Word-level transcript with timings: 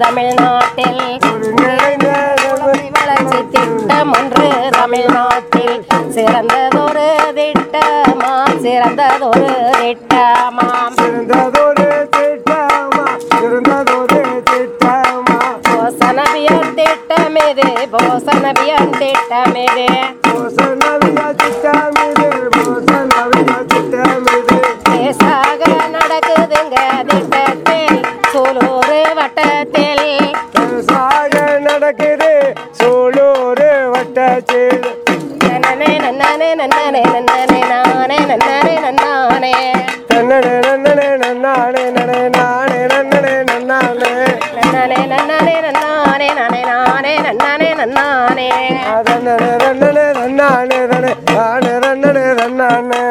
தமிழ்நாட்டில் 0.00 1.00
வளர்ச்சி 2.96 3.40
திட்டம் 3.52 4.12
ஒன்று 4.12 4.48
தமிழ்நாட்டில் 4.70 5.76
சிறந்ததொரு 6.14 7.06
திட்டமா 7.38 8.32
சிறந்ததொரு 8.64 9.50
திட்டமாம். 9.80 10.94
சிறந்ததொரு 10.98 11.86
திட்டமா? 12.16 13.04
சிறந்ததொரு 13.32 14.20
திட்டமா? 14.50 15.38
போசனவியன் 15.68 16.74
திட்டம் 16.78 17.38
இது 17.46 17.68
போசனவியன் 17.94 18.92
திட்டம் 19.00 19.56
இது 19.64 19.86
திட்டமிது. 23.70 24.56
லேசாக 24.90 25.62
நடக்குதுங்க 25.94 26.76
திட்டத்தில் 27.08 27.39
சூலூர் 28.90 29.16
வட்டத்தில் 29.16 30.06
சாக 30.88 31.34
நடக்குது 31.66 32.30
சூலூர் 32.78 33.62
வட்டத்தில். 33.92 34.86
நன்னனே 35.42 35.90
நன்னனே 36.04 36.48
நன்னனே 36.60 37.02
நன்னனே 37.12 37.60
நானே 37.72 38.18
நன்னனே 38.30 38.74
நன்னானே. 38.86 39.52
தன்னனே 40.10 40.54
நன்னனே 40.66 41.06
நன்னானே 41.22 41.84
நனே 41.98 42.18
நானே 42.38 42.80
நன்னனே 42.94 43.34
நன்னானே. 43.50 44.10
நன்னனே 44.56 45.00
நன்னனே 45.12 45.56
நன்னானே 45.66 46.28
நானே 46.40 46.62
நானே 46.72 47.12
நன்னனே. 47.22 47.70
நன்னானே 47.82 48.48
அதன்னனே 48.96 49.50
நன்னனே 49.64 50.06
நன்னானே 50.18 50.80
நனே 50.92 51.14
நானே 51.30 51.74
நன்னனே. 52.40 53.02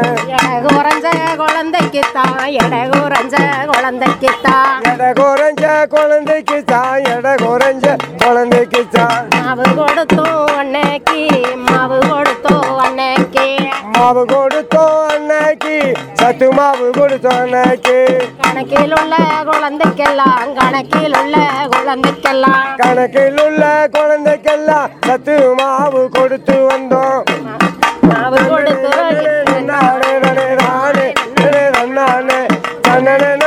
குழந்தைக்கு 2.02 2.18
தான் 2.18 2.52
எடகுறஞ்ச 2.62 3.36
குழந்தைக்கு 3.72 4.30
தான் 4.46 4.84
எட 4.90 5.04
குறைஞ்ச 5.18 5.64
குழந்தைக்கு 5.94 6.58
தான் 6.72 7.02
எட 7.14 7.28
குறைஞ்ச 7.42 7.86
குழந்தைக்கு 8.22 8.82
தான் 8.96 9.26
மாவு 9.38 9.66
கொடுத்தோம் 9.80 10.54
அன்னைக்கு 10.62 11.20
மாவு 11.68 11.98
கொடுத்தோம் 12.06 12.78
அன்னைக்கு. 12.86 13.46
மாவு 13.96 14.24
கொடுத்தோம் 14.32 15.02
அன்னைக்கு 15.10 15.76
சத்து 16.22 16.48
மாவு 16.60 16.88
கொடுத்தோம் 17.00 17.42
அன்னைக்கு. 17.44 17.98
கணக்கில் 18.44 18.96
உள்ள 19.00 19.16
குழந்தைக்கெல்லாம் 19.50 20.48
கணக்கில் 20.60 21.18
உள்ள 21.22 21.36
குழந்தைக்கெல்லாம். 21.76 22.70
கணக்கில் 22.84 23.42
உள்ள 23.46 23.64
குழந்தைக்கெல்லாம் 23.98 24.90
சத்து 25.08 25.38
மாவு 25.62 26.04
கொடுத்து 26.18 26.58
வந்தோம். 26.70 27.22
மாவு 28.10 28.40
கொடுத்து 28.52 28.94
நன்னனே, 33.00 33.20
நன்னனே, 33.20 33.30
நன்னானே, 33.30 33.39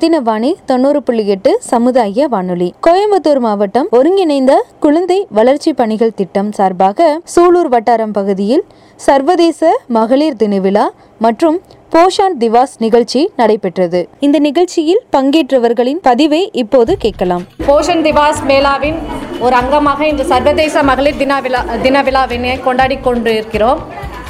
ரத்தினவாணி 0.00 0.50
தொண்ணூறு 0.68 1.00
புள்ளி 1.06 1.22
எட்டு 1.32 1.50
சமுதாய 1.70 2.26
வானொலி. 2.34 2.68
கோயம்புத்தூர் 2.84 3.40
மாவட்டம் 3.46 3.88
ஒருங்கிணைந்த 3.96 4.52
குழந்தை 4.84 5.16
வளர்ச்சி 5.38 5.70
பணிகள் 5.80 6.14
திட்டம் 6.20 6.48
சார்பாக 6.58 7.08
சூலூர் 7.32 7.68
வட்டாரம் 7.74 8.14
பகுதியில் 8.18 8.62
சர்வதேச 9.06 9.70
மகளிர் 9.96 10.38
தின 10.42 10.60
விழா 10.66 10.84
மற்றும் 11.24 11.56
போஷான் 11.94 12.36
திவாஸ் 12.44 12.74
நிகழ்ச்சி 12.84 13.22
நடைபெற்றது. 13.40 14.00
இந்த 14.26 14.38
நிகழ்ச்சியில் 14.46 15.02
பங்கேற்றவர்களின் 15.16 16.00
பதிவை 16.08 16.42
இப்போது 16.62 16.94
கேட்கலாம். 17.04 17.44
போஷன் 17.68 18.02
திவாஸ் 18.06 18.40
மேளாவின் 18.52 18.98
ஒரு 19.46 19.56
அங்கமாக 19.60 20.00
இன்று 20.12 20.26
சர்வதேச 20.32 20.84
மகளிர் 20.92 21.20
தின 21.24 21.40
விழா 21.48 21.62
தின 21.84 22.02
விழாவினை 22.08 22.54
கொண்டாடி 22.68 22.98
கொண்டிருக்கிறோம். 23.08 23.82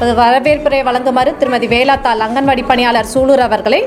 அது 0.03 0.15
வரவேற்புரை 0.23 0.83
வழங்குமாறு 0.91 1.35
திருமதி 1.43 1.71
வேலாத்தாள் 1.77 2.27
அங்கன்வாடி 2.29 2.65
பணியாளர் 2.73 3.13
சூலூர் 3.15 3.45
அவர்களை 3.49 3.83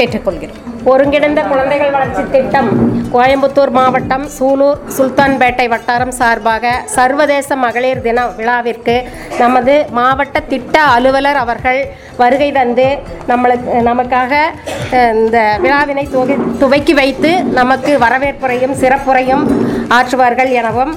கேட்டுக்கொள்கிறோம். 0.00 0.62
ஒருங்கிணைந்த 0.90 1.40
குழந்தைகள் 1.50 1.92
வளர்ச்சி 1.94 2.22
திட்டம். 2.34 2.68
கோயம்புத்தூர் 3.14 3.72
மாவட்டம் 3.76 4.24
சூலூர் 4.36 4.80
சுல்தான்பேட்டை 4.96 5.66
வட்டாரம் 5.72 6.12
சார்பாக 6.18 6.72
சர்வதேச 6.96 7.56
மகளிர் 7.64 8.02
தின 8.06 8.26
விழாவிற்கு 8.38 8.96
நமது 9.42 9.74
மாவட்ட 9.98 10.42
திட்ட 10.52 10.74
அலுவலர் 10.96 11.40
அவர்கள் 11.44 11.80
வருகை 12.20 12.50
தந்து 12.58 12.88
நம்மளுக்கு 13.30 13.80
நமக்காக 13.88 14.34
இந்த 15.22 15.38
விழாவினை 15.64 16.04
துவை 16.14 16.36
துவக்கி 16.62 16.94
வைத்து 17.00 17.32
நமக்கு 17.60 17.92
வரவேற்புரையும் 18.04 18.76
சிறப்புரையும் 18.82 19.44
ஆற்றுவார்கள் 19.96 20.52
எனவும் 20.60 20.92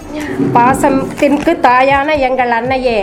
பாசத்திற்கு 0.58 1.54
தாயான 1.68 2.10
எங்கள் 2.28 2.54
அன்னையே 2.60 3.00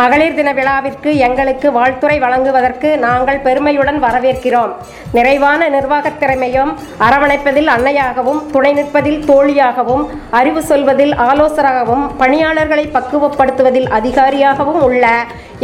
மகளிர் 0.00 0.36
தின 0.38 0.48
விழாவிற்கு 0.58 1.10
எங்களுக்கு 1.26 1.68
வாழ்த்துரை 1.78 2.16
வழங்குவதற்கு 2.24 2.88
நாங்கள் 3.06 3.44
பெருமையுடன் 3.46 3.98
வரவேற்கிறோம். 4.06 4.72
நிறைவான 5.16 5.68
நிர்வாகத்திற்கு 5.68 6.28
திறமையும் 6.30 6.72
அரவணைப்பதில் 7.04 7.68
அன்னையாகவும் 7.74 8.40
துணை 8.52 8.70
நிற்பதில் 8.76 9.22
தோழியாகவும் 9.30 10.02
அறிவு 10.38 10.60
சொல்வதில் 10.68 11.14
ஆலோசகராகவும் 11.28 12.04
பணியாளர்களை 12.20 12.84
பக்குவப்படுத்துவதில் 12.96 13.88
அதிகாரியாகவும் 13.98 14.80
உள்ள 14.88 15.04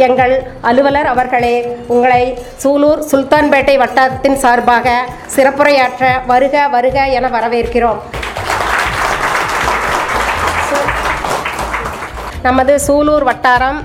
எங்கள் 0.07 0.33
அலுவலர் 0.69 1.09
அவர்களே 1.13 1.55
உங்களை 1.93 2.23
சூலூர் 2.63 3.03
சுல்தான்பேட்டை 3.11 3.75
வட்டாரத்தின் 3.83 4.37
சார்பாக 4.43 4.97
சிறப்புரையாற்ற 5.35 6.09
வருக 6.31 6.67
வருக 6.75 7.05
என 7.17 7.29
வரவேற்கிறோம். 7.37 8.01
நமது 12.47 12.75
சூலூர் 12.87 13.27
வட்டாரம் 13.31 13.79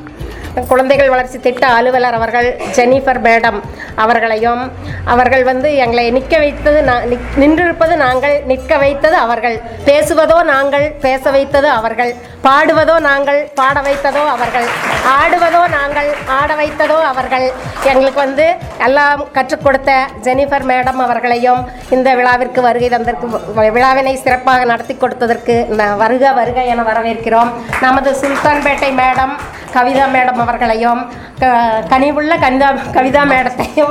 குழந்தைகள் 0.71 1.13
வளர்ச்சி 1.13 1.39
திட்ட 1.45 1.65
அலுவலர் 1.77 2.17
அவர்கள் 2.17 2.49
ஜெனிஃபர் 2.77 3.21
மேடம். 3.27 3.59
அவர்களையும். 3.95 4.73
அவர்கள் 5.05 5.45
வந்து 5.45 5.77
எங்களை 5.77 6.11
நிற்க 6.11 6.39
வைத்தது 6.39 6.81
நிக்- 6.83 7.41
நின்றிருப்பது 7.41 7.97
நாங்கள் 7.97 8.43
நிற்க 8.47 8.77
வைத்தது 8.77 9.17
அவர்கள். 9.17 9.61
பேசுவதோ 9.85 10.43
நாங்கள் 10.43 10.95
பேச 11.01 11.31
வைத்தது 11.31 11.69
அவர்கள். 11.69 12.15
பாடுவதோ 12.45 13.01
நாங்கள் 13.01 13.51
பாட 13.55 13.81
வைத்ததோ 13.81 14.29
அவர்கள். 14.29 14.67
ஆடுவதோ 15.05 15.69
நாங்கள் 15.69 16.15
ஆட 16.27 16.55
வைத்ததோ 16.55 17.03
அவர்கள். 17.03 17.53
எங்களுக்கு 17.83 18.21
வந்து 18.21 18.55
எல்லாம் 18.79 19.31
கற்றுக் 19.33 19.65
கொடுத்த 19.65 20.07
ஜெனிஃபர் 20.23 20.65
மேடம் 20.65 20.97
அவர்களையும் 20.97 21.71
இந்த 21.91 22.15
விழாவிற்கு 22.15 22.63
வருகை 22.63 22.89
தந்திருக்கு 22.89 23.41
வ- 23.57 23.71
விழாவினை 23.71 24.17
சிறப்பாக 24.17 24.65
நடத்தி 24.65 24.95
கொடுத்ததற்கு 24.95 25.67
ந- 25.71 25.97
வருக 25.97 26.33
வருக 26.33 26.63
என 26.63 26.83
வரவேற்கிறோம். 26.83 27.51
நமது 27.81 28.11
சுல்தான்பேட்டை 28.11 28.93
மேடம் 28.93 29.37
கவிதா 29.75 30.05
மேடம் 30.13 30.41
அவர்களையும் 30.41 31.13
க- 31.39 31.83
கனிவுள்ள 31.89 32.37
கனிதா 32.37 32.79
கவிதா 32.93 33.25
மேடத்தையும் 33.25 33.82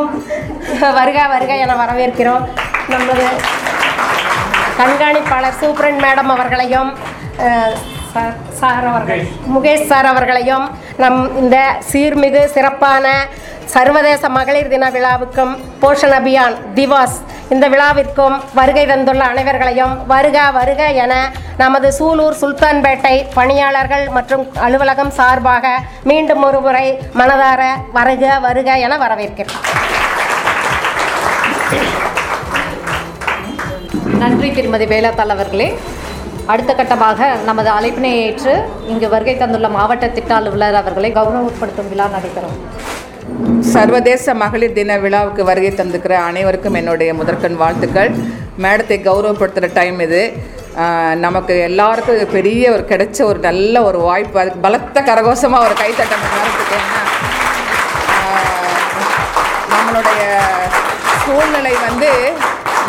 வருக 0.99 1.19
வருக 1.33 1.51
என 1.63 1.75
வரவேற்கிறோம். 1.83 2.45
நமது 2.93 3.25
கண்காணிப்பாளர் 4.79 5.57
சூப்ரன் 5.61 5.99
மேடம் 6.05 6.31
அவர்களையும் 6.35 6.91
சார் 8.13 8.35
சார் 8.59 8.87
அவர்கள் 8.91 9.21
முகேஷ் 9.53 9.89
சார் 9.91 10.07
அவர்களையும் 10.13 10.65
நம் 11.01 11.19
இந்த 11.41 11.57
சீர்மிகு 11.91 12.41
சிறப்பான 12.55 13.05
சர்வதேச 13.75 14.29
மகளிர் 14.37 14.71
தின 14.73 14.89
விழாவுக்கும் 14.95 15.53
போஷன் 15.81 16.15
அபியான் 16.17 16.55
திவாஸ் 16.77 17.17
இந்த 17.53 17.65
விழாவிற்கும் 17.71 18.35
வருகை 18.57 18.83
தந்துள்ள 18.89 19.23
அனைவர்களையும் 19.31 19.95
வருக 20.11 20.37
வருக 20.57 20.81
என 21.03 21.13
நமது 21.61 21.87
சூலூர் 21.97 22.37
சுல்தான்பேட்டை 22.41 23.15
பணியாளர்கள் 23.37 24.05
மற்றும் 24.17 24.43
அலுவலகம் 24.65 25.11
சார்பாக 25.17 25.73
மீண்டும் 26.09 26.43
ஒரு 26.49 26.59
முறை 26.65 26.85
மனதார 27.21 27.61
வருக 27.97 28.23
வருக 28.45 28.77
என 28.85 28.97
வரவேற்கிறோம் 29.03 29.65
நன்றி 34.21 34.49
திருமதி 34.57 34.85
வேலாத்தாள் 34.93 35.35
அவர்களே. 35.35 35.69
அடுத்த 36.53 36.71
கட்டமாக 36.73 37.29
நமது 37.49 37.69
அழைப்பினை 37.77 38.11
ஏற்று 38.25 38.53
இங்கு 38.93 39.07
வருகை 39.15 39.35
தந்துள்ள 39.37 39.67
மாவட்ட 39.77 40.07
திட்ட 40.17 40.31
அலுவலர் 40.39 40.79
அவர்களை 40.81 41.11
கௌரவப்படுத்தும் 41.19 41.91
விழா 41.91 42.07
நடைபெறும். 42.15 42.57
சர்வதேச 43.73 44.33
மகளிர் 44.41 44.77
தின 44.77 44.97
விழாவுக்கு 45.03 45.43
வருகை 45.49 45.71
தந்துக்கிற 45.79 46.13
அனைவருக்கும் 46.29 46.77
என்னுடைய 46.79 47.11
முதற்கண் 47.19 47.59
வாழ்த்துக்கள். 47.61 48.11
மேடத்தை 48.63 48.97
கௌரவப்படுத்துகிற 49.07 49.69
டைம் 49.79 49.99
இது. 50.07 50.23
நமக்கு 51.25 51.53
எல்லாருக்கும் 51.69 52.35
பெரிய 52.35 52.71
ஒரு 52.75 52.83
கிடைச்ச 52.91 53.17
ஒரு 53.29 53.39
நல்ல 53.47 53.75
ஒரு 53.89 53.99
வாய்ப்பு. 54.07 54.37
அதுக்கு 54.41 54.65
பலத்த 54.65 55.01
கரகோஷமாக 55.09 55.65
ஒரு 55.67 55.75
கைத்தட்டம் 55.81 56.25
நேரத்துக்கு 56.35 56.77
நம்மளுடைய 59.73 60.23
சூழ்நிலை 61.25 61.73
வந்து 61.87 62.11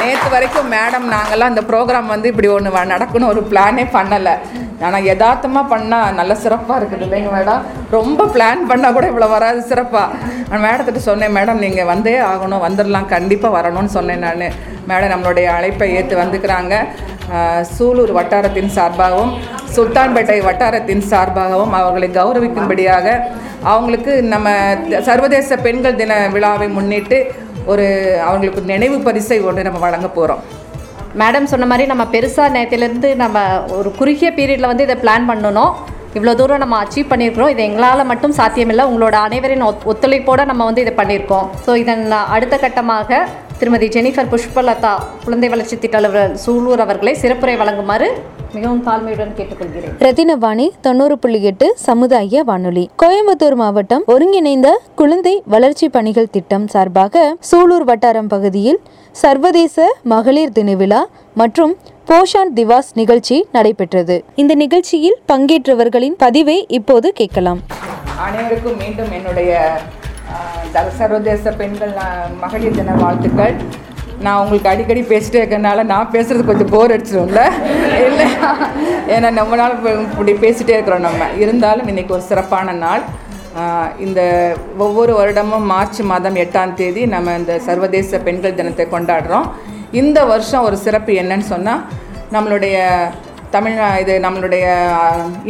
நேற்று 0.00 0.29
வரைக்கும் 0.31 0.69
மேடம் 0.75 1.06
நாங்கள்லாம் 1.12 1.53
இந்த 1.53 1.62
ப்ரோக்ராம் 1.71 2.06
வந்து 2.06 2.31
இப்படி 2.33 2.49
ஒன்று 2.49 2.71
நடக்கணும் 2.94 3.31
ஒரு 3.33 3.43
பிளானே 3.50 3.85
பண்ணலை. 3.97 4.35
ஆனால் 4.87 5.06
யதார்த்தமாக 5.09 5.71
பண்ணால் 5.73 6.15
நல்ல 6.15 6.33
சிறப்பாக 6.35 6.79
இருக்குது 6.81 7.05
இல்லைங்க 7.06 7.31
மேடம் 7.35 7.61
ரொம்ப 7.91 8.27
பிளான் 8.35 8.62
பண்ணால் 8.71 8.93
கூட 8.93 9.06
இவ்வளோ 9.06 9.29
வராது 9.29 9.61
சிறப்பாக 9.62 10.17
நான் 10.50 10.65
மேடத்திட்ட 10.65 11.00
சொன்னேன் 11.00 11.35
மேடம் 11.37 11.62
நீங்கள் 11.65 11.85
வந்தே 11.85 12.15
ஆகணும் 12.31 12.65
வந்துடலாம் 12.67 13.12
கண்டிப்பாக 13.15 13.56
வரணும்னு 13.59 13.93
சொன்னேன் 13.99 14.19
நான். 14.19 14.44
மேடம் 14.89 15.12
நம்மளுடைய 15.12 15.47
அழைப்பை 15.53 15.89
ஏற்று 15.97 16.17
வந்துக்கிறாங்க 16.17 16.75
சூலூர் 17.77 18.12
வட்டாரத்தின் 18.12 18.73
சார்பாகவும் 18.77 19.33
சுல்தான்பேட்டை 19.77 20.39
வட்டாரத்தின் 20.44 21.05
சார்பாகவும் 21.11 21.73
அவர்களை 21.73 22.09
கௌரவிக்கும்படியாக 22.11 23.06
அவங்களுக்கு 23.65 24.12
நம்ம 24.25 24.49
சர்வதேச 25.00 25.56
பெண்கள் 25.56 25.94
தின 25.94 26.15
விழாவை 26.29 26.69
முன்னிட்டு 26.69 27.19
ஒரு 27.73 27.87
அவங்களுக்கு 28.29 28.62
நினைவு 28.73 28.97
பரிசை 29.06 29.38
ஒன்று 29.49 29.67
நம்ம 29.69 29.81
வழங்க 29.87 30.09
போகிறோம் 30.19 30.43
மேடம் 31.20 31.49
சொன்ன 31.53 31.67
மாதிரி 31.70 31.87
நம்ம 31.93 32.05
பெருசாக 32.12 32.55
நேரத்திலேருந்து 32.56 33.09
நம்ம 33.23 33.38
ஒரு 33.79 33.88
குறுகிய 33.99 34.29
பீரியடில் 34.38 34.70
வந்து 34.70 34.87
இதை 34.87 34.97
பிளான் 35.03 35.29
பண்ணணும். 35.31 35.73
இவ்வளோ 36.17 36.32
தூரம் 36.38 36.62
நம்ம 36.62 36.79
அச்சீவ் 36.85 37.11
பண்ணியிருக்கிறோம். 37.11 37.53
இது 37.53 37.62
எங்களால் 37.69 38.09
மட்டும் 38.11 38.35
சாத்தியமில்லை. 38.38 38.85
உங்களோட 38.91 39.17
அனைவரின் 39.26 39.64
ஒத் 39.69 39.87
ஒத்துழைப்போடு 39.93 40.44
நம்ம 40.50 40.64
வந்து 40.69 40.82
இதை 40.85 40.94
பண்ணியிருக்கோம். 41.00 41.47
ஸோ 41.67 41.75
இதன் 41.82 42.05
அடுத்த 42.37 42.55
கட்டமாக 42.64 43.20
திருமதி 43.61 43.88
ஜெனிஃபர் 43.97 44.31
புஷ்பலதா 44.32 44.93
குழந்தை 45.25 45.49
வளர்ச்சி 45.55 45.76
திட்ட 45.79 45.99
அலுவலர் 46.00 46.35
சூலூர் 46.44 46.85
அவர்களை 46.87 47.15
சிறப்புரை 47.23 47.56
வழங்குமாறு 47.61 48.08
மிகவும் 48.54 48.82
தாழ்மையுடன் 48.87 49.32
கேட்டுக்கொள்கிறேன். 49.38 49.94
ரத்தினவாணி 50.04 50.66
தொண்ணூறு 50.87 51.16
புள்ளி 51.22 51.40
எட்டு 51.50 51.66
சமுதாய 51.87 52.43
வானொலி. 52.50 52.84
கோயம்புத்தூர் 53.02 53.56
மாவட்டம் 53.62 54.04
ஒருங்கிணைந்த 54.14 54.69
குழந்தை 55.00 55.34
வளர்ச்சி 55.54 55.88
பணிகள் 55.96 56.32
திட்டம் 56.37 56.66
சார்பாக 56.75 57.22
சூலூர் 57.50 57.87
வட்டாரம் 57.90 58.31
பகுதியில் 58.34 58.81
சர்வதேச 59.22 59.87
மகளிர் 60.12 60.54
தின 60.58 60.75
விழா 60.82 61.00
மற்றும் 61.40 61.72
போஷான் 62.10 62.52
திவாஸ் 62.58 62.93
நிகழ்ச்சி 63.00 63.37
நடைபெற்றது. 63.56 64.16
இந்த 64.43 64.52
நிகழ்ச்சியில் 64.62 65.19
பங்கேற்றவர்களின் 65.32 66.16
பதிவை 66.25 66.58
இப்போது 66.78 67.10
கேட்கலாம். 67.20 67.60
அனைவருக்கும் 68.26 68.78
மீண்டும் 68.82 69.12
என்னுடைய 69.19 69.52
சர்வதேச 70.98 71.52
பெண்கள் 71.60 71.94
மகளிர் 72.43 72.76
தின 72.76 72.94
வாழ்த்துக்கள். 73.02 73.56
நான் 74.26 74.40
உங்களுக்கு 74.42 74.70
அடிக்கடி 74.72 75.02
பேசிட்டே 75.12 75.38
இருக்கிறனால 75.40 75.82
நான் 75.92 76.12
பேசுறது 76.14 76.42
கொஞ்சம் 76.50 76.72
போர் 76.74 76.94
அடிச்சிடும்ல 76.96 77.42
இல்லை. 78.08 78.26
ஏன்னா 79.14 79.30
ரொம்ப 79.40 79.56
நாள் 79.60 79.74
இப்படி 80.04 80.34
பேசிட்டே 80.44 80.74
இருக்கிறோம் 80.76 81.06
நம்ம. 81.08 81.28
இருந்தாலும் 81.44 81.90
இன்னைக்கு 81.92 82.16
ஒரு 82.19 82.24
சிறப்பான 82.30 82.74
நாள். 82.84 83.02
இந்த 84.06 84.20
ஒவ்வொரு 84.84 85.12
வருடமும் 85.19 85.66
மார்ச் 85.72 86.00
மாதம் 86.10 86.38
எட்டாம் 86.44 86.76
தேதி 86.80 87.02
நம்ம 87.14 87.34
இந்த 87.40 87.54
சர்வதேச 87.66 88.20
பெண்கள் 88.28 88.58
தினத்தை 88.60 88.86
கொண்டாடுறோம். 88.94 89.48
இந்த 90.02 90.19
வருஷம் 90.32 90.66
ஒரு 90.69 90.76
சிறப்பு 90.84 91.12
என்னன்னு 91.22 91.46
சொன்னால் 91.52 91.82
நம்மளுடைய 92.34 92.76
தமிழ் 93.54 93.78
இது 94.02 94.14
நம்மளுடைய 94.25 94.66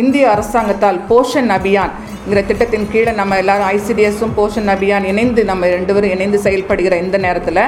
இந்திய 0.03 0.25
அரசாங்கத்தால் 0.35 0.99
போஷன் 1.11 1.51
அபியான்ங்கிற 1.57 2.41
திட்டத்தின் 2.49 2.89
கீழே 2.93 3.13
நம்ம 3.21 3.37
எல்லாரும் 3.43 3.69
ஐசிடிஎஸும் 3.77 4.35
போஷன் 4.39 4.71
அபியான் 4.75 5.07
இணைந்து 5.11 5.43
நம்ம 5.51 5.69
ரெண்டு 5.75 5.95
பேரும் 5.95 6.15
இணைந்து 6.17 6.39
செயல்படுகிற 6.47 6.97
இந்த 7.05 7.19
நேரத்தில் 7.27 7.63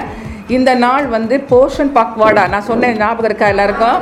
இந்த 0.56 0.70
நாள் 0.84 1.06
வந்து 1.14 1.34
போஷன் 1.52 1.92
பக்வாடா? 1.98 2.42
நான் 2.54 2.66
சொன்னேன் 2.70 2.98
ஞாபகம் 3.02 3.28
இருக்கா 3.28 3.46
எல்லாருக்கும்? 3.52 3.98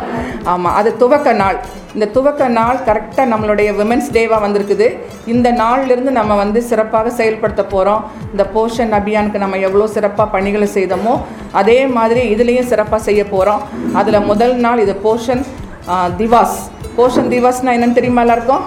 ஆமாம் 0.53 0.77
அது 0.79 0.91
துவக்க 1.03 1.33
நாள். 1.43 1.59
இந்த 1.95 2.07
துவக்க 2.17 2.49
நாள் 2.59 2.79
கரெக்டாக 2.89 3.27
நம்மளுடைய 3.33 3.71
விமென்ஸ் 3.81 4.09
டேவாக 4.17 4.41
வந்திருக்குது. 4.47 4.89
இந்த 5.35 5.49
நாள்லேருந்து 5.63 6.13
நம்ம 6.21 6.37
வந்து 6.43 6.61
சிறப்பாக 6.71 7.13
செயல்படுத்த 7.21 7.65
போகிறோம் 7.75 8.05
இந்த 8.33 8.47
போஷன் 8.57 8.95
அபியானுக்கு 9.01 9.45
நம்ம 9.45 9.59
எவ்வளோ 9.69 9.89
சிறப்பாக 9.97 10.29
பணிகளை 10.37 10.69
செய்தோமோ 10.79 11.17
அதே 11.63 11.81
மாதிரி 11.99 12.23
இதுலேயும் 12.35 12.71
சிறப்பாக 12.73 13.03
செய்ய 13.09 13.25
போகிறோம் 13.35 13.63
அதில் 14.01 14.27
முதல் 14.31 14.57
நாள் 14.67 14.83
இது 14.87 14.97
போஷன். 15.09 15.45
திவாஸ். 15.91 16.57
போஷன் 16.97 17.31
திவாஸ்னால் 17.35 17.77
என்னென்னு 17.77 17.93
தெரியுமா 17.93 18.21
எல்லாருக்கும்? 18.21 18.63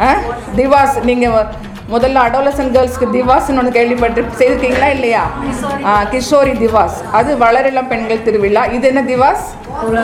ஆ? 0.00 0.14
திவாஸ் 0.56 1.04
நீங்கள் 1.04 1.46
முதல்ல 1.90 2.18
அடோலசன் 2.26 2.70
கேர்ள்ஸ்க்கு 2.74 3.06
திவாஸ்னு 3.16 3.58
ஒன்று 3.58 3.70
கேள்விப்பட்டு 3.70 4.24
செய்திருக்கீங்களா 4.38 4.88
இல்லையா? 4.90 5.24
கிஷோரி 6.12 6.54
திவாஸ். 6.64 6.96
அது 7.12 7.36
வளரிளம் 7.36 7.88
பெண்கள் 7.88 8.22
திருவிழா. 8.22 8.64
இது 8.64 8.88
என்ன 8.88 9.02
திவாஸ்? 9.02 9.44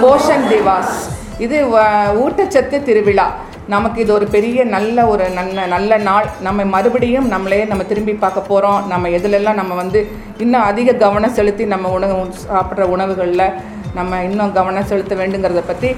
போஷன் 0.04 0.44
திவாஸ். 0.52 0.92
இது 1.38 1.66
ஊட்டச்சத்து 2.24 2.82
திருவிழா. 2.82 3.26
நமக்கு 3.66 4.00
இது 4.00 4.12
ஒரு 4.12 4.26
பெரிய 4.26 4.64
நல்ல 4.64 5.06
ஒரு 5.06 5.28
நல்ல 5.28 5.66
நல்ல 5.66 5.96
நாள். 5.96 6.26
நம்ம 6.40 6.64
மறுபடியும் 6.64 7.28
நம்மளே 7.28 7.64
நம்ம 7.64 7.82
திரும்பி 7.82 8.12
பார்க்க 8.12 8.40
போகிறோம் 8.40 8.88
நம்ம 8.88 9.08
எதுலெல்லாம் 9.08 9.54
நம்ம 9.54 9.74
வந்து 9.74 10.12
இன்னும் 10.38 10.62
அதிக 10.62 10.92
கவனம் 10.92 11.32
செலுத்தி 11.32 11.64
நம்ம 11.64 11.88
உணவு 11.88 12.28
சாப்பிட்ற 12.48 12.82
உணவுகளில் 12.82 13.46
நம்ம 13.98 14.18
இன்னும் 14.28 14.52
கவனம் 14.58 14.88
செலுத்த 14.90 15.14
வேண்டுங்கிறத 15.20 15.62
பற்றி 15.70 15.90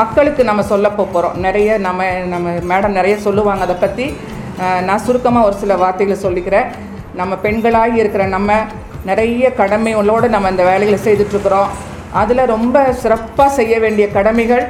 மக்களுக்கு 0.00 0.42
நம்ம 0.50 0.62
சொல்ல 0.72 0.86
போகிறோம் 0.98 1.36
நிறைய 1.46 1.78
நம்ம 1.86 2.08
நம்ம 2.32 2.50
மேடம் 2.72 2.96
நிறைய 2.98 3.14
சொல்லுவாங்க 3.26 3.64
அதை 3.66 3.76
பற்றி 3.84 4.06
நான் 4.88 5.04
சுருக்கமாக 5.06 5.48
ஒரு 5.48 5.56
சில 5.62 5.72
வார்த்தைகளை 5.82 6.18
சொல்லிக்கிறேன். 6.26 6.68
நம்ம 7.20 7.32
பெண்களாகி 7.44 7.96
இருக்கிற 8.02 8.24
நம்ம 8.36 8.58
நிறைய 9.10 9.50
கடமைகளோடு 9.60 10.26
நம்ம 10.34 10.50
இந்த 10.54 10.64
வேலைகளை 10.70 10.98
செய்துட்ருக்குறோம் 11.06 11.70
அதில் 12.20 12.50
ரொம்ப 12.54 12.76
சிறப்பாக 13.02 13.50
செய்ய 13.58 13.74
வேண்டிய 13.84 14.06
கடமைகள் 14.16 14.64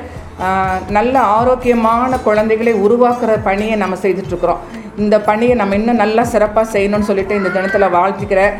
நல்ல 0.97 1.14
ஆரோக்கியமான 1.37 2.18
குழந்தைகளை 2.26 2.73
உருவாக்குற 2.87 3.32
பணியை 3.47 3.76
நம்ம 3.82 3.97
செய்துட்ருக்குறோம் 4.02 4.61
இந்த 5.04 5.16
பணியை 5.28 5.54
நம்ம 5.61 5.75
இன்னும் 5.80 6.02
நல்லா 6.04 6.23
சிறப்பாக 6.35 6.66
செய்யணும்னு 6.75 7.08
சொல்லிட்டு 7.11 7.38
இந்த 7.40 7.50
தினத்தில் 7.56 7.94
வாழ்த்துக்கிறேன். 7.97 8.54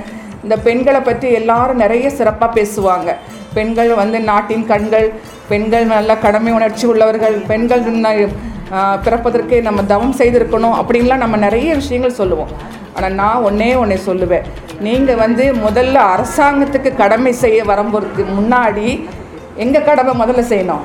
இந்த 0.45 0.57
பெண்களை 0.67 1.01
பற்றி 1.09 1.29
எல்லாரும் 1.41 1.83
நிறைய 1.85 2.07
சிறப்பாக 2.19 2.57
பேசுவாங்க. 2.59 3.11
பெண்கள் 3.55 3.95
வந்து 3.95 4.21
நாட்டின் 4.21 4.67
கண்கள் 4.67 5.13
பெண்கள் 5.49 5.85
நல்ல 5.85 6.17
கடமை 6.17 6.53
உணர்ச்சி 6.53 6.87
உள்ளவர்கள் 6.87 7.35
பெண்கள் 7.35 7.81
ந- 7.81 8.29
பிறப்பதற்கே 8.73 9.61
நம்ம 9.61 9.85
தவம் 9.85 10.15
செய்திருக்கணும் 10.19 10.75
அப்படின்லாம் 10.81 11.17
நம்ம 11.17 11.37
நிறைய 11.37 11.75
விஷயங்கள் 11.75 12.13
சொல்லுவோம். 12.13 12.49
ஆனால் 12.95 13.13
நான் 13.13 13.43
ஒன்றே 13.43 13.75
ஒன்றே 13.75 13.99
சொல்லுவேன். 14.07 14.43
நீங்கள் 14.81 15.15
வந்து 15.15 15.55
முதல்ல 15.55 16.03
அரசாங்கத்துக்கு 16.17 16.95
கடமை 16.95 17.33
செய்ய 17.33 17.65
வரும்போதுக்கு 17.65 18.25
முன்னாடி 18.41 19.09
எங்கள் 19.57 19.85
கடமை 19.85 20.15
முதல்ல 20.15 20.39
செய்யணும்? 20.39 20.81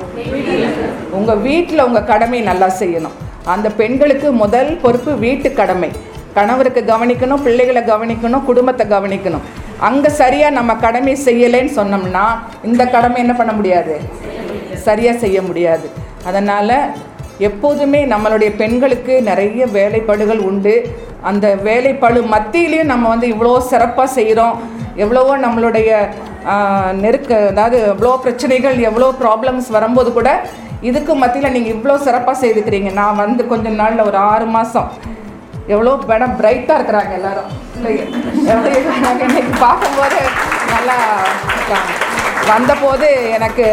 உங்கள் 1.10 1.36
வீட்டில் 1.36 1.82
உங்கள் 1.82 2.04
கடமையை 2.04 2.46
நல்லா 2.46 2.66
செய்யணும். 2.66 3.12
அந்த 3.44 3.70
பெண்களுக்கு 3.70 4.32
முதல் 4.32 4.76
பொறுப்பு 4.76 5.18
வீட்டு 5.18 5.52
கடமை. 5.52 5.90
கணவருக்கு 6.34 6.84
கவனிக்கணும் 6.86 7.42
பிள்ளைகளை 7.42 7.82
கவனிக்கணும் 7.82 8.44
குடும்பத்தை 8.44 8.86
கவனிக்கணும். 8.86 9.40
அங்கே 9.88 10.10
சரியாக 10.20 10.56
நம்ம 10.58 10.72
கடமை 10.84 11.14
செய்யலைன்னு 11.26 11.72
சொன்னோம்னா 11.78 12.26
இந்த 12.68 12.82
கடமை 12.94 13.18
என்ன 13.24 13.34
பண்ண 13.40 13.52
முடியாது? 13.58 13.94
சரியாக 14.86 15.22
செய்ய 15.24 15.38
முடியாது. 15.48 15.86
அதனால் 16.28 16.76
எப்போதுமே 17.48 18.00
நம்மளுடைய 18.12 18.50
பெண்களுக்கு 18.60 19.14
நிறைய 19.30 19.66
வேலைப்பாடுகள் 19.78 20.42
உண்டு. 20.50 20.74
அந்த 21.30 21.46
வேலைப்பாடு 21.68 22.20
மத்தியிலையும் 22.34 22.92
நம்ம 22.92 23.08
வந்து 23.14 23.26
இவ்வளோ 23.34 23.54
சிறப்பாக 23.72 24.14
செய்கிறோம் 24.18 24.56
எவ்வளவோ 25.04 25.32
நம்மளுடைய 25.44 25.90
நெருக்க 27.02 27.32
அதாவது 27.52 27.76
எவ்வளோ 27.92 28.12
பிரச்சனைகள் 28.24 28.78
எவ்வளோ 28.88 29.08
ப்ராப்ளம்ஸ் 29.22 29.68
வரும்போது 29.76 30.10
கூட 30.18 30.30
இதுக்கு 30.88 31.12
மத்தியில் 31.22 31.54
நீங்கள் 31.56 31.74
இவ்வளோ 31.76 31.98
சிறப்பாக 32.06 32.36
செய்துக்கிறீங்க. 32.42 32.90
நான் 33.00 33.20
வந்து 33.24 33.42
கொஞ்ச 33.52 33.68
நாளில் 33.82 34.08
ஒரு 34.08 34.18
ஆறு 34.32 34.48
மாதம் 34.56 34.90
எவ்வளோ 35.74 35.92
மேடம் 36.10 36.38
பிரைட்டாக 36.40 36.78
இருக்கிறாங்க 36.78 37.14
எல்லாரும். 37.20 37.52
இன்னைக்கு 39.24 39.52
பார்க்கும்போது 39.60 40.18
நல்லா 40.74 40.96
வந்தபோது 42.48 43.08
எனக்கு 43.30 43.66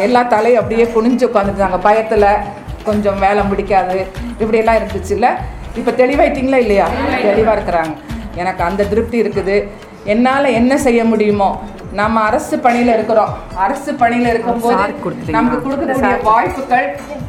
எல்லா 0.00 0.22
தலையும் 0.22 0.60
அப்படியே 0.60 0.84
குனிஞ்சு 0.84 1.26
உட்காந்துருந்தாங்க 1.26 1.78
பயத்தில் 1.78 2.26
கொஞ்சம் 2.84 3.18
வேலை 3.18 3.42
முடிக்காது 3.42 4.06
இப்படியெல்லாம் 4.40 4.76
இருந்துச்சுல்ல 4.76 5.28
இப்போ 5.76 5.90
தெளிவாயிட்டிங்களா 5.90 6.56
இல்லையா? 6.56 6.86
தெளிவாக 7.22 7.56
இருக்கிறாங்க. 7.56 7.92
எனக்கு 8.34 8.62
அந்த 8.62 8.84
திருப்தி 8.84 9.22
இருக்குது. 9.22 9.56
என்னால் 10.04 10.44
என்ன 10.44 10.78
செய்ய 10.78 11.04
முடியுமோ 11.04 11.48
நம்ம 12.00 12.22
அரசு 12.28 12.54
பணியில் 12.64 12.92
இருக்கிறோம். 12.94 13.30
அரசு 13.64 13.90
பணியில் 14.00 14.28
இருக்கும்போது 14.32 14.82
நமக்கு 15.36 15.58
கொடுக்கக்கூடிய 15.64 16.16
வாய்ப்புகள் 16.28 16.86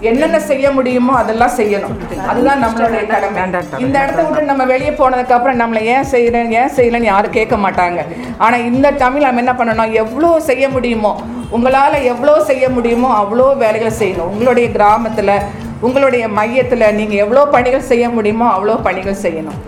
என்னென்ன 0.09 0.38
செய்ய 0.49 0.65
முடியுமோ 0.77 1.13
அதெல்லாம் 1.21 1.53
செய்யணும். 1.59 1.95
அதுதான் 2.31 2.61
நம்மளுடைய 2.65 3.03
கடமை. 3.13 3.45
இந்த 3.85 3.95
இடத்த 4.03 4.19
விட்டு 4.25 4.43
நம்ம 4.51 4.65
வெளியே 4.73 4.93
போனதுக்கு 4.99 5.35
அப்புறம் 5.38 5.59
நம்மளை 5.61 5.81
ஏன் 5.95 6.09
செய்யறேன் 6.13 6.51
ஏன் 6.61 6.73
செய்யலைன்னு 6.77 7.11
யாரும் 7.11 7.35
கேட்க 7.38 7.57
மாட்டாங்க. 7.65 7.99
ஆனால் 8.45 8.65
இந்த 8.71 8.93
தமிழ் 9.03 9.27
நம்ம 9.27 9.43
என்ன 9.45 9.55
பண்ணணும்? 9.61 9.95
எவ்வளோ 10.03 10.31
செய்ய 10.49 10.67
முடியுமோ 10.75 11.13
உங்களால் 11.57 11.97
எவ்வளோ 12.11 12.35
செய்ய 12.51 12.65
முடியுமோ 12.77 13.09
அவ்வளோ 13.21 13.47
வேலைகளை 13.63 13.93
செய்யணும். 14.01 14.29
உங்களுடைய 14.33 14.67
கிராமத்தில் 14.77 15.35
உங்களுடைய 15.88 16.23
மையத்தில் 16.38 16.95
நீங்கள் 16.99 17.21
எவ்வளோ 17.25 17.43
பணிகள் 17.55 17.89
செய்ய 17.91 18.05
முடியுமோ 18.15 18.47
அவ்வளோ 18.55 18.77
பணிகள் 18.88 19.21
செய்யணும். 19.25 19.59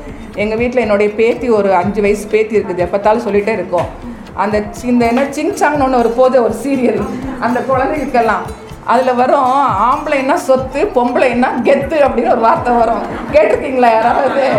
எங்கள் 0.43 0.59
வீட்டில் 0.61 0.85
என்னுடைய 0.85 1.09
பேத்தி 1.19 1.47
ஒரு 1.57 1.69
அஞ்சு 1.81 2.01
வயசு 2.05 2.25
பேத்தி 2.33 2.57
இருக்குது. 2.57 2.83
எப்போத்தாலும் 2.87 3.25
சொல்லிகிட்டே 3.27 3.55
இருக்கோம். 3.59 3.89
அந்த 4.33 4.59
சி- 4.59 4.85
இந்த 4.85 5.05
என்ன 5.05 5.21
சிங்சாங்னு 5.21 5.83
ஒன்று 5.83 5.97
ஒரு 5.97 6.09
போது 6.09 6.43
ஒரு 6.43 6.55
சீரியல் 6.63 7.01
அந்த 7.39 7.59
குழந்தைகளுக்கெல்லாம். 7.59 8.59
அதில் 8.83 9.15
வரும் 9.15 9.45
ஆம்பளைன்னா 9.65 10.33
சொத்து 10.33 10.91
பொம்பளைன்னா 10.95 11.47
கெத்து 11.63 11.97
அப்படின்னு 12.05 12.31
ஒரு 12.31 12.39
வார்த்தை 12.39 12.73
வரும். 12.73 13.01
கேட்டிருக்கீங்களா 13.31 13.91
யாராவது? 13.91 14.51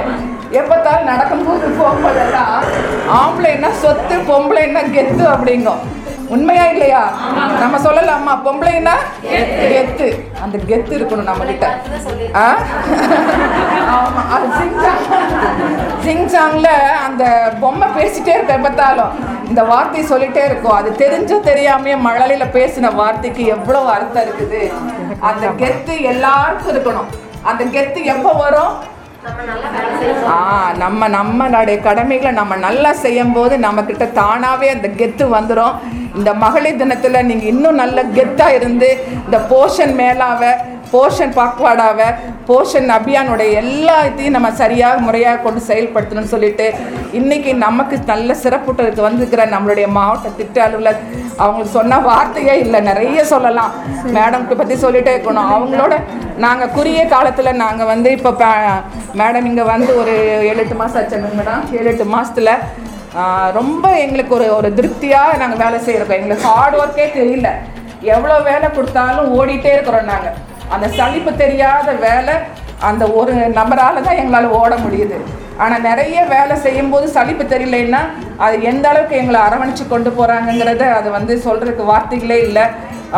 எப்போத்தாலும் 0.52 1.02
நடக்கும்போது 1.02 1.68
போகும்போதெல்லாம் 1.68 2.62
ஆம்பளைன்னா 3.14 3.70
சொத்து 3.70 4.16
பொம்பளைன்னா 4.16 4.82
கெத்து 4.90 5.24
அப்படிங்கும். 5.24 5.78
உண்மையா 6.28 6.64
இல்லையா? 6.64 7.10
நம்ம 7.60 7.78
சொல்லலாமா? 7.78 8.48
பொம்பளைன்னா 8.48 8.90
கெத்து. 9.30 10.20
அந்த 10.42 10.58
கெத்து 10.68 10.90
இருக்கணும் 10.90 11.22
நம்ம 11.22 11.44
கிட்ட 11.44 11.78
ஆமா 13.88 14.22
அது 14.30 14.46
சிங்சாங் 14.46 15.02
சிங்சாங்ல 16.04 16.66
அந்த 17.06 17.52
பொம்மை 17.60 17.88
பேசிட்டே 17.88 18.28
இருப்பேன் 18.28 18.62
பார்த்தாலும். 18.62 19.40
இந்த 19.52 19.64
வார்த்தை 19.72 20.02
சொல்லிட்டே 20.12 20.44
இருக்கும். 20.48 20.76
அது 20.80 20.90
தெரிஞ்சோ 21.02 21.36
தெரியாமையே 21.50 21.96
மழலையில 22.06 22.44
பேசின 22.58 22.94
வார்த்தைக்கு 23.00 23.42
எவ்வளவு 23.56 23.90
அர்த்தம் 23.96 24.24
இருக்குது? 24.26 24.62
அந்த 25.30 25.46
கெத்து 25.62 25.94
எல்லாருக்கும் 26.12 26.72
இருக்கணும். 26.74 27.10
அந்த 27.50 27.62
கெத்து 27.74 28.00
எப்போ 28.14 28.32
வரும்? 28.44 28.72
ஆ 30.34 30.36
நம்ம 30.82 31.08
நம்மளுடைய 31.16 31.76
கடமைகளை 31.86 32.30
நம்ம 32.38 32.54
நல்லா 32.64 32.90
செய்யும் 33.02 33.34
போது 33.36 33.54
நம்மக்கிட்ட 33.64 34.06
தானாகவே 34.20 34.68
அந்த 34.74 34.88
கெத்து 35.00 35.24
வந்துடும் 35.34 35.76
இந்த 36.18 36.30
மகளிர் 36.44 36.80
தினத்தில் 36.80 37.26
நீங்கள் 37.28 37.50
இன்னும் 37.52 37.80
நல்ல 37.82 38.02
கெத்தாக 38.16 38.56
இருந்து 38.58 38.88
இந்த 39.24 39.38
போஷன் 39.52 39.94
மேலாவை 40.00 40.50
போஷன் 40.92 41.34
பாக்வாடாவை 41.38 42.08
போஷன் 42.48 42.88
அபியானுடைய 42.96 43.50
எல்லாத்தையும் 43.62 44.34
நம்ம 44.36 44.48
சரியாக 44.60 45.04
முறையாக 45.06 45.40
கொண்டு 45.44 45.60
செயல்படுத்தணும்னு 45.68 46.32
சொல்லிட்டு 46.34 46.66
இன்னைக்கு 47.18 47.50
நமக்கு 47.66 47.96
நல்ல 48.12 48.36
சிறப்புட்டதுக்கு 48.42 49.06
வந்துருக்கிற 49.06 49.44
நம்மளுடைய 49.54 49.86
மாவட்ட 49.98 50.30
திட்ட 50.40 50.58
அலுவலர் 50.66 51.00
அவங்களுக்கு 51.42 51.76
சொன்ன 51.78 51.98
வார்த்தையே 52.08 52.54
இல்லை 52.64 52.80
நிறைய 52.90 53.20
சொல்லலாம். 53.32 53.72
மேடம்க்கு 54.16 54.54
பற்றி 54.60 54.76
சொல்லிட்டே 54.84 55.12
இருக்கணும். 55.14 55.50
அவங்களோட 55.54 55.94
நாங்கள் 56.44 56.72
குறுகிய 56.76 57.04
காலத்தில் 57.14 57.60
நாங்கள் 57.64 57.90
வந்து 57.92 58.10
இப்போ 58.18 58.32
மேடம் 59.20 59.48
இங்கே 59.50 59.64
வந்து 59.72 59.90
ஒரு 60.02 60.14
ஏழு 60.50 60.60
எட்டு 60.64 60.76
மாதம் 60.80 61.00
ஆச்சுங்க 61.02 61.30
மேடம். 61.40 61.62
ஏழு 61.78 61.88
எட்டு 61.92 62.06
மாதத்தில் 62.14 62.54
ரொம்ப 63.58 63.86
எங்களுக்கு 64.04 64.32
ஒரு 64.38 64.46
ஒரு 64.58 64.68
திருப்தியாக 64.78 65.40
நாங்கள் 65.42 65.62
வேலை 65.64 65.78
செய்கிறோம் 65.86 66.16
எங்களுக்கு 66.18 66.48
ஹார்ட் 66.50 66.78
ஒர்க்கே 66.82 67.08
தெரியல. 67.18 67.50
எவ்வளோ 68.14 68.36
வேலை 68.50 68.68
கொடுத்தாலும் 68.76 69.32
ஓடிட்டே 69.38 69.72
இருக்கிறோம் 69.74 70.10
நாங்கள் 70.12 70.38
அந்த 70.74 70.86
சலிப்பு 70.98 71.32
தெரியாத 71.44 71.92
வேலை 72.06 72.34
அந்த 72.88 73.04
ஒரு 73.18 73.34
நபரால் 73.58 74.04
தான் 74.06 74.20
எங்களால் 74.22 74.54
ஓட 74.60 74.72
முடியுது. 74.84 75.18
ஆனால் 75.62 75.84
நிறைய 75.88 76.18
வேலை 76.32 76.54
செய்யும்போது 76.64 77.06
சலிப்பு 77.16 77.44
தெரியலன்னா 77.52 78.00
அது 78.44 78.56
எந்த 78.70 78.86
அளவுக்கு 78.90 79.20
எங்களை 79.22 79.40
அரவணைச்சு 79.48 79.84
கொண்டு 79.88 80.10
போகிறாங்கங்கிறத 80.16 80.84
அது 80.98 81.08
வந்து 81.18 81.34
சொல்கிறதுக்கு 81.46 81.84
வார்த்தைகளே 81.90 82.38
இல்லை. 82.48 82.64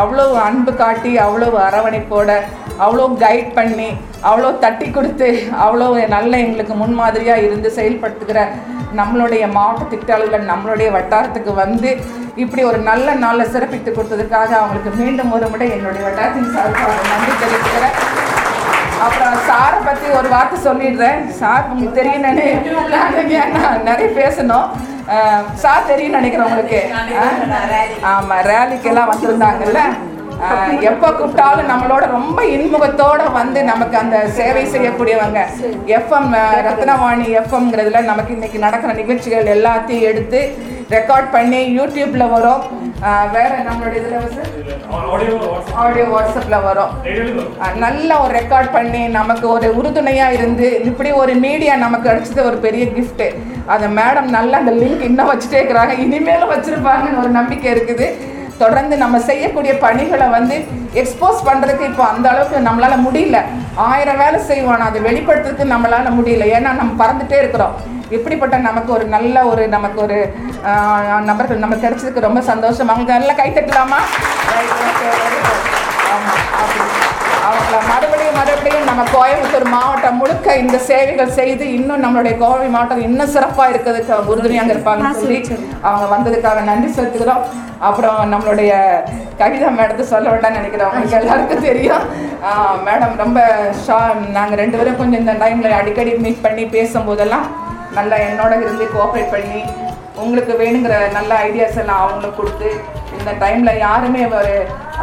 அவ்வளோ 0.03 0.25
அன்பு 0.47 0.73
காட்டி 0.83 1.11
அவ்வளோ 1.25 1.49
அரவணைப்போட 1.69 2.31
அவ்வளோ 2.85 3.05
கைட் 3.25 3.51
பண்ணி 3.59 3.89
அவ்வளோ 4.29 4.49
தட்டி 4.65 4.87
கொடுத்து 4.91 5.29
அவ்வளோ 5.65 5.89
நல்ல 6.17 6.33
எங்களுக்கு 6.47 6.77
முன்மாதிரியாக 6.83 7.45
இருந்து 7.47 7.71
செயல்படுத்துகிற 7.79 8.41
நம்மளுடைய 9.01 9.45
மாவட்ட 9.57 9.85
திட்ட 9.93 10.11
அலுவலர் 10.17 10.51
நம்மளுடைய 10.53 10.89
வட்டாரத்துக்கு 10.97 11.53
வந்து 11.65 11.91
இப்படி 12.43 12.63
ஒரு 12.69 12.79
நல்ல 12.89 13.09
நாளில் 13.25 13.51
சிறப்பித்து 13.55 13.91
கொடுத்ததுக்காக 13.91 14.51
அவங்களுக்கு 14.61 14.91
மீண்டும் 15.01 15.33
ஒரு 15.37 15.47
முறை 15.53 15.67
என்னுடைய 15.75 16.03
வட்டாரத்தின் 16.07 16.55
சார்பாக 16.55 16.95
நன்றி 17.11 17.33
தெரிவிக்கிறேன் 17.43 17.99
அப்புறம் 19.05 19.37
சாரை 19.49 19.79
பற்றி 19.87 20.07
ஒரு 20.19 20.29
வார்த்தை 20.33 20.57
சொல்லிடுறேன். 20.67 21.21
சார் 21.41 21.69
உங்களுக்கு 21.71 21.99
தெரியும் 22.01 22.25
நான் 23.57 23.87
நிறைய 23.89 24.09
பேசணும். 24.21 24.69
சார் 25.63 25.89
தெரியும் 25.91 26.17
நினைக்கிறேன் 26.19 26.49
உங்களுக்கு. 26.51 26.81
ஆமாம் 28.13 28.45
ரேலிக்கெல்லாம் 28.51 29.11
வந்திருந்தாங்கல்ல. 29.13 29.83
எப்போ 30.91 31.09
கூப்பிட்டாலும் 31.09 31.71
நம்மளோட 31.73 32.05
ரொம்ப 32.17 32.39
இன்முகத்தோட 32.55 33.23
வந்து 33.39 33.61
நமக்கு 33.73 33.97
அந்த 34.03 34.17
சேவை 34.39 34.65
செய்யக்கூடியவங்க. 34.75 35.41
எஃப்எம் 35.99 36.33
ரத்னவாணி 36.69 37.27
எஃப்எம்ங்கிறதுல 37.41 38.03
நமக்கு 38.11 38.35
இன்னைக்கு 38.37 38.59
நடக்கிற 38.67 38.93
நிகழ்ச்சிகள் 39.03 39.53
எல்லாத்தையும் 39.57 40.09
எடுத்து 40.13 40.41
ரெக்கார்ட் 40.95 41.29
பண்ணி 41.37 41.61
யூடியூப்ல 41.79 42.25
வரும். 42.35 42.65
வேற 43.37 43.53
நம்மளுடைய 43.69 44.01
இதில் 44.01 44.21
வந்து 44.25 44.43
ஆடியோ 45.85 46.05
வாட்ஸ்அப்பில் 46.13 46.65
வரும். 46.69 46.93
நல்ல 47.85 48.11
ஒரு 48.25 48.33
ரெக்கார்ட் 48.41 48.71
பண்ணி 48.77 49.03
நமக்கு 49.19 49.47
ஒரு 49.55 49.69
உறுதுணையாக 49.79 50.37
இருந்து 50.39 50.69
இப்படி 50.91 51.11
ஒரு 51.23 51.33
மீடியா 51.47 51.75
நமக்கு 51.87 52.11
அடிச்சது 52.13 52.49
ஒரு 52.51 52.59
பெரிய 52.67 52.85
கிஃப்ட்டு 52.99 53.29
அந்த 53.75 53.89
மேடம் 53.99 54.31
நல்லா 54.37 54.59
அந்த 54.63 54.75
லிங்க் 54.83 55.09
இன்னும் 55.09 55.31
வச்சுட்டே 55.33 55.61
இருக்கிறாங்க. 55.61 55.95
இனிமேலும் 56.05 56.55
வச்சுருப்பாங்கன்னு 56.55 57.23
ஒரு 57.25 57.33
நம்பிக்கை 57.41 57.71
இருக்குது. 57.77 58.09
தொடர்ந்து 58.63 58.97
நம்ம 59.03 59.17
செய்யக்கூடிய 59.29 59.73
பணிகளை 59.85 60.27
வந்து 60.37 60.57
எக்ஸ்போஸ் 61.03 61.41
பண்ணுறதுக்கு 61.49 61.89
இப்போ 61.91 62.05
அந்த 62.13 62.27
அளவுக்கு 62.33 62.67
நம்மளால் 62.69 63.05
முடியல. 63.07 63.39
ஆயிரம் 63.89 64.21
வேலை 64.23 64.39
செய்வோம் 64.51 64.87
அதை 64.89 65.01
வெளிப்படுத்துறதுக்கு 65.09 65.73
நம்மளால் 65.75 66.17
முடியல. 66.19 66.47
ஏன்னா 66.57 66.71
நம்ம 66.81 66.93
பறந்துட்டே 67.03 67.39
இருக்கிறோம். 67.43 67.75
இப்படிப்பட்ட 68.17 68.57
நமக்கு 68.69 68.91
ஒரு 68.97 69.05
நல்ல 69.15 69.37
ஒரு 69.53 69.63
நமக்கு 69.77 69.99
ஒரு 70.07 70.19
நபர்கள் 71.31 71.63
நம்ம 71.65 71.79
கிடைச்சதுக்கு 71.85 72.27
ரொம்ப 72.29 72.43
சந்தோஷம். 72.53 72.93
அவங்க 72.95 73.19
நல்லா 73.19 73.37
கை 73.41 73.51
ஆமாம் 73.83 74.09
அப்படி. 76.61 77.04
அவங்கள 77.47 77.79
மறுபடியும் 77.91 78.37
மறுபடியும் 78.39 78.89
நம்ம 78.91 79.03
கோயம்புத்தூர் 79.15 79.67
மாவட்டம் 79.75 80.19
முழுக்க 80.21 80.57
இந்த 80.63 80.77
சேவைகள் 80.89 81.35
செய்து 81.39 81.65
இன்னும் 81.77 82.03
நம்மளுடைய 82.05 82.35
கோவை 82.43 82.69
மாவட்டம் 82.75 83.05
இன்னும் 83.07 83.33
சிறப்பாக 83.35 83.73
இருக்கிறதுக்கு 83.73 84.31
உறுதுணையாக 84.33 84.75
இருப்பாங்கன்னு 84.75 85.21
சொல்லி 85.23 85.39
அவங்க 85.89 86.07
வந்ததுக்காக 86.15 86.63
நன்றி 86.71 86.91
செலுத்துகிறோம். 86.99 87.43
அப்புறம் 87.89 88.21
நம்மளுடைய 88.33 88.73
கவிதா 89.41 89.71
மேடத்தை 89.79 90.05
சொல்ல 90.13 90.27
வேண்டாம்னு 90.33 90.59
நினைக்கிறோம் 90.61 90.91
உங்களுக்கு 90.91 91.19
எல்லாருக்கும் 91.21 91.67
தெரியும். 91.69 92.05
மேடம் 92.87 93.15
ரொம்ப 93.23 93.41
ஷா 93.85 93.99
நாங்கள் 94.39 94.61
ரெண்டு 94.63 94.79
பேரும் 94.79 95.01
கொஞ்சம் 95.01 95.23
இந்த 95.23 95.35
டைமில் 95.43 95.79
அடிக்கடி 95.81 96.13
மீட் 96.25 96.45
பண்ணி 96.47 96.65
பேசும்போதெல்லாம் 96.77 97.47
நல்லா 97.99 98.17
என்னோட 98.29 98.53
இருந்து 98.63 98.87
கோஆப்ரேட் 98.95 99.35
பண்ணி 99.35 99.61
உங்களுக்கு 100.23 100.53
வேணுங்கிற 100.63 100.97
நல்ல 101.19 101.35
ஐடியாஸ் 101.49 101.81
எல்லாம் 101.83 102.03
அவங்களுக்கு 102.03 102.41
கொடுத்து 102.41 102.71
இந்த 103.19 103.33
டைமில் 103.43 103.81
யாருமே 103.87 104.23
ஒரு 104.39 104.55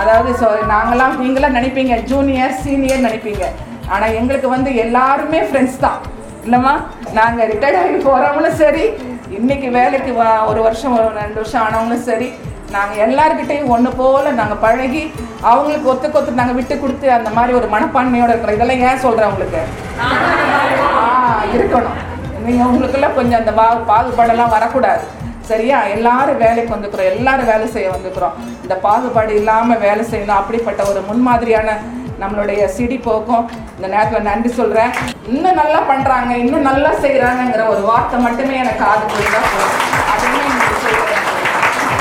அதாவது 0.02 0.32
ஸோ 0.42 0.48
நாங்களாம் 0.74 1.16
நீங்களாம் 1.24 1.58
நினைப்பீங்க 1.60 1.96
ஜூனியர் 2.12 2.58
சீனியர் 2.64 3.06
நினைப்பீங்க. 3.08 3.46
ஆனால் 3.94 4.16
எங்களுக்கு 4.20 4.50
வந்து 4.56 4.72
எல்லாருமே 4.86 5.40
ஃப்ரெண்ட்ஸ் 5.48 5.82
தான். 5.86 6.00
இல்லைம்மா? 6.46 6.76
நாங்கள் 7.18 7.50
ரிட்டையர்ட் 7.52 7.80
ஆகி 7.82 7.98
போகிறவங்களும் 8.08 8.60
சரி 8.62 8.86
இன்னைக்கு 9.40 9.68
வேலைக்கு 9.80 10.12
ஒரு 10.52 10.62
வருஷம் 10.68 10.96
ஒரு 10.98 11.08
ரெண்டு 11.24 11.40
வருஷம் 11.42 11.64
ஆனவங்களும் 11.66 12.08
சரி 12.10 12.30
நாங்கள் 12.76 13.02
எல்லாருக்கிட்டையும் 13.06 13.72
ஒன்று 13.76 13.90
போல் 14.00 14.28
நாங்கள் 14.40 14.62
பழகி 14.66 15.04
அவங்களுக்கு 15.50 15.90
ஒத்து 15.94 16.16
ஒத்து 16.18 16.40
நாங்கள் 16.40 16.58
விட்டு 16.60 16.76
கொடுத்து 16.84 17.08
அந்த 17.18 17.30
மாதிரி 17.38 17.54
ஒரு 17.60 17.68
மனப்பான்மையோடு 17.74 18.34
இருக்கிறோம். 18.34 18.58
இதெல்லாம் 18.58 18.84
ஏன் 18.90 19.04
சொல்கிறேன் 19.06 19.32
உங்களுக்கு? 19.32 19.62
ஆ 20.04 20.08
இருக்கணும். 21.56 21.98
நீங்கள் 22.46 22.70
உங்களுக்கெல்லாம் 22.70 23.18
கொஞ்சம் 23.18 23.42
அந்த 23.42 23.54
பா 23.60 23.66
பாகுபாடெல்லாம் 23.90 24.54
வரக்கூடாது. 24.56 25.04
சரியா? 25.52 25.80
எல்லாரும் 25.96 26.42
வேலைக்கு 26.46 26.76
வந்துக்கிறோம். 26.76 27.10
எல்லாரும் 27.16 27.50
வேலை 27.54 27.68
செய்ய 27.76 27.88
வந்துக்கிறோம். 27.96 28.36
இந்த 28.64 28.76
பாகுபாடு 28.86 29.34
இல்லாமல் 29.40 29.82
வேலை 29.88 30.06
செய்யணும். 30.12 30.40
அப்படிப்பட்ட 30.42 30.84
ஒரு 30.92 31.02
முன்மாதிரியான 31.10 31.78
நம்மளுடைய 32.22 32.62
சிடி 32.76 32.98
போக்கும். 33.08 33.46
இந்த 33.76 33.88
நேரத்தில் 33.94 34.28
நன்றி 34.30 34.50
சொல்கிறேன் 34.60 34.92
இன்னும் 35.34 35.60
நல்லா 35.62 35.80
பண்ணுறாங்க 35.92 36.32
இன்னும் 36.44 36.68
நல்லா 36.70 36.92
செய்கிறாங்கங்கிற 37.04 37.64
ஒரு 37.74 37.82
வார்த்தை 37.90 38.18
மட்டுமே 38.26 38.56
எனக்கு 38.64 38.84
காது 38.84 39.04
போயிருந்தா 39.14 39.42
போதும். 39.48 39.74
அதுவுமே 40.14 40.42
எனக்கு 40.52 40.84
சொல்கிறேன் 40.86 41.26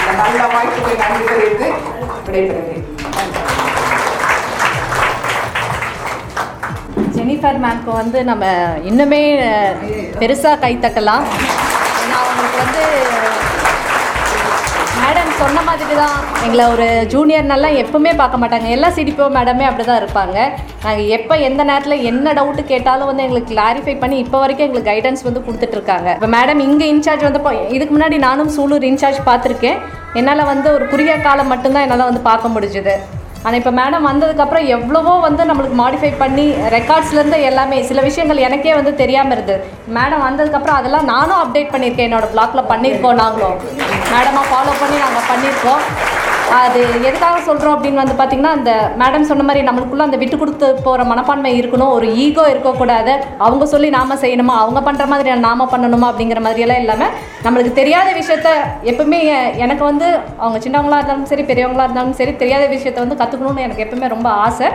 இந்த 0.00 0.12
நல்ல 0.22 0.40
வாய்ப்புக்கு 0.54 1.00
நன்றி 1.02 1.22
தெரிவித்து 1.30 1.68
விடைபெறுகிறேன். 2.26 2.86
ஜெனிஃபர் 7.16 7.62
மேம்க்கு 7.64 7.92
வந்து 8.02 8.18
நம்ம 8.30 8.44
இன்னுமே 8.90 9.22
பெருசாக 10.20 10.60
கை 10.64 10.72
தக்கலாம் 10.84 11.24
ஏன்னா 12.02 12.16
அவங்களுக்கு 12.22 12.58
வந்து 12.64 12.82
சொன்ன 15.40 15.60
மாதிரி 15.68 15.94
தான் 16.00 16.16
எங்களை 16.46 16.64
ஒரு 16.72 16.86
ஜூனியர்னெல்லாம் 17.12 17.76
எப்பவுமே 17.82 18.12
பார்க்க 18.20 18.40
மாட்டாங்க. 18.42 18.66
எல்லா 18.76 18.88
சிடிப்போ 18.96 19.26
மேடமே 19.36 19.64
அப்படி 19.68 19.84
தான் 19.90 20.00
இருப்பாங்க. 20.02 20.36
நாங்கள் 20.84 21.10
எப்போ 21.16 21.34
எந்த 21.48 21.62
நேரத்தில் 21.70 22.04
என்ன 22.10 22.32
டவுட்டு 22.38 22.64
கேட்டாலும் 22.72 23.10
வந்து 23.10 23.24
எங்களுக்கு 23.26 23.52
கிளாரிஃபை 23.54 23.94
பண்ணி 24.02 24.18
இப்போ 24.24 24.40
வரைக்கும் 24.42 24.66
எங்களுக்கு 24.68 24.90
கைடன்ஸ் 24.90 25.26
வந்து 25.28 25.44
கொடுத்துட்ருக்காங்க 25.46 26.08
இப்போ 26.18 26.30
மேடம் 26.36 26.64
இங்கே 26.68 26.88
இன்சார்ஜ் 26.94 27.26
வந்து 27.28 27.40
இப்போ 27.42 27.54
இதுக்கு 27.76 27.94
முன்னாடி 27.96 28.18
நானும் 28.28 28.52
சூலூர் 28.58 28.88
இன்சார்ஜ் 28.90 29.20
பார்த்துருக்கேன். 29.30 29.80
என்னால் 30.20 30.50
வந்து 30.52 30.68
ஒரு 30.76 30.86
குறுகிய 30.92 31.16
காலம் 31.28 31.50
மட்டும்தான் 31.54 31.86
என்னால் 31.86 32.10
வந்து 32.10 32.28
பார்க்க 32.30 32.54
முடிஞ்சுது. 32.56 32.96
ஆனால் 33.44 33.58
இப்போ 33.60 33.72
மேடம் 33.78 34.06
வந்ததுக்கப்புறம் 34.08 34.66
எவ்வளவோ 34.76 35.12
வந்து 35.26 35.42
நம்மளுக்கு 35.50 35.76
மாடிஃபை 35.82 36.10
பண்ணி 36.22 36.44
ரெக்கார்ட்ஸ்லேருந்து 36.76 37.38
எல்லாமே 37.50 37.76
சில 37.90 38.00
விஷயங்கள் 38.08 38.44
எனக்கே 38.48 38.72
வந்து 38.78 38.92
தெரியாமல் 39.02 39.34
இருந்தது. 39.36 39.60
மேடம் 39.96 40.24
வந்ததுக்கப்புறம் 40.26 40.78
அதெல்லாம் 40.80 41.08
நானும் 41.14 41.40
அப்டேட் 41.42 41.72
பண்ணியிருக்கேன் 41.74 42.08
என்னோடய 42.08 42.32
பிளாக்ல 42.34 42.62
பண்ணியிருக்கோம் 42.72 43.20
நாங்களும். 43.22 43.58
மேடமாக 44.12 44.44
ஃபாலோ 44.50 44.74
பண்ணி 44.82 44.98
நாங்கள் 45.04 45.28
பண்ணியிருக்கோம். 45.30 45.82
அது 46.58 46.80
எதுக்காக 47.08 47.40
சொல்கிறோம் 47.46 47.74
அப்படின்னு 47.74 48.00
வந்து 48.02 48.14
பார்த்திங்கன்னா 48.18 48.52
அந்த 48.56 48.70
மேடம் 49.00 49.26
சொன்ன 49.30 49.44
மாதிரி 49.48 49.60
நம்மளுக்குள்ளே 49.66 50.04
அந்த 50.06 50.18
விட்டு 50.22 50.36
கொடுத்து 50.38 50.68
போகிற 50.86 51.04
மனப்பான்மை 51.10 51.50
இருக்கணும் 51.60 51.92
ஒரு 51.96 52.06
ஈகோ 52.24 52.44
இருக்கக்கூடாது 52.52 53.12
அவங்க 53.46 53.64
சொல்லி 53.72 53.88
நாம் 53.96 54.20
செய்யணுமா? 54.24 54.54
அவங்க 54.62 54.80
பண்ணுற 54.88 55.04
மாதிரி 55.12 55.34
நாம் 55.46 55.62
பண்ணணுமா 55.74 56.08
அப்படிங்கிற 56.10 56.40
மாதிரியெல்லாம் 56.46 56.82
இல்லாமல் 56.84 57.12
நம்மளுக்கு 57.44 57.72
தெரியாத 57.80 58.08
விஷயத்த 58.20 58.48
எப்பவுமே 58.92 59.20
எனக்கு 59.64 59.84
வந்து 59.90 60.08
அவங்க 60.42 60.58
சின்னவங்களாக 60.66 61.00
இருந்தாலும் 61.00 61.30
சரி 61.32 61.46
பெரியவங்களா 61.52 61.86
இருந்தாலும் 61.88 62.18
சரி 62.20 62.34
தெரியாத 62.42 62.66
விஷயத்த 62.74 63.04
வந்து 63.04 63.20
கற்றுக்கணும்னு 63.22 63.66
எனக்கு 63.68 63.84
எப்பவுமே 63.86 64.10
ரொம்ப 64.16 64.28
ஆசை. 64.46 64.68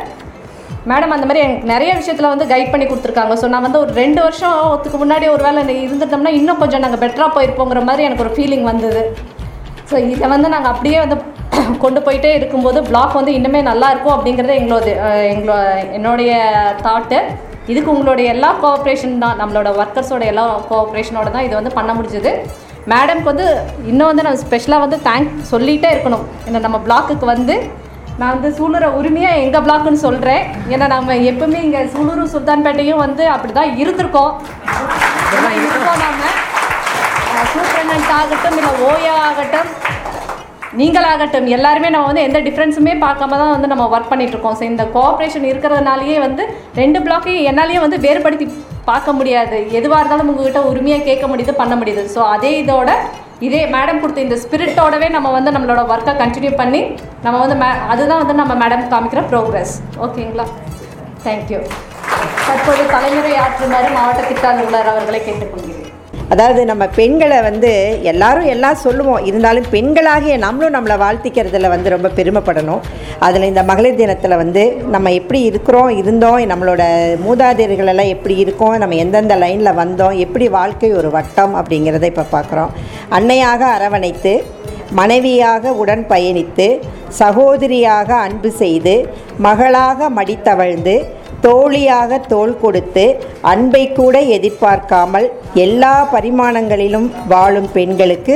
மேடம் 0.90 1.14
அந்த 1.14 1.28
மாதிரி 1.28 1.44
எனக்கு 1.46 1.72
நிறைய 1.74 1.92
விஷயத்தில் 2.00 2.32
வந்து 2.32 2.52
கைட் 2.52 2.74
பண்ணி 2.74 2.86
கொடுத்துருக்காங்க. 2.88 3.36
ஸோ 3.42 3.46
நான் 3.54 3.66
வந்து 3.68 3.80
ஒரு 3.84 3.94
ரெண்டு 4.02 4.20
வருஷத்துக்கு 4.26 4.98
முன்னாடி 5.04 5.28
ஒரு 5.36 5.44
வேலை 5.48 5.62
இருந்துட்டோம்னா 5.86 6.34
இன்னும் 6.40 6.62
கொஞ்சம் 6.64 6.84
நாங்கள் 6.86 7.04
பெட்டராக 7.06 7.32
போயிருப்போங்கிற 7.38 7.82
மாதிரி 7.90 8.06
எனக்கு 8.08 8.26
ஒரு 8.28 8.36
ஃபீலிங் 8.36 8.68
வந்தது. 8.72 9.02
ஸோ 9.92 9.96
இதை 10.14 10.28
வந்து 10.36 10.50
நாங்கள் 10.56 10.74
அப்படியே 10.74 11.00
வந்து 11.06 11.18
கொண்டு 11.84 12.00
போயிட்டே 12.02 12.32
இருக்கும்போது 12.36 12.80
பிளாக் 12.82 13.18
வந்து 13.18 13.34
இன்னுமே 13.38 13.60
நல்லா 13.62 13.88
இருக்கும் 13.92 14.16
அப்படிங்கிறது 14.16 14.54
எங்களோட 14.60 14.86
எங்களோ 15.34 15.56
என்னுடைய 15.94 16.32
தாட்டு 16.86 17.20
இதுக்கு 17.68 17.94
உங்களுடைய 17.94 18.28
எல்லா 18.34 18.50
கோஆப்ரேஷன் 18.64 19.24
தான் 19.24 19.40
நம்மளோட 19.42 19.70
ஒர்க்கர்ஸோட 19.82 20.24
எல்லா 20.26 20.46
கோஆப்ரேஷனோட 20.70 21.30
தான் 21.32 21.46
இது 21.48 21.56
வந்து 21.56 21.72
பண்ண 21.74 21.92
முடிஞ்சது. 21.94 22.32
மேடம்க்கு 22.88 23.32
வந்து 23.32 23.48
இன்னும் 23.86 24.10
வந்து 24.12 24.26
நான் 24.28 24.42
ஸ்பெஷலாக 24.44 24.84
வந்து 24.86 24.98
தேங்க் 25.08 25.32
சொல்லிகிட்டே 25.52 25.90
இருக்கணும். 25.94 26.26
ஏன்னா 26.48 26.60
நம்ம 26.60 26.80
பிளாக்குக்கு 26.88 27.26
வந்து 27.26 27.56
நான் 28.20 28.34
வந்து 28.36 28.50
சூலூரை 28.58 28.90
உரிமையாக 29.00 29.42
எங்கள் 29.46 29.64
பிளாக்குன்னு 29.66 30.04
சொல்கிறேன் 30.04 30.44
ஏன்னா 30.74 30.86
நம்ம 30.88 31.16
எப்பவுமே 31.32 31.62
இங்கே 31.62 31.82
சூலூர் 31.96 32.22
சுல்தான்பேட்டையும் 32.36 33.04
வந்து 33.06 33.24
அப்படி 33.34 33.54
தான் 33.54 33.74
இருந்திருக்கோம் 33.82 34.34
இருக்கோம் 35.58 36.00
நாம 36.04 36.22
சூப்பரண்ட் 37.54 38.14
ஆகட்டும் 38.20 38.58
இல்லை 38.60 38.72
ஓயா 38.88 39.16
ஆகட்டும் 39.26 39.70
நீங்களாகட்டும் 40.80 41.50
எல்லாருமே 41.58 41.90
நம்ம 41.94 42.08
வந்து 42.12 42.26
எந்த 42.28 42.40
டிஃப்ரென்ஸுமே 42.48 42.94
பார்க்காம 43.06 43.38
தான் 43.42 43.54
வந்து 43.56 43.72
நம்ம 43.72 43.84
ஒர்க் 43.96 44.12
பண்ணிகிட்ருக்கோம் 44.12 44.34
இருக்கோம். 44.36 44.58
ஸோ 44.60 44.64
இந்த 44.72 44.84
கோஆப்ரேஷன் 44.96 45.50
இருக்கிறதுனாலயே 45.52 46.18
வந்து 46.26 46.44
ரெண்டு 46.82 47.00
பிளாக்கையும் 47.06 47.48
என்னாலையும் 47.52 47.86
வந்து 47.86 47.98
வேறுபடுத்தி 48.06 48.46
பார்க்க 48.90 49.18
முடியாது. 49.20 49.58
எதுவாக 49.80 50.00
இருந்தாலும் 50.02 50.30
உங்ககிட்ட 50.32 50.62
உரிமையாக 50.72 51.06
கேட்க 51.10 51.26
முடியுது 51.32 51.54
பண்ண 51.62 51.74
முடியுது. 51.82 52.04
ஸோ 52.16 52.20
அதே 52.36 52.52
இதோட 52.64 52.92
இதே 53.48 53.62
மேடம் 53.76 54.02
கொடுத்த 54.02 54.26
இந்த 54.26 54.38
ஸ்பிரிட்டோடவே 54.44 55.08
நம்ம 55.16 55.32
வந்து 55.38 55.54
நம்மளோட 55.56 55.82
ஒர்க்கை 55.94 56.14
கண்டினியூ 56.22 56.52
பண்ணி 56.62 56.82
நம்ம 57.26 57.36
வந்து 57.44 57.58
மே 57.64 57.70
அதுதான் 57.94 58.22
வந்து 58.24 58.36
நம்ம 58.42 58.54
மேடம் 58.64 58.86
காமிக்கிற 58.94 59.24
ப்ரோக்ரஸ் 59.32 59.74
ஓகேங்களா? 60.06 60.46
தேங்க்யூ 61.26 61.60
தற்போது 62.48 62.86
தலைமுறை 62.96 63.34
ஆற்றுமாறு 63.46 63.90
மாவட்ட 63.98 64.24
திட்ட 64.32 64.48
அலுவலர் 64.54 64.92
அவர்களை 64.94 65.22
கேட்டுக்கொள்கிறேன். 65.28 65.95
அதாவது 66.32 66.62
நம்ம 66.66 66.84
பெண்களை 67.00 67.40
வந்து 67.48 67.72
எல்லாரும் 68.12 68.48
எல்லாம் 68.54 68.80
சொல்லுவோம். 68.84 69.26
இருந்தாலும் 69.30 69.68
பெண்களாகிய 69.74 70.36
நம்மளும் 70.46 70.76
நம்மளை 70.78 70.96
வாழ்த்திக்கிறதுல 71.04 71.70
வந்து 71.74 71.94
ரொம்ப 71.96 72.12
பெருமைப்படணும். 72.18 72.82
அதில் 73.20 73.50
இந்த 73.50 73.64
மகளிர் 73.64 74.00
தினத்தில் 74.02 74.38
வந்து 74.38 74.64
நம்ம 74.86 75.12
எப்படி 75.12 75.42
இருக்கிறோம் 75.42 75.90
இருந்தோம் 75.90 76.40
நம்மளோட 76.52 76.84
மூதாதையர்கள் 77.26 77.92
எல்லாம் 77.94 78.14
எப்படி 78.16 78.36
இருக்கோம் 78.38 78.78
நம்ம 78.78 78.96
எந்தெந்த 78.96 79.36
லைனில் 79.36 79.78
வந்தோம் 79.82 80.18
எப்படி 80.18 80.48
வாழ்க்கை 80.50 80.92
ஒரு 80.94 81.12
வட்டம் 81.12 81.56
அப்படிங்கிறத 81.56 82.12
இப்போ 82.14 82.26
பார்க்குறோம் 82.32 82.74
அன்னையாக 83.10 83.62
அரவணைத்து 83.78 84.34
மனைவியாக 84.92 85.74
உடன் 85.74 86.04
பயணித்து 86.10 86.68
சகோதரியாக 87.20 88.10
அன்பு 88.18 88.50
செய்து 88.52 88.96
மகளாக 89.38 90.10
மடித்தவழ்ந்து 90.10 90.96
தோழியாக 91.46 92.20
தோள் 92.32 92.54
கொடுத்து 92.64 93.06
அன்பை 93.52 93.84
கூட 94.00 94.16
எதிர்பார்க்காமல் 94.38 95.28
எல்லா 95.66 95.94
பரிமாணங்களிலும் 96.14 97.10
வாழும் 97.34 97.70
பெண்களுக்கு 97.78 98.36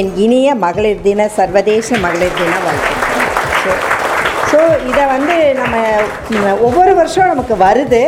என் 0.00 0.10
இனிய 0.24 0.48
மகளிர் 0.64 1.04
தின 1.06 1.28
சர்வதேச 1.38 1.98
மகளிர் 2.06 2.38
தின 2.40 2.56
வாழ்த்துக்கள். 2.64 3.28
ஸோ 3.62 3.72
ஸோ 4.50 4.60
இதை 4.90 5.04
வந்து 5.14 5.34
நம்ம 5.60 5.76
நம்ம 6.34 6.56
ஒவ்வொரு 6.66 6.92
வருஷம் 6.98 7.30
நமக்கு 7.32 7.56
வருது. 7.66 8.02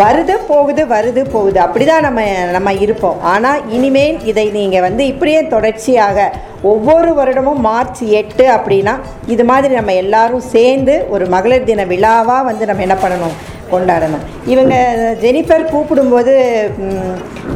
வருது 0.00 0.34
போகுது 0.50 0.82
வருது 0.92 1.22
போகுது. 1.32 1.58
அப்படி 1.64 1.84
தான் 1.88 2.06
நம்ம 2.06 2.20
நம்ம 2.56 2.70
இருப்போம். 2.84 3.18
ஆனால் 3.32 3.64
இனிமேல் 3.76 4.18
இதை 4.30 4.46
நீங்கள் 4.56 4.84
வந்து 4.86 5.02
இப்படியே 5.12 5.40
தொடர்ச்சியாக 5.54 6.28
ஒவ்வொரு 6.70 7.10
வருடமும் 7.18 7.60
மார்ச் 7.68 8.02
எட்டு 8.20 8.44
அப்படின்னா 8.56 8.94
இது 9.34 9.44
மாதிரி 9.50 9.72
நம்ம 9.80 9.94
எல்லாரும் 10.04 10.44
சேர்ந்து 10.54 10.94
ஒரு 11.14 11.26
மகளிர் 11.34 11.68
தின 11.70 11.84
விழாவாக 11.92 12.48
வந்து 12.50 12.70
நம்ம 12.70 12.84
என்ன 12.88 12.98
பண்ணணும்? 13.04 13.36
கொண்டாடணும். 13.74 14.24
இவங்க 14.52 14.74
ஜெனிஃபர் 15.24 15.70
கூப்பிடும்போது 15.72 16.34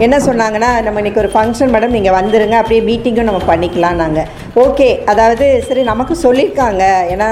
என்ன 0.04 0.16
சொன்னாங்கன்னா 0.26 0.70
நம்ம 0.86 1.00
இன்றைக்கி 1.02 1.22
ஒரு 1.22 1.30
ஃபங்க்ஷன் 1.34 1.72
மேடம் 1.74 1.94
நீங்கள் 1.96 2.16
வந்துடுங்க 2.18 2.56
அப்படியே 2.60 2.80
மீட்டிங்கும் 2.88 3.28
நம்ம 3.30 3.42
பண்ணிக்கலாம் 3.50 4.00
நாங்கள் 4.02 4.28
ஓகே 4.64 4.88
அதாவது 5.12 5.46
சரி 5.68 5.82
நமக்கு 5.90 6.14
சொல்லியிருக்காங்க 6.24 6.82
ஏன்னா 7.12 7.28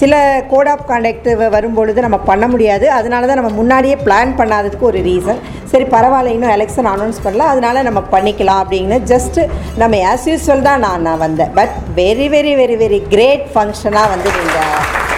சில 0.00 0.14
கோட் 0.52 0.70
ஆஃப் 0.72 0.84
கான்டாக்ட் 0.90 1.30
வரும்பொழுது 1.56 2.04
நம்ம 2.06 2.18
பண்ண 2.30 2.44
முடியாது. 2.52 2.86
அதனால 2.98 3.26
தான் 3.28 3.40
நம்ம 3.40 3.52
முன்னாடியே 3.60 3.96
பிளான் 4.06 4.32
பண்ணாததுக்கு 4.40 4.88
ஒரு 4.90 5.00
ரீசன் 5.08 5.40
சரி 5.72 5.86
பரவாயில்ல 5.94 6.34
இன்னும் 6.36 6.54
எலெக்ஷன் 6.56 6.90
அனௌன்ஸ் 6.94 7.22
பண்ணல. 7.24 7.46
அதனால 7.52 7.82
நம்ம 7.88 8.00
பண்ணிக்கலாம் 8.14 8.62
அப்படின்னு. 8.64 8.98
ஜஸ்ட்டு 9.12 9.48
நம்ம 9.82 10.00
ஆஸ் 10.12 10.28
யூஸ்வல் 10.30 10.66
தான் 10.68 10.82
நான் 10.86 11.06
நான் 11.08 11.22
வந்தேன். 11.26 11.52
But 11.58 11.74
very 12.00 12.28
very 12.36 12.54
very 12.62 12.78
very 12.84 13.00
great 13.14 13.46
ஃபங்க்ஷனாக 13.54 14.12
வந்து 14.14 14.30
நீங்கள் 14.38 14.74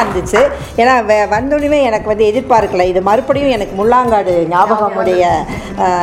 இருந்துச்சு. 0.05 0.40
ஏன்னா 0.81 0.94
வந்தோடனே 1.35 1.79
எனக்கு 1.88 2.09
வந்து 2.12 2.24
எதிர்பார்க்கல. 2.31 2.85
இது 2.92 3.00
மறுபடியும் 3.09 3.53
எனக்கு 3.57 3.74
முள்ளாங்காடு 3.81 4.33
ஞாபகமுடைய 4.53 5.22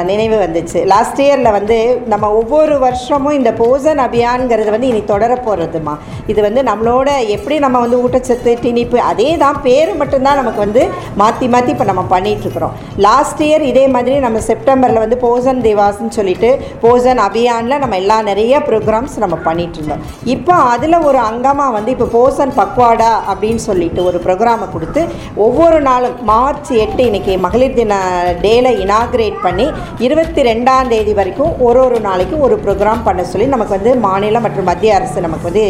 நினைவு 0.10 0.38
வந்துச்சு. 0.44 0.80
லாஸ்ட் 0.86 1.20
இயரில் 1.22 1.52
வந்து 1.52 1.78
நம்ம 2.08 2.30
ஒவ்வொரு 2.32 2.80
வருஷமும் 2.80 3.38
இந்த 3.40 3.52
போசன் 3.52 4.02
அபியான்ங்கிறது 4.06 4.70
வந்து 4.70 4.88
இனி 4.88 5.02
தொடர 5.04 5.32
போகிறதுமா 5.46 5.94
இது 6.28 6.40
வந்து 6.42 6.64
நம்மளோட 6.64 7.10
எப்படி 7.36 7.60
நம்ம 7.60 7.80
வந்து 7.80 8.00
ஊட்டச்சத்து 8.04 8.54
திணிப்பு 8.66 8.98
அதே 9.12 9.38
தான் 9.38 9.62
பேர் 9.62 9.92
மட்டும்தான் 9.96 10.40
நமக்கு 10.42 10.60
வந்து 10.60 10.84
மாற்றி 11.16 11.48
மாற்றி 11.48 11.72
இப்போ 11.72 11.84
நம்ம 11.84 12.06
பண்ணிகிட்ருக்குறோம் 12.10 12.76
லாஸ்ட் 12.98 13.44
இயர் 13.44 13.66
இதே 13.72 13.88
மாதிரி 13.88 14.18
நம்ம 14.20 14.40
செப்டம்பரில் 14.50 15.04
வந்து 15.06 15.20
போசன் 15.22 15.64
திவாஸ்ன்னு 15.68 16.18
சொல்லிட்டு 16.20 16.52
போசன் 16.84 17.22
அபியானில் 17.28 17.80
நம்ம 17.80 17.96
எல்லா 17.96 18.22
நிறைய 18.22 18.60
ப்ரோக்ராம்ஸ் 18.70 19.18
நம்ம 19.18 19.38
பண்ணிகிட்ருந்தோம் 19.46 20.04
இப்போ 20.36 20.54
அதில் 20.74 21.01
ஒரு 21.06 21.18
அங்கமாக 21.18 21.72
வந்து 21.72 21.92
இப்போ 21.92 22.08
போசன் 22.14 22.54
பக்வாடா 22.56 23.12
அப்படின்னு 23.28 23.56
சொல்லிட்டு 23.56 24.04
ஒரு 24.04 24.20
ப்ரோக்ராமை 24.20 24.72
கொடுத்து 24.72 25.02
ஒவ்வொரு 25.36 25.82
நாளும் 25.82 26.16
மார்ச் 26.24 26.72
எட்டு 26.72 27.06
இன்னைக்கு 27.06 27.38
மகளிர் 27.38 27.74
தின 27.74 27.98
டேல 28.42 28.68
இனாக்ரேட் 28.86 29.38
பண்ணி 29.42 29.68
இருபத்தி 30.00 30.42
ரெண்டாம் 30.42 30.88
தேதி 30.88 31.14
வரைக்கும் 31.14 31.54
ஒரு 31.60 31.80
ஒரு 31.86 32.00
நாளைக்கும் 32.00 32.42
ஒரு 32.42 32.56
ப்ரோக்ராம் 32.56 33.04
பண்ண 33.04 33.24
சொல்லி 33.24 33.48
நமக்கு 33.48 33.74
வந்து 33.74 33.96
மாநில 34.00 34.40
மற்றும் 34.40 34.66
மத்திய 34.66 34.96
அரசு 34.96 35.22
நமக்கு 35.22 35.50
வந்து 35.50 35.66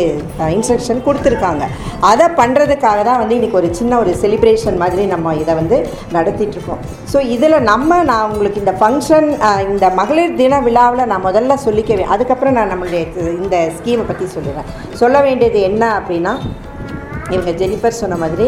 இன்ஸ்ட்ரக்ஷன் 0.49 1.03
கொடுத்துருக்காங்க. 1.05 1.63
அதை 2.01 2.25
பண்ணுறதுக்காக 2.37 3.03
தான் 3.03 3.19
வந்து 3.19 3.35
இன்றைக்கி 3.35 3.55
ஒரு 3.55 3.69
சின்ன 3.73 3.97
ஒரு 3.97 4.13
செலிப்ரேஷன் 4.21 4.77
மாதிரி 4.77 5.05
நம்ம 5.05 5.35
இதை 5.35 5.55
வந்து 5.55 5.77
நடத்திட்டுருக்கோம் 6.13 6.81
ஸோ 7.13 7.19
இதில் 7.27 7.57
நம்ம 7.63 8.03
நான் 8.03 8.29
உங்களுக்கு 8.31 8.59
இந்த 8.59 8.73
ஃபங்க்ஷன் 8.81 9.27
இந்த 9.67 9.89
மகளிர் 9.89 10.35
தின 10.35 10.59
விழாவில் 10.59 11.07
நான் 11.07 11.25
முதல்ல 11.25 11.57
சொல்லிக்கவே 11.65 12.05
அதுக்கப்புறம் 12.05 12.53
நான் 12.53 12.71
நம்மளுடைய 12.73 13.03
இந்த 13.37 13.69
ஸ்கீமை 13.77 14.05
பற்றி 14.07 14.27
சொல்லுறேன் 14.35 14.67
சொல்ல 14.93 15.20
வேண்டியது 15.21 15.59
என்ன 15.61 15.83
அப்படின்னா 15.99 16.33
இவங்க 17.35 17.53
ஜெனிஃபர் 17.61 17.99
சொன்ன 18.01 18.17
மாதிரி 18.23 18.47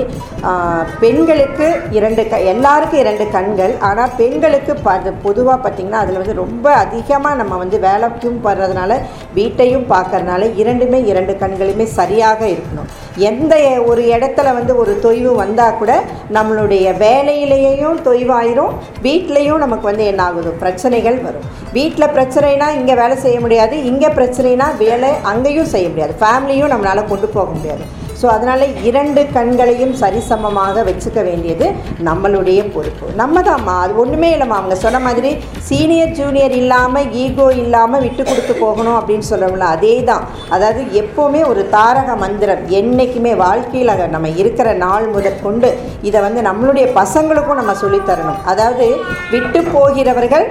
பெண்களுக்கு 1.04 1.68
இரண்டு 1.98 2.24
க 2.32 2.40
எல்லாருக்கும் 2.54 3.02
இரண்டு 3.04 3.28
கண்கள். 3.36 3.74
ஆனால் 3.90 4.14
பெண்களுக்கு 4.22 4.76
ப 4.86 4.98
பொதுவாக 5.26 5.58
பார்த்திங்கன்னா 5.64 6.02
அதில் 6.04 6.22
வந்து 6.22 6.42
ரொம்ப 6.44 6.68
அதிகமாக 6.84 7.40
நம்ம 7.42 7.58
வந்து 7.64 7.80
வேலைக்கும் 7.88 8.42
படுறதுனால 8.48 9.00
வீட்டையும் 9.40 9.88
பார்க்கறதுனால 9.94 10.52
இரண்டுமே 10.64 11.00
இரண்டு 11.12 11.36
கண்களுமே 11.44 11.88
சரியாக 12.00 12.42
இருக்கணும். 12.54 12.90
எந்த 13.30 13.56
ஒரு 13.90 14.04
இடத்துல 14.16 14.52
வந்து 14.60 14.74
ஒரு 14.82 14.94
தொய்வு 15.06 15.32
வந்தால் 15.42 15.78
கூட 15.82 15.92
நம்மளுடைய 16.38 16.86
வேலையிலேயும் 17.06 18.00
தொய்வாயிரும் 18.08 18.74
வீட்லேயும் 19.08 19.64
நமக்கு 19.66 19.86
வந்து 19.92 20.06
என்ன 20.12 20.22
ஆகுது? 20.30 20.52
பிரச்சனைகள் 20.64 21.20
வரும். 21.26 21.48
வீட்டில் 21.78 22.14
பிரச்சனைனா 22.16 22.70
இங்கே 22.80 22.96
வேலை 23.02 23.18
செய்ய 23.26 23.38
முடியாது 23.46 23.76
இங்கே 23.92 24.10
பிரச்சனைனா 24.20 24.70
வேலை 24.86 25.12
அங்கேயும் 25.34 25.72
செய்ய 25.76 25.88
முடியாது. 25.92 26.16
ஃபேமிலியும் 26.24 26.74
நம்மளால் 26.74 27.12
கொண்டு 27.12 27.30
போக 27.36 27.50
முடியாது. 27.58 27.86
ஸோ 28.24 28.28
அதனால் 28.34 28.62
இரண்டு 28.90 29.22
கண்களையும் 29.36 29.94
சரிசமமாக 30.02 30.84
வச்சுக்க 30.90 31.20
வேண்டியது 31.28 31.66
நம்மளுடைய 32.08 32.60
பொறுப்பு. 32.76 33.06
நம்ம 33.22 33.42
தான்மா 33.48 33.74
அது 33.86 33.94
ஒன்றுமே 34.04 34.30
இல்லைம்மா. 34.36 34.58
அவங்க 34.62 34.76
சொன்ன 34.84 35.00
மாதிரி 35.06 35.32
சீனியர் 35.70 36.14
ஜூனியர் 36.20 36.56
இல்லாமல் 36.60 37.10
ஈகோ 37.24 37.48
இல்லாமல் 37.64 38.04
விட்டு 38.06 38.24
கொடுத்து 38.30 38.54
போகணும் 38.62 38.98
அப்படின்னு 39.00 39.28
சொல்கிறோம்ல 39.32 39.68
அதே 39.76 39.96
தான் 40.10 40.24
அதாவது 40.58 40.84
எப்போவுமே 41.02 41.42
ஒரு 41.52 41.64
தாரக 41.76 42.16
மந்திரம் 42.24 42.64
என்றைக்குமே 42.80 43.34
வாழ்க்கையில் 43.44 43.94
நம்ம 44.16 44.32
இருக்கிற 44.44 44.70
நாள் 44.86 45.08
முதற்கொண்டு 45.16 45.72
இதை 46.10 46.22
வந்து 46.28 46.42
நம்மளுடைய 46.50 46.86
பசங்களுக்கும் 47.00 47.60
நம்ம 47.62 47.76
சொல்லித் 47.84 48.08
தரணும். 48.12 48.40
அதாவது 48.54 48.88
விட்டு 49.34 49.62
போகிறவர்கள் 49.76 50.48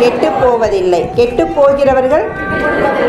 கெட்டு 0.00 0.30
போவதில்லை. 0.42 1.02
கெட்டு 1.18 1.46
போகிறவர்கள் 1.58 2.24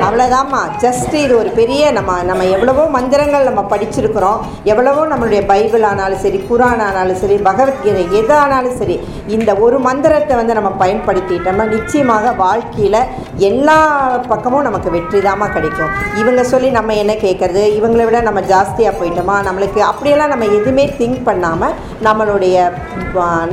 அவ்வளோதாம்மா 0.08 0.64
ஜஸ்ட் 0.84 1.14
இது 1.24 1.34
ஒரு 1.44 1.50
பெரிய 1.60 1.92
நம்ம 1.98 2.12
நம்ம 2.30 2.44
எவ்வளவோ 2.56 2.84
மந்திரங்கள் 2.96 3.43
நம்ம 3.50 3.62
படிச்சிருக்கிறோம். 3.74 4.40
எவ்வளவோ 4.72 5.02
நம்மளுடைய 5.12 5.42
பைபிள் 5.52 5.88
ஆனாலும் 5.92 6.22
சரி 6.26 6.40
குரான் 6.50 6.84
ஆனாலும் 6.88 7.20
சரி 7.22 7.38
பகவத்கீதை 7.50 8.04
எது 8.20 8.34
ஆனாலும் 8.44 8.78
சரி 8.82 8.98
இந்த 9.36 9.52
ஒரு 9.66 9.80
மந்திரத்தை 9.88 10.36
வந்து 10.42 10.58
நம்ம 10.60 10.72
பயன்படுத்திட்டோம்னா 10.84 11.68
நிச்சயமாக 11.76 12.34
வாழ்க்கையில் 12.44 13.00
எல்லா 13.50 13.78
பக்கமும் 14.32 14.68
நமக்கு 14.68 14.90
வெற்றி 14.96 15.20
தாம்மா 15.28 15.48
கிடைக்கும். 15.54 15.94
இவங்க 16.22 16.42
சொல்லி 16.54 16.70
நம்ம 16.78 16.94
என்ன 17.04 17.14
கேட்குறது? 17.26 17.64
இவங்களை 17.78 18.06
விட 18.08 18.22
நம்ம 18.30 18.42
ஜாஸ்தியாக 18.54 18.98
போயிட்டோமா? 19.00 19.38
நம்மளுக்கு 19.48 19.82
அப்படியெல்லாம் 19.90 20.34
நம்ம 20.34 20.50
எதுவுமே 20.58 20.86
திங்க் 21.00 21.22
பண்ணாமல் 21.30 21.76
நம்மளுடைய 22.08 22.58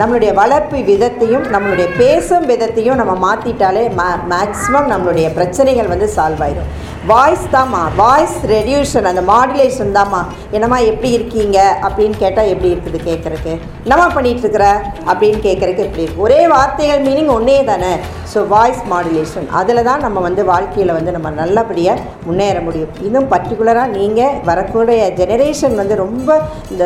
நம்மளுடைய 0.00 0.30
வளர்ப்பு 0.34 0.78
விதத்தையும் 0.90 1.46
நம்மளுடைய 1.54 1.86
பேசும் 1.98 2.46
விதத்தையும் 2.50 2.98
நம்ம 3.00 3.14
மாற்றிட்டாலே 3.24 3.82
மே 3.98 4.06
மேக்ஸிமம் 4.32 4.88
நம்மளுடைய 4.92 5.26
பிரச்சனைகள் 5.38 5.90
வந்து 5.92 6.06
சால்வ் 6.16 6.42
ஆயிடும் 6.46 6.70
வாய்ஸ் 7.06 7.44
தாம்மா 7.52 7.82
வாய்ஸ் 7.96 8.38
ரெடியூஷன் 8.52 9.08
அந்த 9.10 9.22
மாடுலேஷன் 9.30 9.69
தாம்மா 9.96 10.20
என்னம்மா 10.56 10.78
எப்படி 10.90 11.10
இருக்கீங்க? 11.18 11.58
அப்படின்னு 11.86 12.16
கேட்டால் 12.22 12.50
எப்படி 12.52 12.72
இருக்குது 12.74 13.00
கேட்குறக்கு 13.08 13.52
என்னம்மா 13.84 14.06
பண்ணிட்டு 14.16 14.44
இருக்கிற 14.44 14.66
அப்படின்னு 15.10 15.40
கேட்குறக்கு 15.46 15.84
எப்படி 15.86 16.04
இருக்குது 16.04 16.24
ஒரே 16.26 16.40
வார்த்தைகள் 16.54 17.04
மீனிங் 17.08 17.32
ஒன்றே 17.36 17.58
தானே. 17.70 17.92
ஸோ 18.32 18.40
வாய்ஸ் 18.54 18.82
மாடுலேஷன் 18.90 19.46
அதில் 19.60 19.86
தான் 19.88 20.04
நம்ம 20.06 20.18
வந்து 20.26 20.42
வாழ்க்கையில் 20.50 20.96
வந்து 20.96 21.14
நம்ம 21.16 21.28
நல்லபடியாக 21.38 22.04
முன்னேற 22.26 22.58
முடியும். 22.66 22.92
இன்னும் 23.06 23.28
பர்டிகுலராக 23.32 23.94
நீங்கள் 23.96 24.36
வரக்கூடிய 24.50 25.08
ஜெனரேஷன் 25.20 25.74
வந்து 25.80 25.94
ரொம்ப 26.04 26.28
இந்த 26.72 26.84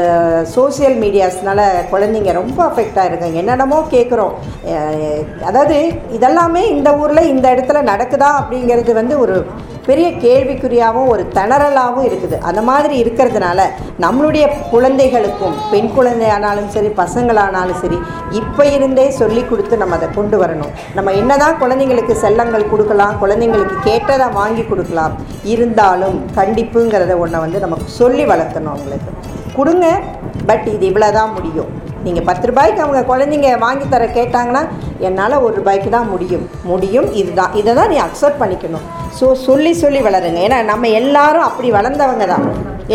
சோஷியல் 0.56 0.96
மீடியாஸ்னால 1.04 1.60
குழந்தைங்க 1.92 2.32
ரொம்ப 2.40 2.58
அஃபெக்ட் 2.70 3.00
ஆகிருக்காங்க 3.02 3.42
என்னென்னமோ 3.42 3.80
கேட்குறோம் 3.94 4.34
அதாவது 5.50 5.78
இதெல்லாமே 6.18 6.64
இந்த 6.76 6.90
ஊரில் 7.02 7.30
இந்த 7.32 7.46
இடத்துல 7.54 7.82
நடக்குதா 7.92 8.30
அப்படிங்கிறது 8.40 8.92
வந்து 9.00 9.14
ஒரு 9.24 9.36
பெரிய 9.88 10.08
கேள்விக்குறியாகவும் 10.24 11.10
ஒரு 11.14 11.22
திணறலாகவும் 11.36 12.06
இருக்குது. 12.08 12.36
அந்த 12.48 12.60
மாதிரி 12.68 12.94
இருக்கிறதுனால 13.02 13.66
நம்மளுடைய 14.04 14.44
குழந்தைகளுக்கும் 14.72 15.56
பெண் 15.72 15.90
குழந்தையானாலும் 15.96 16.70
சரி 16.74 16.90
பசங்களானாலும் 17.00 17.80
சரி 17.82 17.98
இப்போ 18.40 18.64
இருந்தே 18.76 19.06
சொல்லி 19.20 19.44
கொடுத்து 19.50 19.80
நம்ம 19.82 19.98
அதை 20.00 20.08
கொண்டு 20.18 20.38
வரணும். 20.42 20.72
நம்ம 20.98 21.12
என்னதான் 21.20 21.60
குழந்தைங்களுக்கு 21.62 22.16
செல்லங்கள் 22.24 22.70
கொடுக்கலாம் 22.72 23.18
குழந்தைங்களுக்கு 23.22 23.78
கேட்டதை 23.88 24.28
வாங்கி 24.40 24.66
கொடுக்கலாம் 24.72 25.14
இருந்தாலும் 25.54 26.18
கண்டிப்புங்கிறத 26.40 27.16
ஒன்றை 27.24 27.40
வந்து 27.46 27.64
நமக்கு 27.66 27.88
சொல்லி 28.00 28.26
வளர்த்தணும் 28.32 28.74
அவங்களுக்கு. 28.74 29.10
கொடுங்க 29.58 29.86
பட் 30.50 30.66
இது 30.76 30.84
இவ்வளோ 30.90 31.08
தான் 31.18 31.34
முடியும். 31.38 31.72
நீங்கள் 32.06 32.26
பத்து 32.28 32.48
ரூபாய்க்கு 32.50 32.84
அவங்க 32.84 33.00
குழந்தைங்க 33.10 33.50
வாங்கி 33.66 33.86
தர 33.94 34.04
கேட்டாங்கன்னா 34.18 34.62
என்னால் 35.08 35.42
ஒரு 35.46 35.54
ரூபாய்க்கு 35.60 35.90
தான் 35.96 36.10
முடியும். 36.12 36.44
முடியும் 36.70 37.08
இதுதான். 37.20 37.54
இதை 37.60 37.74
தான் 37.80 37.90
நீ 37.94 37.98
அக்செப்ட் 38.06 38.40
பண்ணிக்கணும். 38.42 38.86
ஸோ 39.18 39.26
சொல்லி 39.48 39.72
சொல்லி 39.82 40.02
வளருங்க. 40.08 40.40
ஏன்னா 40.48 40.60
நம்ம 40.72 40.88
எல்லாரும் 41.00 41.48
அப்படி 41.48 41.70
வளர்ந்தவங்க 41.78 42.26
தான். 42.34 42.46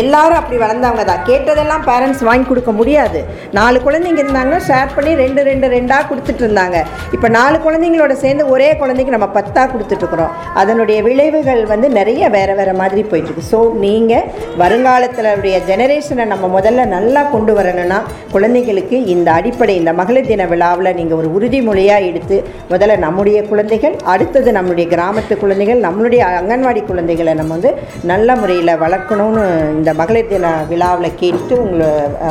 எல்லாரும் 0.02 0.38
அப்படி 0.40 0.56
வளர்ந்தவங்க 0.64 1.04
தான். 1.10 1.22
கேட்டதெல்லாம் 1.28 1.84
பேரண்ட்ஸ் 1.88 2.24
வாங்கி 2.28 2.46
கொடுக்க 2.48 2.72
முடியாது. 2.80 3.20
நாலு 3.58 3.78
குழந்தைங்க 3.86 4.22
இருந்தாங்கன்னா 4.24 4.60
ஷேர் 4.68 4.94
பண்ணி 4.96 5.14
ரெண்டு 5.22 5.40
ரெண்டு 5.50 5.66
ரெண்டாக 5.76 6.08
கொடுத்துட்டு 6.10 6.44
இருந்தாங்க. 6.46 6.76
இப்போ 7.16 7.28
நாலு 7.38 7.56
குழந்தைங்களோட 7.66 8.14
சேர்ந்து 8.24 8.44
ஒரே 8.54 8.68
குழந்தைக்கு 8.82 9.16
நம்ம 9.16 9.28
பத்தாக 9.38 9.66
கொடுத்துட்ருக்குறோம் 9.72 10.34
அதனுடைய 10.54 11.02
விளைவுகள் 11.08 11.62
வந்து 11.72 11.88
நிறைய 11.98 12.28
வேறு 12.36 12.54
வேறு 12.60 12.74
மாதிரி 12.80 13.02
போயிட்டுருக்கு 13.10 13.44
ஸோ 13.50 13.60
நீங்கள் 13.84 14.26
வருங்காலத்தில் 14.62 15.30
உடைய 15.38 15.58
ஜெனரேஷனை 15.70 16.26
நம்ம 16.32 16.48
முதல்ல 16.56 16.86
நல்லா 16.94 17.22
கொண்டு 17.34 17.54
வரணும்னா 17.58 17.98
குழந்தைகளுக்கு 18.32 18.96
இந்த 19.14 19.28
அடிப்படை 19.32 19.74
இந்த 19.76 19.92
மகளிர் 19.92 20.30
தின 20.30 20.46
விழாவில் 20.46 20.96
நீங்கள் 21.00 21.18
ஒரு 21.18 21.28
உறுதிமொழியாக 21.36 22.08
எடுத்து 22.10 22.36
முதல்ல 22.70 22.96
நம்முடைய 23.06 23.38
குழந்தைகள் 23.42 23.96
அடுத்தது 24.04 24.52
நம்முடைய 24.52 24.86
கிராமத்து 24.88 25.36
குழந்தைகள் 25.36 25.84
நம்மளுடைய 25.86 26.22
அங்கன்வாடி 26.40 26.82
குழந்தைகளை 26.84 27.34
நம்ம 27.34 27.54
வந்து 27.54 27.72
நல்ல 28.04 28.36
முறையில் 28.36 28.74
வளர்க்கணும்னு 28.76 29.44
இந்த 29.80 29.92
மகளிர் 29.98 30.28
தின 30.28 30.48
விழாவில் 30.70 31.16
கேட்டு 31.16 31.54
உங்களை 31.62 31.90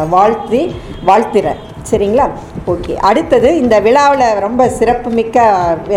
வாழ்த்தி 0.10 0.62
வாழ்த்துறேன். 1.06 1.60
சரிங்களா? 1.90 2.26
ஓகே. 2.68 2.94
அடுத்தது 3.10 3.50
இந்த 3.58 3.76
விழாவில் 3.82 4.26
ரொம்ப 4.40 4.62
சிறப்புமிக்க 4.76 5.38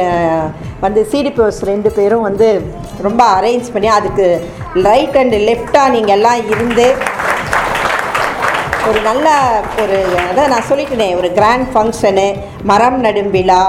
அஹ், 0.03 0.47
வந்து 0.81 1.01
சிடிபிஓஸ் 1.11 1.61
ரெண்டு 1.69 1.91
பேரும் 1.93 2.27
வந்து 2.29 2.49
ரொம்ப 3.01 3.23
அரேஞ்ச் 3.37 3.73
பண்ணி 3.75 3.91
அதுக்கு 3.93 4.27
ரைட் 4.87 5.19
அண்ட் 5.19 5.37
லெஃப்டாக 5.49 5.93
நீங்கள் 5.93 6.17
எல்லாம் 6.17 6.43
இருந்து 6.51 6.87
ஒரு 8.89 9.01
நல்ல 9.03 9.27
ஒரு 9.83 9.97
அதான் 10.23 10.53
நான் 10.53 10.69
சொல்லிட்டேனே 10.69 11.09
ஒரு 11.17 11.29
கிராண்ட் 11.35 11.69
ஃபங்க்ஷனு 11.73 12.29
மரம் 12.65 13.01
நடும் 13.01 13.33
விழா 13.33 13.63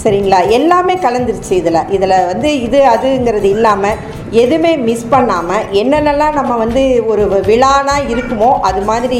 சரிங்களா? 0.00 0.38
எல்லாமே 0.50 0.94
கலந்துருச்சு 0.98 1.54
இதில். 1.56 1.86
இதில் 1.90 2.14
வந்து 2.28 2.50
இது 2.66 2.80
அதுங்கிறது 2.86 3.48
இல்லாமல் 3.50 3.98
எதுவுமே 4.42 4.72
மிஸ் 4.88 5.08
பண்ணாமல் 5.12 5.66
என்னென்னலாம் 5.80 6.36
நம்ம 6.38 6.56
வந்து 6.62 6.82
ஒரு 7.12 7.22
விழானா 7.48 7.96
இருக்குமோ 8.12 8.50
அது 8.68 8.82
மாதிரி 8.90 9.18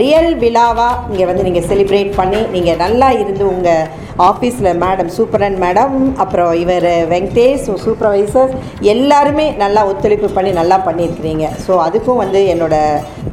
ரியல் 0.00 0.30
விழாவாக 0.42 1.00
இங்கே 1.10 1.26
வந்து 1.30 1.46
நீங்கள் 1.48 1.66
செலிப்ரேட் 1.70 2.12
பண்ணி 2.20 2.40
நீங்கள் 2.54 2.80
நல்லா 2.84 3.08
இருந்து 3.22 3.44
உங்கள் 3.54 3.88
ஆஃபீஸில் 4.28 4.78
மேடம் 4.82 5.10
சூப்பரன் 5.16 5.58
மேடம் 5.64 5.96
அப்புறம் 6.22 6.52
இவர் 6.62 6.88
வெங்கடேஷ் 7.12 7.68
சூப்பர்வைசர் 7.84 8.50
எல்லாருமே 8.92 9.46
நல்லா 9.62 9.82
ஒத்துழைப்பு 9.90 10.28
பண்ணி 10.36 10.50
நல்லா 10.60 10.76
பண்ணியிருக்கிறீங்க. 10.86 11.46
ஸோ 11.66 11.72
அதுக்கும் 11.86 12.22
வந்து 12.24 12.40
என்னோட 12.54 12.74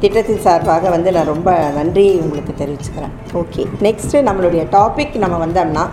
திட்டத்தின் 0.02 0.44
சார்பாக 0.46 0.90
வந்து 0.96 1.12
நான் 1.16 1.30
ரொம்ப 1.34 1.50
நன்றி 1.78 2.06
உங்களுக்கு 2.24 2.54
தெரிவிச்சுக்கிறேன். 2.62 3.12
ஓகே 3.42 3.64
நெக்ஸ்ட்டு 3.86 4.24
நம்மளுடைய 4.28 4.64
டாபிக் 4.76 5.20
நம்ம 5.24 5.38
வந்தோம்னா 5.46 5.84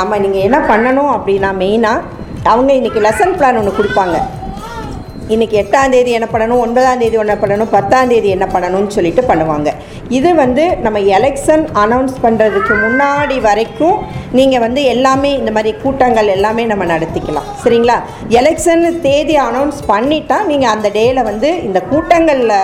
நம்ம 0.00 0.18
நீங்கள் 0.24 0.46
என்ன 0.48 0.60
பண்ணணும் 0.70 1.12
அப்படின்னா 1.16 1.50
மெயினாக 1.64 2.24
அவங்க 2.52 2.70
இன்றைக்கி 2.78 3.00
லெசன் 3.06 3.36
பிளான் 3.38 3.58
ஒன்று 3.60 3.78
கொடுப்பாங்க. 3.78 4.16
இன்றைக்கி 5.34 5.56
எட்டாம் 5.60 5.92
தேதி 5.92 6.10
என்ன 6.16 6.26
பண்ணணும் 6.32 6.60
ஒன்பதாம் 6.64 7.00
தேதி 7.02 7.16
என்ன 7.22 7.34
பண்ணணும் 7.40 7.70
பத்தாம் 7.72 8.10
தேதி 8.10 8.28
என்ன 8.34 8.46
பண்ணணும்னு 8.52 8.94
சொல்லிட்டு 8.96 9.22
பண்ணுவாங்க. 9.30 9.70
இது 10.18 10.30
வந்து 10.40 10.64
நம்ம 10.84 10.98
எலெக்ஷன் 11.16 11.64
அனௌன்ஸ் 11.84 12.16
பண்ணுறதுக்கு 12.24 12.74
முன்னாடி 12.82 13.36
வரைக்கும் 13.46 13.96
நீங்கள் 14.38 14.62
வந்து 14.64 14.80
எல்லாமே 14.92 15.30
இந்த 15.40 15.50
மாதிரி 15.56 15.70
கூட்டங்கள் 15.82 16.28
எல்லாமே 16.34 16.64
நம்ம 16.72 16.84
நடத்திக்கலாம். 16.92 17.48
சரிங்களா? 17.62 17.96
எலெக்ஷன் 18.40 18.84
தேதி 19.06 19.36
அனௌன்ஸ் 19.46 19.80
பண்ணிட்டா 19.90 20.38
நீங்கள் 20.50 20.72
அந்த 20.74 20.90
டேயில் 20.98 21.20
வந்து 21.30 21.50
இந்த 21.68 21.82
கூட்டங்களில் 21.90 22.54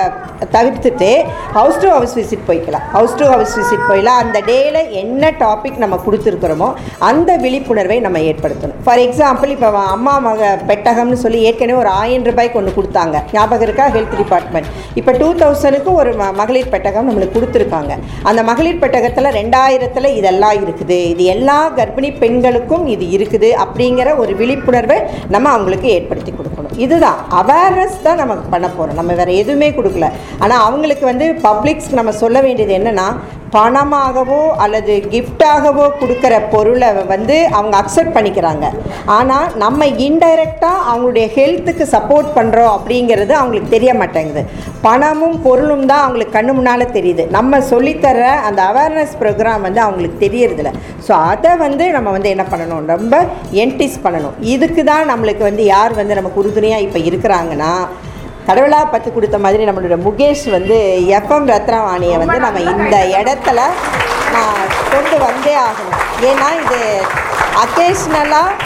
தவிர்த்துட்டு 0.55 1.11
ஹவுஸ் 1.59 1.81
டு 1.83 1.90
ஹவுஸ் 1.96 2.14
விசிட் 2.20 2.46
போய்க்கலாம். 2.51 2.87
ஹவுஸ் 2.94 3.18
டு 3.18 3.27
ஹவுஸ் 3.33 3.57
விசிட் 3.59 3.85
போயிடலாம் 3.90 4.22
அந்த 4.25 4.38
டேயில் 4.51 4.81
என்ன 5.03 5.33
டாபிக் 5.42 5.83
நம்ம 5.85 5.98
கொடுத்துருக்குறோமோ 6.07 6.70
அந்த 7.11 7.31
விழிப்புணர்வை 7.44 7.98
நம்ம 8.07 8.20
ஏற்படுத்தணும். 8.31 8.79
ஃபார் 8.87 9.05
எக்ஸாம்பிள் 9.09 9.53
இப்போ 9.57 9.72
அம்மா 9.96 10.16
மக 10.29 10.55
பெட்டகம்னு 10.70 11.20
சொல்லி 11.27 11.40
ஏற்கனவே 11.51 11.81
ஒரு 11.85 11.92
ஆயிரம் 12.01 12.27
ரூபாய்க்கு 12.53 12.83
ஒன்று 12.83 12.83
கொடுத்தாங்க. 12.83 13.23
ஞாபகம் 13.33 13.61
இருக்கா? 13.61 13.87
ஹெல்த் 13.87 14.17
டிபார்ட்மெண்ட் 14.17 14.67
இப்போ 14.95 15.12
டூ 15.12 15.35
தௌசண்ட்க்கு 15.35 15.93
ஒரு 15.93 16.12
ம- 16.12 16.33
மகளிர் 16.33 16.69
பெட்டகம் 16.69 17.11
நம்மளுக்கு 17.11 17.25
கொடுத்துருக்காங்க. 17.25 17.99
அந்த 18.23 18.43
மகளிர் 18.43 18.79
பெட்டகத்தில் 18.79 19.25
ரெண்டாயிரத்தில் 19.25 20.15
இதெல்லாம் 20.15 20.53
இருக்குது. 20.53 21.05
இது 21.05 21.25
எல்லா 21.25 21.73
கர்ப்பிணி 21.77 22.19
பெண்களுக்கும் 22.19 22.87
இது 22.87 23.05
இருக்குது 23.05 23.55
அப்படிங்கிற 23.65 24.17
ஒரு 24.17 24.37
விழிப்புணர்வை 24.37 24.99
நம்ம 25.29 25.49
அவங்களுக்கு 25.49 25.88
ஏற்படுத்தி 25.88 26.31
கொடுக்கணும். 26.31 26.79
இதுதான். 26.79 27.17
அவேர்னஸ் 27.31 28.03
தான் 28.03 28.17
நமக்கு 28.17 28.49
பண்ண 28.51 28.69
போகிறோம் 28.69 28.95
நம்ம 28.95 29.12
வேறு 29.12 29.37
எதுவுமே 29.37 29.71
கொடுக்கல. 29.71 30.11
ஆனால் 30.38 30.61
அவங்களுக்கு 30.61 31.05
வந்து 31.05 31.35
பப்ளிக்ஸ் 31.43 31.93
நம்ம 31.93 32.12
சொல்ல 32.12 32.41
வேண்டியது 32.41 32.79
என்னென்னா 32.79 33.17
பணமாகவோ 33.55 34.43
அல்லது 34.65 34.95
கிஃப்டாகவோ 35.12 35.87
கொடுக்குற 36.01 36.35
பொருளை 36.53 36.88
வந்து 37.12 37.37
அவங்க 37.57 37.75
அக்செப்ட் 37.81 38.15
பண்ணிக்கிறாங்க. 38.17 38.67
ஆனால் 39.17 39.49
நம்ம 39.62 39.87
இன்டைரக்டாக 40.07 40.85
அவங்களுடைய 40.91 41.27
ஹெல்த்துக்கு 41.37 41.87
சப்போர்ட் 41.95 42.29
பண்ணுறோம் 42.38 42.73
அப்படிங்கிறது 42.77 43.33
அவங்களுக்கு 43.41 43.75
தெரிய 43.77 43.93
மாட்டேங்குது. 44.01 44.45
பணமும் 44.87 45.37
பொருளும் 45.47 45.87
தான் 45.91 46.05
அவங்களுக்கு 46.05 46.37
கண்ணு 46.37 46.55
முன்னால் 46.59 46.95
தெரியுது. 46.99 47.25
நம்ம 47.38 47.61
சொல்லித்தர 47.73 48.31
அந்த 48.51 48.62
அவேர்னஸ் 48.71 49.19
ப்ரோக்ராம் 49.23 49.67
வந்து 49.69 49.83
அவங்களுக்கு 49.87 50.19
தெரியறதில்ல. 50.27 50.73
ஸோ 51.09 51.12
அதை 51.33 51.53
வந்து 51.67 51.85
நம்ம 51.97 52.11
வந்து 52.17 52.33
என்ன 52.35 52.47
பண்ணணும்? 52.53 52.87
ரொம்ப 52.95 53.17
என்டிஸ் 53.65 54.03
பண்ணணும். 54.07 54.38
இதுக்கு 54.55 54.85
தான் 54.93 55.11
நம்மளுக்கு 55.12 55.45
வந்து 55.51 55.67
யார் 55.75 55.95
வந்து 56.01 56.19
நமக்கு 56.21 56.41
உறுதுணையாக 56.45 56.87
இப்போ 56.87 57.01
இருக்கிறாங்கன்னா 57.11 57.75
கடவுளாக 58.46 58.87
பத்து 58.87 59.09
கொடுத்த 59.12 59.38
மாதிரி 59.38 59.62
நம்மளோட 59.64 59.96
முகேஷ் 60.02 60.46
வந்து 60.50 60.76
எஃப்எம் 61.18 61.48
ரத்னவாணியை 61.48 62.16
வந்து 62.18 62.38
நம்ம 62.40 62.62
இந்த 62.74 62.96
இடத்துல 63.18 63.61
நான் 64.35 64.61
கொண்டு 64.92 65.16
வந்தே 65.24 65.55
ஆகணும். 65.62 65.96
ஏன்னா 66.28 66.48
இது 66.61 66.81
அக்கேஷ்னலாக 67.62 68.59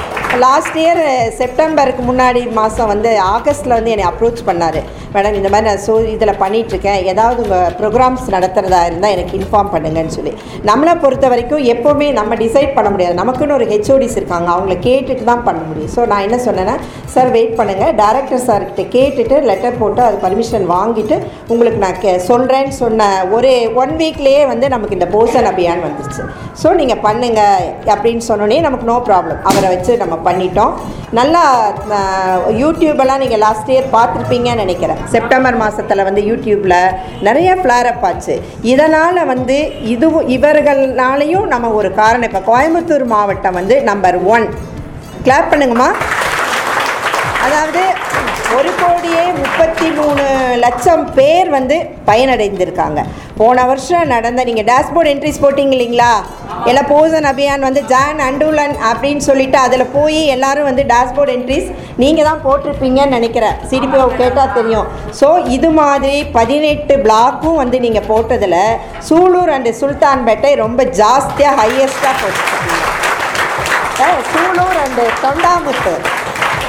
லாஸ்ட் 0.45 0.77
இயர் 0.83 1.01
செப்டம்பருக்கு 1.39 2.03
முன்னாடி 2.09 2.41
மாதம் 2.59 2.91
வந்து 2.93 3.11
ஆகஸ்ட்டில் 3.35 3.75
வந்து 3.77 3.93
என்னை 3.93 4.07
அப்ரோச் 4.09 4.41
பண்ணார். 4.49 4.79
மேடம் 5.15 5.37
இந்த 5.39 5.49
மாதிரி 5.53 5.67
நான் 5.69 5.83
ஸோ 5.85 5.93
இதில் 6.15 6.33
பண்ணிகிட்ருக்கேன் 6.41 6.99
ஏதாவது 7.11 7.39
உங்கள் 7.45 7.75
ப்ரோக்ராம்ஸ் 7.79 8.25
நடத்துகிறதா 8.35 8.81
இருந்தால் 8.89 9.15
எனக்கு 9.17 9.35
இன்ஃபார்ம் 9.39 9.71
பண்ணுங்கன்னு 9.75 10.15
சொல்லி. 10.17 10.33
நம்மளை 10.71 10.95
பொறுத்த 11.05 11.29
வரைக்கும் 11.33 11.63
எப்போவுமே 11.75 12.09
நம்ம 12.19 12.37
டிசைட் 12.43 12.75
பண்ண 12.79 12.89
முடியாது. 12.95 13.15
நமக்குன்னு 13.21 13.57
ஒரு 13.59 13.69
ஹெச்ஓடிஸ் 13.73 14.17
இருக்காங்க. 14.21 14.49
அவங்கள 14.55 14.77
கேட்டுட்டு 14.89 15.25
தான் 15.31 15.45
பண்ண 15.47 15.63
முடியும். 15.69 15.93
ஸோ 15.97 16.05
நான் 16.13 16.25
என்ன 16.27 16.39
சொன்னேன்னா 16.47 16.77
சார் 17.15 17.31
வெயிட் 17.37 17.57
பண்ணுங்கள் 17.61 17.95
டேரக்டர் 18.03 18.45
சார்கிட்ட 18.49 18.85
கேட்டுட்டு 18.97 19.39
லெட்டர் 19.51 19.81
போட்டு 19.83 20.03
அது 20.09 20.19
பர்மிஷன் 20.27 20.67
வாங்கிட்டு 20.75 21.19
உங்களுக்கு 21.55 21.81
நான் 21.87 22.01
கே 22.05 22.15
சொல்கிறேன்னு 22.31 22.77
சொன்ன 22.83 23.09
ஒரு 23.39 23.53
ஒன் 23.85 23.95
வீக்லேயே 24.03 24.45
வந்து 24.53 24.69
நமக்கு 24.75 24.99
இந்த 24.99 25.11
போசன் 25.17 25.51
அபியான் 25.53 25.87
வந்துருச்சு. 25.87 26.23
ஸோ 26.65 26.69
நீங்கள் 26.83 27.03
பண்ணுங்கள் 27.09 27.67
அப்படின்னு 27.95 28.25
சொன்னோன்னே 28.31 28.61
நமக்கு 28.69 28.91
நோ 28.93 28.99
ப்ராப்ளம் 29.11 29.43
அவரை 29.51 29.71
வச்சு 29.77 29.93
நம்ம 30.05 30.15
பண்ணிட்டோம். 30.27 30.73
நல்லா 31.19 31.43
யூடியூபெல்லாம் 32.63 33.23
நீங்கள் 33.23 33.43
லாஸ்ட் 33.45 33.71
இயர் 33.75 33.89
பார்த்துருப்பீங்கன்னு 33.97 34.63
நினைக்கிறேன். 34.65 35.01
செப்டம்பர் 35.15 35.61
மாதத்தில் 35.63 36.07
வந்து 36.09 36.23
யூடியூப்பில் 36.31 36.79
நிறைய 37.29 37.51
ஃப்ளாரப் 37.61 38.07
ஆச்சு. 38.11 38.37
இதனால் 38.73 39.21
வந்து 39.33 39.59
இதுவும் 39.95 40.29
இவர்கள்னாலையும் 40.37 41.47
நம்ம 41.55 41.73
ஒரு 41.81 41.91
காரணம். 42.01 42.29
இப்போ 42.31 42.43
கோயம்புத்தூர் 42.53 43.07
மாவட்டம் 43.15 43.59
வந்து 43.61 43.79
நம்பர் 43.91 44.19
ஒன் 44.35 44.47
கிளாப் 45.27 45.51
பண்ணுங்கம்மா. 45.53 45.91
அதாவது 47.47 47.83
ஒரு 48.55 48.71
கோடியே 48.81 49.23
முப்பத்தி 49.39 49.87
மூணு 49.97 50.25
லட்சம் 50.65 51.03
பேர் 51.17 51.49
வந்து 51.55 51.77
பயனடைந்திருக்காங்க. 52.09 53.01
போன 53.41 53.65
வருஷம் 53.71 54.11
நடந்த 54.13 54.41
நீங்கள் 54.49 54.67
டேஷ்போர்ட் 54.69 55.11
என்ட்ரிஸ் 55.13 55.41
போட்டிங்க 55.43 55.75
இல்லைங்களா? 55.77 56.13
எல்லாம் 56.71 56.89
போசன் 56.93 57.29
அபியான் 57.31 57.67
வந்து 57.69 57.81
ஜான் 57.93 58.21
அண்டூலன் 58.27 58.75
அப்படின்னு 58.91 59.23
சொல்லிட்டு 59.29 59.59
அதில் 59.65 59.85
போய் 59.97 60.21
எல்லாரும் 60.35 60.69
வந்து 60.71 60.85
டேஷ்போர்ட் 60.93 61.33
என்ட்ரிஸ் 61.35 61.69
நீங்கள் 62.03 62.29
தான் 62.29 62.43
போட்டிருப்பீங்கன்னு 62.47 63.17
நினைக்கிறேன். 63.19 63.59
சிடிபிஓ 63.71 64.07
கேட்டால் 64.23 64.55
தெரியும். 64.59 64.89
ஸோ 65.21 65.29
இது 65.57 65.71
மாதிரி 65.81 66.17
பதினெட்டு 66.39 66.97
பிளாக்கும் 67.05 67.61
வந்து 67.63 67.81
நீங்கள் 67.87 68.09
போட்டதில் 68.11 68.61
சூலூர் 69.09 69.55
அண்டு 69.57 69.73
சுல்தான்பேட்டை 69.83 70.53
ரொம்ப 70.65 70.83
ஜாஸ்தியாக 71.01 71.59
ஹையஸ்ட்டாக 71.63 72.17
போட்டிருக்கீங்க. 72.23 72.75
சூலூர் 74.33 74.79
அண்டு 74.87 75.07
தொண்டாமுத்தூர் 75.25 76.05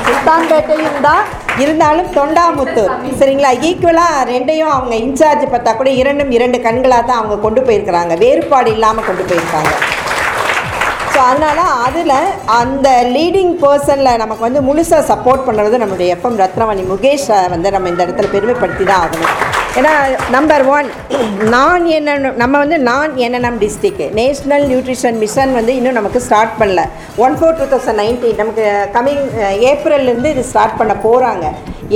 சுல்தான்பேட்டையும் 0.08 1.02
தான் 1.10 1.26
இருந்தாலும் 1.64 2.10
தொண்டாமுத்தூர் 2.18 2.92
சரிங்களா? 3.20 3.52
ஈக்குவலாக 3.68 4.26
ரெண்டையும் 4.32 4.74
அவங்க 4.76 4.96
இன்சார்ஜ் 5.06 5.46
பார்த்தா 5.54 5.72
கூட 5.80 5.90
இரண்டும் 6.02 6.34
இரண்டு 6.38 6.58
கண்களாக 6.66 7.04
தான் 7.10 7.20
அவங்க 7.22 7.38
கொண்டு 7.46 7.62
போயிருக்கிறாங்க. 7.68 8.16
வேறுபாடு 8.24 8.72
இல்லாமல் 8.78 9.08
கொண்டு 9.10 9.26
போயிருக்காங்க. 9.30 9.74
ஸோ 11.14 11.20
அதனால் 11.30 11.62
அதில் 11.86 12.16
அந்த 12.60 12.88
லீடிங் 13.16 13.54
பர்சனில் 13.64 14.20
நமக்கு 14.24 14.48
வந்து 14.48 14.62
முழுசாக 14.68 15.08
சப்போர்ட் 15.12 15.46
பண்ணுறது 15.48 15.82
நம்மளுடைய 15.82 16.16
எஃப்எம் 16.16 16.40
ரத்னவாணி 16.44 16.84
முகேஷை 16.94 17.40
வந்து 17.56 17.72
நம்ம 17.76 17.90
இந்த 17.94 18.06
இடத்துல 18.06 18.30
பெருமைப்படுத்தி 18.36 18.86
தான் 18.92 19.04
ஆகணும். 19.06 19.34
ஏன்னா 19.80 19.92
நம்பர் 20.36 20.64
ஒன் 20.76 20.88
நான் 21.54 21.84
என்ன 21.98 22.16
நம்ம 22.42 22.54
வந்து 22.62 22.78
நான் 22.88 23.12
என்என்எம் 23.26 23.60
டிஸ்ட்ரிக்கு 23.64 24.06
நேஷ்னல் 24.20 24.66
நியூட்ரிஷன் 24.72 25.18
மிஷன் 25.24 25.52
வந்து 25.58 25.72
இன்னும் 25.80 25.98
நமக்கு 26.00 26.20
ஸ்டார்ட் 26.28 26.54
பண்ணல. 26.60 26.84
One 27.26 27.36
four 27.40 27.58
two 27.60 27.66
thousand 27.74 28.00
nineteen 28.04 28.40
நமக்கு 28.42 28.66
கம்மிங் 28.96 29.22
uh, 29.42 29.52
ஏப்ரல்லேருந்து 29.72 30.32
இது 30.36 30.46
ஸ்டார்ட் 30.52 30.80
பண்ண 30.80 30.96
போகிறாங்க 31.06 31.46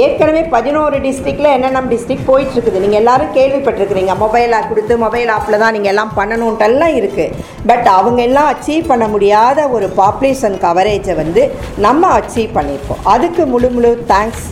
ஏற்கனவே 0.04 0.42
பதினோரு 0.54 0.98
டிஸ்ட்ரிக்டில் 1.06 1.54
என்னென்ன 1.56 1.82
டிஸ்ட்ரிக்ட் 1.94 2.30
போயிட்டுருக்குது. 2.30 2.84
நீங்கள் 2.84 3.02
எல்லோரும் 3.02 3.34
கேள்விப்பட்டிருக்கிறீங்க. 3.38 4.14
மொபைல் 4.24 4.54
ஆப் 4.60 4.70
கொடுத்து 4.72 4.94
மொபைல் 5.06 5.34
ஆப்பில் 5.38 5.62
தான் 5.64 5.76
நீங்கள் 5.78 5.94
எல்லாம் 5.94 6.14
பண்ணணுன்ட்டெல்லாம் 6.20 6.96
இருக்குது 7.00 7.34
பட் 7.72 7.90
அவங்க 7.98 8.22
எல்லாம் 8.30 8.52
அச்சீவ் 8.54 8.90
பண்ண 8.92 9.08
முடியாத 9.16 9.68
ஒரு 9.78 9.90
பாப்புலேஷன் 10.02 10.58
கவரேஜை 10.68 11.16
வந்து 11.24 11.44
நம்ம 11.88 12.14
அச்சீவ் 12.20 12.56
பண்ணியிருக்கோம் 12.60 13.04
அதுக்கு 13.16 13.46
முழு 13.56 13.70
முழு 13.78 13.94
தேங்க்ஸ் 14.14 14.48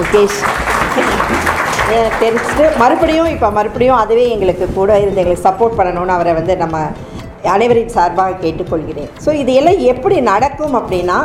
முகேஷ் 0.00 0.42
uh, 0.98 1.49
தெரிஞ்சுட்டு 2.22 2.64
மறுபடியும் 2.82 3.30
இப்போ 3.34 3.48
மறுபடியும் 3.58 4.00
அதுவே 4.02 4.24
எங்களுக்கு 4.34 4.66
கூட 4.78 4.90
இருந்து 5.02 5.22
எங்களுக்கு 5.22 5.48
சப்போர்ட் 5.48 5.78
பண்ணணும்னு 5.78 6.16
அவரை 6.16 6.32
வந்து 6.40 6.56
நம்ம 6.62 6.78
அனைவரின் 7.54 7.94
சார்பாக 7.96 8.38
கேட்டுக்கொள்கிறேன். 8.42 9.10
ஸோ 9.24 9.30
இது 9.42 9.52
எல்லாம் 9.60 9.78
எப்படி 9.92 10.16
நடக்கும் 10.32 10.74
அப்படின்னா 10.80 11.18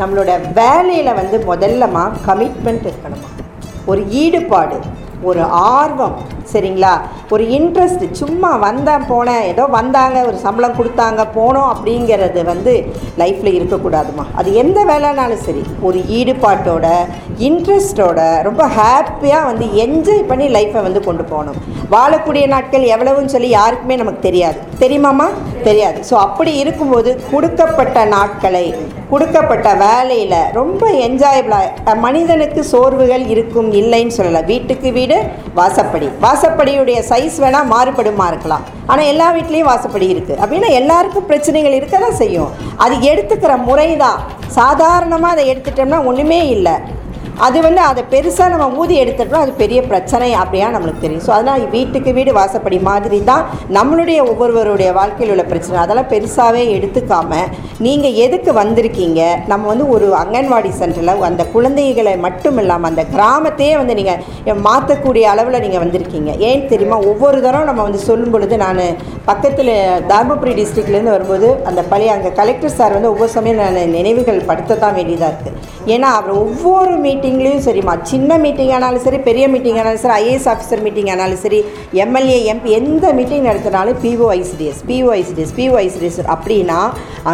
நம்மளோட 0.00 0.32
வேலையில் 0.58 1.16
வந்து 1.20 1.36
முதல்லமா 1.50 2.04
கமிட்மெண்ட் 2.26 2.88
இருக்கணுமா? 2.90 3.30
ஒரு 3.92 4.02
ஈடுபாடு 4.22 4.76
ஒரு 5.30 5.42
ஆர்வம் 5.72 6.14
சரிங்களா? 6.52 6.92
ஒரு 7.34 7.44
இன்ட்ரெஸ்ட் 7.56 8.04
சும்மா 8.20 8.50
வந்தேன் 8.56 9.06
போனேன் 9.10 9.44
ஏதோ 9.50 9.64
வந்தாங்க 9.76 10.18
ஒரு 10.28 10.36
சம்பளம் 10.36 10.76
கொடுத்தாங்க 10.78 11.22
போனோம் 11.36 11.70
அப்படிங்கிறது 11.72 12.40
வந்து 12.44 12.72
லைஃப்பில் 13.20 13.56
இருக்கக்கூடாதுமா 13.58 14.24
அது 14.40 14.54
எந்த 14.54 14.78
வேலைனாலும் 14.90 15.44
சரி 15.46 15.62
ஒரு 15.88 15.98
ஈடுபாட்டோட 16.18 16.86
இன்ட்ரெஸ்டோட 17.48 18.20
ரொம்ப 18.48 18.62
ஹாப்பியாக 18.78 19.48
வந்து 19.50 19.66
என்ஜாய் 19.84 20.28
பண்ணி 20.30 20.48
லைஃப்பை 20.48 20.82
வந்து 20.82 21.00
கொண்டு 21.00 21.24
போகணும். 21.24 21.58
வாழக்கூடிய 21.90 22.46
நாட்கள் 22.46 22.90
எவ்வளவுன்னு 22.94 23.34
சொல்லி 23.36 23.48
யாருக்குமே 23.48 23.96
நமக்கு 23.96 24.26
தெரியாது. 24.28 24.58
தெரியுமாம்மா? 24.78 25.28
தெரியாது. 25.68 25.98
ஸோ 26.10 26.14
அப்படி 26.26 26.52
இருக்கும்போது 26.62 27.10
கொடுக்கப்பட்ட 27.32 27.98
நாட்களை 28.16 28.64
கொடுக்கப்பட்ட 29.12 29.68
வேலையில் 29.84 30.36
ரொம்ப 30.58 30.82
என்ஜாயபிளாக 31.06 31.96
மனிதனுக்கு 32.04 32.60
சோர்வுகள் 32.72 33.24
இருக்கும் 33.34 33.70
இல்லைன்னு 33.80 34.16
சொல்லலை. 34.18 34.42
வீட்டுக்கு 34.52 34.90
வீடு 34.98 35.16
வாசப்படி. 35.58 36.08
வாசப்படியுடைய 36.24 36.98
சைஸ் 37.10 37.36
வேணால் 37.44 37.70
மாறுபடுமா 37.74 38.26
இருக்கலாம். 38.32 38.64
ஆனால் 38.90 39.10
எல்லா 39.12 39.28
வீட்லேயும் 39.36 39.70
வாசப்படி 39.72 40.08
இருக்குது 40.14 40.40
அப்படின்னா 40.42 40.70
எல்லாருக்கும் 40.80 41.28
பிரச்சனைகள் 41.30 41.78
இருக்க 41.80 41.98
தான் 42.06 42.18
செய்யும். 42.22 42.50
அது 42.86 42.94
எடுத்துக்கிற 43.12 43.52
முறை 43.68 43.90
தான் 44.04 44.18
சாதாரணமாக 44.58 45.34
அதை 45.34 45.44
எடுத்துட்டோம்னா 45.52 46.00
ஒன்றுமே 46.10 46.40
இல்லை. 46.56 46.76
அது 47.46 47.58
வந்து 47.66 47.80
அதை 47.90 48.02
பெருசாக 48.12 48.48
நம்ம 48.52 48.80
ஊதி 48.80 48.94
எடுத்துட்டோம் 49.02 49.42
அது 49.44 49.52
பெரிய 49.60 49.78
பிரச்சனை 49.90 50.28
அப்படியா 50.40 50.66
நம்மளுக்கு 50.74 51.02
தெரியும். 51.04 51.24
ஸோ 51.26 51.32
அதனால் 51.36 51.62
வீட்டுக்கு 51.74 52.10
வீடு 52.18 52.32
வாசப்படி 52.38 52.78
மாதிரி 52.88 53.18
தான் 53.30 53.44
நம்மளுடைய 53.76 54.18
ஒவ்வொருவருடைய 54.30 54.90
வாழ்க்கையில் 54.98 55.32
உள்ள 55.34 55.44
பிரச்சனை. 55.52 55.76
அதெல்லாம் 55.84 56.10
பெருசாகவே 56.12 56.62
எடுத்துக்காம 56.76 57.40
நீங்கள் 57.86 58.18
எதுக்கு 58.24 58.52
வந்திருக்கீங்க? 58.60 59.20
நம்ம 59.52 59.68
வந்து 59.72 59.86
ஒரு 59.94 60.08
அங்கன்வாடி 60.22 60.72
சென்டரில் 60.80 61.24
அந்த 61.30 61.46
குழந்தைகளை 61.54 62.14
மட்டும் 62.26 62.60
இல்லாமல் 62.62 62.90
அந்த 62.92 63.04
கிராமத்தையே 63.14 63.74
வந்து 63.80 63.96
நீங்கள் 64.00 64.60
மாற்றக்கூடிய 64.68 65.24
அளவில் 65.32 65.62
நீங்கள் 65.64 65.82
வந்திருக்கீங்க. 65.84 66.30
ஏன் 66.50 66.68
தெரியுமா? 66.74 66.98
ஒவ்வொரு 67.12 67.40
தரம் 67.46 67.68
நம்ம 67.70 67.82
வந்து 67.88 68.02
சொல்லும் 68.08 68.34
பொழுது 68.36 68.56
நான் 68.66 68.82
பக்கத்தில் 69.30 69.74
தருமபுரி 70.12 70.54
டிஸ்ட்ரிக்ட்லேருந்து 70.60 71.16
வரும்போது 71.16 71.50
அந்த 71.70 71.80
பழைய 71.90 72.14
அங்கே 72.16 72.32
கலெக்டர் 72.40 72.78
சார் 72.78 72.96
வந்து 72.98 73.12
ஒவ்வொரு 73.12 73.32
சமயம் 73.36 73.60
நான் 73.64 73.94
நினைவுகள் 73.98 74.46
படுத்த 74.50 74.80
தான் 74.84 74.96
வேண்டியதாக 75.00 75.32
இருக்குது 75.32 75.58
ஏன்னா 75.92 76.08
அவர் 76.18 76.34
ஒவ்வொரு 76.42 76.94
மீட்டிங்லேயும் 77.22 77.64
சரிம்மா 77.66 77.92
சின்ன 78.10 78.36
மீட்டிங் 78.44 78.70
ஆனாலும் 78.76 79.02
சரி 79.04 79.18
பெரிய 79.26 79.44
மீட்டிங் 79.52 79.76
ஆனாலும் 79.80 80.00
சரி 80.04 80.14
ஐஏஎஸ் 80.22 80.48
ஆஃபீஸர் 80.52 80.82
மீட்டிங் 80.86 81.10
ஆனாலும் 81.12 81.40
சரி 81.42 81.58
எம்எல்ஏ 82.04 82.38
எம்பி 82.52 82.70
எந்த 82.78 83.04
மீட்டிங் 83.18 83.46
நடத்தினாலும் 83.48 83.98
PO 84.04 84.28
ICDS 84.38 84.80
PO 84.88 85.10
ICDS 85.18 85.52
PO 85.58 85.76
ICDS 85.84 86.18
அப்படின்னா 86.34 86.78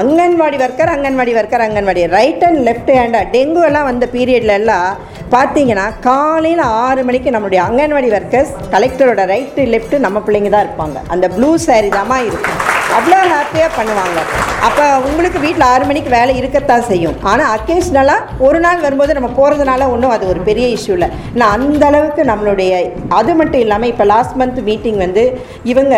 anganwadi 0.01 0.59
worker 0.67 0.93
anganwadi 0.97 1.35
worker 1.41 1.65
anganwadi 1.67 2.03
right 2.17 2.45
and 2.49 2.61
left 2.69 2.93
ஹேண்டாக 2.99 3.25
dengue 3.37 3.63
எல்லாம் 3.71 3.89
வந்த 3.91 4.09
பீரியடில் 4.17 4.55
எல்லாம் 4.61 4.91
பார்த்தீங்கன்னா 5.37 5.87
காலையில் 6.09 6.65
ஆறு 6.85 7.01
மணிக்கு 7.09 7.35
நம்மளுடைய 7.37 7.63
அங்கன்வாடி 7.69 8.11
ஒர்க்கர்ஸ் 8.19 8.53
கலெக்டரோட 8.75 9.25
ரைட்டு 9.35 9.65
லெஃப்ட்டு 9.75 10.05
நம்ம 10.07 10.21
பிள்ளைங்க 10.27 10.53
தான் 10.57 10.67
இருப்பாங்க. 10.67 10.99
அந்த 11.15 11.27
ப்ளூ 11.37 11.51
சாரி 11.69 11.91
தாம்மா 11.99 12.19
இருக்கும். 12.29 12.59
அவ்வளோ 12.99 13.18
ஹாப்பியாக 13.35 13.71
பண்ணுவாங்க. 13.79 14.19
அப்போ 14.67 14.85
உங்களுக்கு 15.09 15.39
வீட்டில் 15.45 15.67
ஆறு 15.73 15.85
மணிக்கு 15.89 16.11
வேலை 16.17 16.33
இருக்கத்தான் 16.41 16.87
செய்யும். 16.91 17.17
ஆனால் 17.31 17.51
அக்கேஷ்னலாக 17.57 18.45
ஒரு 18.47 18.59
நாள் 18.65 18.85
வரும்போது 18.85 19.17
நம்ம 19.19 19.31
போகிறதுனால 19.39 19.89
ஒன்றும் 19.95 20.15
அது 20.15 20.25
ஒரு 20.33 20.41
பெரிய 20.49 20.67
இஷ்யூ 20.77 20.95
இல்லை. 20.97 21.09
நான் 21.41 21.55
அந்த 21.57 21.85
அளவுக்கு 21.91 22.23
நம்மளுடைய 22.31 22.73
அது 23.19 23.33
மட்டும் 23.41 23.63
இல்லாமல் 23.65 23.91
இப்போ 23.93 24.05
லாஸ்ட் 24.13 24.37
மந்த் 24.41 24.61
மீட்டிங் 24.71 24.99
வந்து 25.05 25.25
இவங்க 25.73 25.95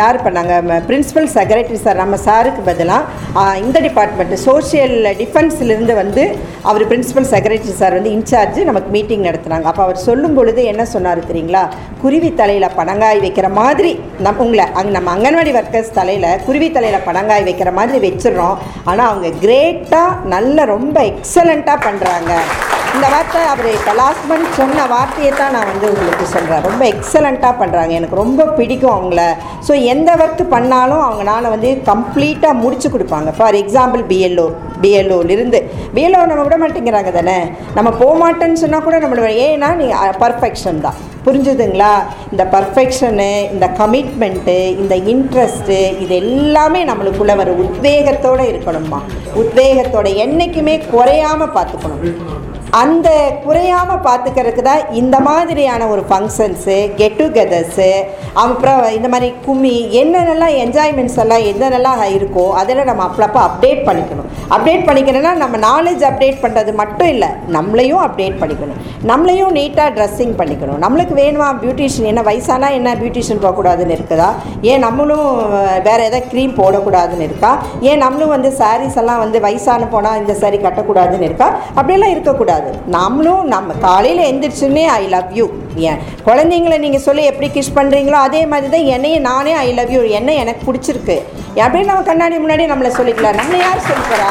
யார் 0.00 0.18
பண்ணாங்க? 0.26 0.80
பிரின்ஸிபல் 0.88 1.28
செக்ரட்டரி 1.36 1.80
சார் 1.84 2.02
நம்ம 2.02 2.18
சாருக்கு 2.26 2.64
பதிலாக 2.70 3.54
இந்த 3.64 3.78
டிபார்ட்மெண்ட் 3.86 4.34
சோஷியல் 4.48 4.96
டிஃபென்ஸ்லேருந்து 5.22 5.96
வந்து 6.02 6.24
அவர் 6.70 6.84
பிரின்சிபல் 6.92 7.30
செக்ரட்டரி 7.34 7.76
சார் 7.82 7.96
வந்து 7.98 8.12
இன்சார்ஜ் 8.18 8.60
நமக்கு 8.70 8.90
மீட்டிங் 8.96 9.26
நடத்துனாங்க. 9.28 9.68
அப்போ 9.72 9.84
அவர் 9.86 10.04
சொல்லும் 10.08 10.36
பொழுது 10.38 10.60
என்ன 10.72 10.82
சொன்னார் 10.94 11.26
தெரியுங்களா? 11.30 11.64
குருவி 12.02 12.32
தலையில் 12.40 12.74
பனங்காய் 12.80 13.24
வைக்கிற 13.26 13.46
மாதிரி 13.60 13.92
நம்ம 14.26 14.44
உங்களை 14.46 14.66
அங்கே 14.78 14.92
நம்ம 14.98 15.10
அங்கன்வாடி 15.16 15.52
ஒர்க்கர்ஸ் 15.60 15.96
தலையில் 15.96 16.28
குருவி 16.48 16.68
தலையில் 16.76 17.06
பனங்காய் 17.08 17.46
வைக்கிற 17.48 17.70
மாதிரி 17.78 17.98
வச்சிடுறோம். 18.06 18.56
ஆனால் 18.90 19.10
அவங்க 19.10 19.28
கிரேட்டாக 19.44 20.18
நல்ல 20.34 20.64
ரொம்ப 20.74 20.96
எக்ஸலண்ட்டாக 21.12 21.84
பண்ணுறாங்க 21.86 22.32
இந்த 22.96 23.08
வார்த்தை 23.12 23.40
அவர் 23.52 23.66
இப்போ 23.76 23.92
லாஸ்ட் 24.00 24.26
மந்த் 24.28 24.54
சொன்ன 24.58 24.84
வார்த்தையை 24.92 25.30
தான் 25.40 25.54
நான் 25.56 25.70
வந்து 25.70 25.86
உங்களுக்கு 25.94 26.26
சொல்கிறேன் 26.34 26.62
ரொம்ப 26.66 26.82
எக்ஸலண்ட்டாக 26.92 27.54
பண்ணுறாங்க 27.60 27.92
எனக்கு 27.98 28.16
ரொம்ப 28.20 28.46
பிடிக்கும் 28.58 28.94
அவங்கள. 28.94 29.22
ஸோ 29.66 29.72
எந்த 29.92 30.10
ஒர்க் 30.22 30.42
பண்ணாலும் 30.54 31.02
அவங்களால 31.06 31.50
வந்து 31.54 31.70
கம்ப்ளீட்டாக 31.90 32.60
முடிச்சு 32.62 32.90
கொடுப்பாங்க. 32.94 33.32
ஃபார் 33.38 33.58
எக்ஸாம்பிள் 33.62 34.04
பிஎல்ஓ 34.12 34.46
பிஎல்ஓலிருந்து 34.84 35.60
பிஎல்ஓ 35.96 36.22
நம்ம 36.30 36.46
விட 36.46 36.56
மாட்டேங்கிறாங்க 36.62 37.12
தானே? 37.18 37.36
நம்ம 37.76 37.92
போக 38.00 38.14
மாட்டேன்னு 38.22 38.62
சொன்னால் 38.62 38.86
கூட 38.86 38.96
நம்மளோட 39.04 39.30
ஏன்னா 39.48 39.70
நீ 39.82 39.88
பர்ஃபெக்ஷன் 40.24 40.80
தான். 40.86 40.98
புரிஞ்சுதுங்களா? 41.26 41.92
இந்த 42.32 42.42
பர்ஃபெக்ஷனு 42.56 43.30
இந்த 43.54 43.66
கமிட்மெண்ட்டு 43.78 44.56
இந்த 44.82 44.94
இன்ட்ரெஸ்ட்டு 45.12 45.78
இது 46.04 46.14
எல்லாமே 46.24 46.82
நம்மளுக்குள்ளே 46.90 47.36
வர 47.42 47.52
உத்வேகத்தோடு 47.64 48.44
இருக்கணும்மா. 48.52 49.00
உத்வேகத்தோட 49.42 50.08
என்றைக்குமே 50.24 50.76
குறையாமல் 50.94 51.54
பார்த்துக்கணும். 51.56 52.04
அந்த 52.82 53.08
குறையாமல் 53.44 54.02
பார்த்துக்கிறதுக்கு 54.06 54.62
தான் 54.68 54.82
இந்த 55.00 55.16
மாதிரியான 55.26 55.86
ஒரு 55.92 56.02
ஃபங்க்ஷன்ஸு 56.08 56.76
கெட் 56.98 57.18
டுகெதர்ஸு 57.20 57.90
அப்புறம் 58.42 58.80
இந்த 58.96 59.08
மாதிரி 59.12 59.28
கும்மி 59.44 59.74
என்னென்னலாம் 60.00 60.56
என்ஜாய்மெண்ட்ஸ் 60.64 61.18
எல்லாம் 61.24 61.44
என்னென்னலாம் 61.50 62.02
இருக்கோ 62.16 62.44
அதெல்லாம் 62.60 62.88
நம்ம 62.90 63.04
அப்பளப்போ 63.08 63.40
அப்டேட் 63.48 63.80
பண்ணிக்கணும். 63.88 64.28
அப்டேட் 64.56 64.84
பண்ணிக்கணும்னா 64.88 65.32
நம்ம 65.42 65.60
நாலேஜ் 65.68 66.02
அப்டேட் 66.08 66.42
பண்ணுறது 66.42 66.72
மட்டும் 66.80 67.10
இல்லை 67.14 67.30
நம்மளையும் 67.56 68.02
அப்டேட் 68.06 68.36
பண்ணிக்கணும். 68.42 68.80
நம்மளையும் 69.10 69.54
நீட்டாக 69.58 69.94
ட்ரெஸ்ஸிங் 69.96 70.34
பண்ணிக்கணும். 70.40 70.80
நம்மளுக்கு 70.84 71.16
வேணுமா 71.22 71.48
பியூட்டிஷியன் 71.62 72.10
என்ன 72.12 72.24
வயசானா 72.30 72.70
என்ன 72.80 72.94
பியூட்டிஷியன் 73.00 73.42
போகக்கூடாதுன்னு 73.46 73.96
இருக்குதா? 73.98 74.28
ஏன் 74.72 74.84
நம்மளும் 74.86 75.30
வேறு 75.88 76.02
எதாவது 76.08 76.22
க்ரீம் 76.34 76.54
போடக்கூடாதுன்னு 76.60 77.28
இருக்கா? 77.30 77.52
ஏன் 77.90 78.02
நம்மளும் 78.06 78.34
வந்து 78.36 78.52
சாரீஸ் 78.60 79.00
எல்லாம் 79.04 79.22
வந்து 79.24 79.40
வயசான 79.48 79.88
போனால் 79.96 80.20
இந்த 80.24 80.36
saree 80.42 80.62
கட்டக்கூடாதுன்னு 80.68 81.28
இருக்கா? 81.30 81.50
அப்படியெல்லாம் 81.78 82.14
இருக்கக்கூடாது. 82.14 82.65
நம்மளும் 82.86 83.44
நம்ம 83.44 83.72
காலையில் 83.72 84.22
எந்திரிச்சுன்னே 84.30 84.84
ஐ 84.84 85.06
லவ் 85.06 85.32
யூ 85.32 85.46
ஏன்? 85.76 85.98
குழந்தைங்கள 86.24 86.78
நீங்கள் 86.78 87.00
சொல்லி 87.00 87.24
எப்படி 87.24 87.48
கிஷ் 87.48 87.74
பண்ணுறீங்களோ 87.74 88.18
அதே 88.26 88.46
மாதிரி 88.46 88.70
தான் 88.70 88.92
என்னையும் 88.96 89.26
நானே 89.30 89.52
ஐ 89.52 89.72
லவ் 89.72 89.90
யூ 89.90 90.00
என்ன 90.00 90.34
எனக்கு 90.34 90.72
பிடிச்சிருக்கு. 90.72 91.18
அப்படின்னு 91.56 91.84
நம்ம 91.84 92.02
கண்ணாடி 92.02 92.36
முன்னாடி 92.36 92.66
நம்மளை 92.72 92.92
சொல்லிக்கலாம். 92.98 93.38
நம்மளை 93.40 93.58
யார் 93.58 93.86
சொல்லிக்கிறா 93.90 94.30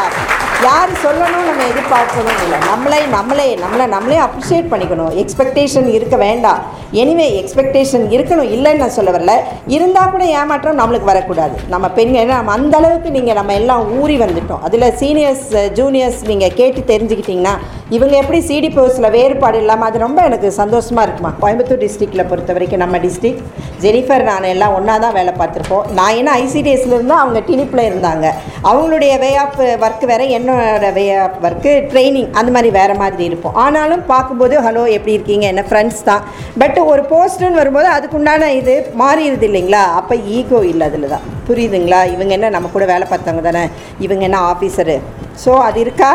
யார் 0.64 0.90
சொல்லணும் 1.04 1.48
நம்ம 1.48 1.64
எதிர்பார்க்கணும் 1.72 2.44
இல்லை. 2.44 2.58
நம்மளே 2.68 3.00
நம்மளே 3.06 3.60
நம்மளை 3.64 3.88
நம்மளே 3.88 4.20
அப்ரிஷியேட் 4.26 4.70
பண்ணிக்கணும். 4.72 5.14
எக்ஸ்பெக்டேஷன் 5.22 5.88
இருக்க 5.94 6.16
வேண்டாம். 6.16 6.60
எனிவே 6.92 7.28
எக்ஸ்பெக்டேஷன் 7.40 8.06
இருக்கணும். 8.16 8.50
இல்லைன்னு 8.56 8.82
நான் 8.84 8.90
சொல்ல 8.90 9.12
வரல. 9.12 9.34
இருந்தால் 9.68 10.12
கூட 10.12 10.26
ஏமாற்றம் 10.26 10.80
நம்மளுக்கு 10.80 11.04
வரக்கூடாது. 11.04 11.56
நம்ம 11.68 11.90
பெண்கள் 11.90 12.26
நம்ம 12.26 12.52
அந்த 12.52 12.78
அளவுக்கு 12.78 13.12
நீங்கள் 13.12 13.36
நம்ம 13.36 13.54
எல்லாம் 13.54 14.00
ஊறி 14.02 14.18
வந்துட்டோம். 14.18 14.62
அதில் 14.62 14.94
சீனியர்ஸ் 15.02 15.72
ஜூனியர்ஸ் 15.80 16.22
நீங்கள் 16.26 16.54
கேட்டு 16.54 16.98
தெரிஞ்சுக்கிட்டிங்கன்னா 16.98 17.56
இவங்க 17.90 18.16
எப்படி 18.16 18.40
சிடி 18.48 18.70
போஸில் 18.76 19.12
வேறுபாடு 19.12 19.58
இல்லாமல் 19.58 19.88
அது 19.88 20.00
ரொம்ப 20.00 20.24
எனக்கு 20.24 20.52
சந்தோஷமாக 20.52 21.06
இருக்குமா? 21.08 21.32
கோயம்புத்தூர் 21.42 21.84
டிஸ்ட்ரிக்டில் 21.84 22.28
பொறுத்த 22.28 22.54
வரைக்கும் 22.54 22.80
நம்ம 22.80 22.98
டிஸ்ட்ரிக் 22.98 23.42
ஜெனிஃபர் 23.82 24.24
நான் 24.24 24.44
எல்லாம் 24.44 24.74
ஒன்றா 24.74 24.98
தான் 24.98 25.14
வேலை 25.14 25.34
பார்த்துருப்போம் 25.40 25.92
நான் 25.92 26.16
என்ன 26.16 26.38
ஐசிடிஎஸ்லேருந்து 26.38 27.16
அவங்க 27.22 27.40
டினிப்பில் 27.40 27.88
இருந்தாங்க. 27.90 28.26
அவங்களுடைய 28.64 29.20
வே 29.20 29.36
ஆஃப் 29.36 29.60
ஒர்க் 29.60 30.06
வேறு 30.06 30.30
என்ன 30.30 30.45
என்னோட 30.46 30.88
வே 30.96 31.04
ஆஃப் 31.22 31.38
ஒர்க்கு 31.48 31.72
ட்ரைனிங் 31.92 32.28
அந்த 32.40 32.50
மாதிரி 32.56 32.70
வேறு 32.78 32.96
மாதிரி 33.02 33.24
இருப்போம் 33.30 33.56
ஆனாலும் 33.64 34.04
பார்க்கும்போது 34.12 34.56
ஹலோ 34.66 34.84
எப்படி 34.98 35.16
இருக்கீங்க? 35.16 35.46
என்ன 35.54 35.64
ஃப்ரெண்ட்ஸ் 35.70 36.02
தான். 36.10 36.24
பட் 36.62 36.78
ஒரு 36.92 37.02
போஸ்ட்டுன்னு 37.12 37.60
வரும்போது 37.62 37.88
அதுக்குண்டான 37.96 38.50
இது 38.60 38.74
மாறிடுது 39.02 39.48
இல்லைங்களா? 39.50 39.84
அப்போ 40.00 40.16
ஈகோ 40.38 40.60
இல்லை 40.72 40.88
அதில் 40.90 41.14
தான் 41.14 41.26
புரியுதுங்களா? 41.48 42.02
இவங்க 42.16 42.32
என்ன 42.38 42.52
நம்ம 42.56 42.70
கூட 42.76 42.86
வேலை 42.94 43.08
பார்த்தவங்க 43.14 43.44
தானே? 43.50 43.64
இவங்க 44.08 44.24
என்ன 44.30 44.42
ஆஃபீஸரு 44.52 44.98
ஸோ 45.46 45.54
அது 45.68 45.80
இருக்கா? 45.86 46.12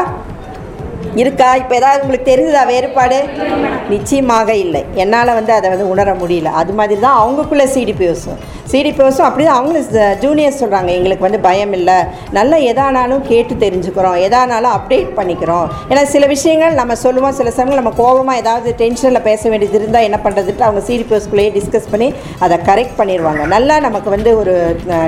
இருக்கா? 1.23 1.49
இப்போ 1.61 1.75
ஏதாவது 1.81 2.03
உங்களுக்கு 2.05 2.31
தெரிஞ்சதா 2.31 2.63
வேறுபாடு? 2.73 3.19
நிச்சயமாக 3.95 4.51
இல்லை. 4.65 4.83
என்னால் 5.03 5.37
வந்து 5.39 5.53
அதை 5.59 5.69
வந்து 5.75 5.87
உணர 5.93 6.11
முடியல. 6.23 6.51
அது 6.61 6.73
மாதிரி 6.79 7.01
தான் 7.07 7.19
அவங்களுக்குள்ளே 7.23 7.67
சிடிபிஓஸும் 7.77 8.41
சிடிபிஓஸும் 8.73 9.27
அப்படி 9.29 9.45
தான் 9.47 9.59
அவங்களும் 9.59 9.87
ஜூனியர்ஸ் 10.25 10.61
சொல்கிறாங்க 10.63 10.91
எங்களுக்கு 10.97 11.27
வந்து 11.27 11.41
பயம் 11.47 11.73
இல்லை. 11.79 11.97
நல்லா 12.39 12.57
எதானாலும் 12.71 13.23
கேட்டு 13.31 13.55
தெரிஞ்சுக்கிறோம். 13.65 14.19
எதானாலும் 14.27 14.75
அப்டேட் 14.77 15.11
பண்ணிக்கிறோம். 15.17 15.67
ஏன்னா 15.91 16.03
சில 16.15 16.27
விஷயங்கள் 16.35 16.79
நம்ம 16.81 16.97
சொல்லுவோம். 17.05 17.37
சில 17.41 17.51
சமயம் 17.57 17.81
நம்ம 17.81 17.93
கோபமாக 18.03 18.43
ஏதாவது 18.43 18.75
டென்ஷனில் 18.83 19.25
பேச 19.29 19.43
வேண்டியது 19.53 19.79
இருந்தால் 19.81 20.07
என்ன 20.09 20.21
பண்ணுறதுட்டு 20.27 20.67
அவங்க 20.69 20.83
சிடிபிஓஸ்குள்ளேயே 20.91 21.51
டிஸ்கஸ் 21.59 21.91
பண்ணி 21.95 22.09
அதை 22.47 22.59
கரெக்ட் 22.71 22.97
பண்ணிடுவாங்க 23.01 23.45
நல்லா 23.55 23.79
நமக்கு 23.87 24.11
வந்து 24.17 24.33
ஒரு 24.43 24.55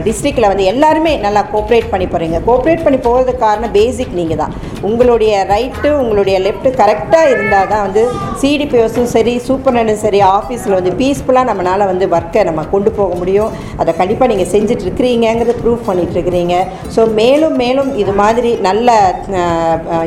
டிஸ்ட்ரிக்டில் 0.09 0.51
வந்து 0.53 0.67
எல்லாருமே 0.73 1.15
நல்லா 1.27 1.45
கோஆப்ரேட் 1.55 1.91
பண்ணி 1.95 2.09
போகிறீங்க 2.15 2.41
கோஆப்ரேட் 2.49 2.85
பண்ணி 2.89 3.01
போகிறதுக்கு 3.09 3.45
காரணம் 3.47 3.77
பேசிக் 3.79 4.19
நீங்கள் 4.21 4.43
தான் 4.43 4.55
உங்களுடைய 4.91 5.33
ரைட் 5.53 5.82
லெஃப்ட்டு 5.83 6.01
உங்களுடைய 6.03 6.37
லெஃப்ட்டு 6.45 6.71
கரெக்டாக 6.81 7.31
இருந்தால் 7.33 7.68
தான் 7.71 7.83
வந்து 7.85 8.03
சிடிபிஓஸும் 8.40 9.09
சரி 9.14 9.33
சூப்பர்னனும் 9.47 9.99
சரி 10.03 10.21
ஆஃபீஸில் 10.35 10.77
வந்து 10.79 10.92
பீஸ்ஃபுல்லாக 11.01 11.47
நம்மளால் 11.49 11.85
வந்து 11.90 12.07
ஒர்க்கை 12.16 12.42
நம்ம 12.49 12.62
கொண்டு 12.75 12.90
போக 12.99 13.14
முடியும். 13.21 13.51
அதை 13.81 13.92
கண்டிப்பாக 14.01 14.29
நீங்கள் 14.33 14.51
செஞ்சுட்டு 14.53 14.85
இருக்கிறீங்கிறத 14.87 15.55
ப்ரூவ் 15.62 15.81
பண்ணிட்டு 15.88 16.14
இருக்கிறீங்க. 16.16 16.57
ஸோ 16.97 17.01
மேலும் 17.18 17.57
மேலும் 17.62 17.90
இது 18.03 18.12
மாதிரி 18.23 18.53
நல்ல 18.68 18.95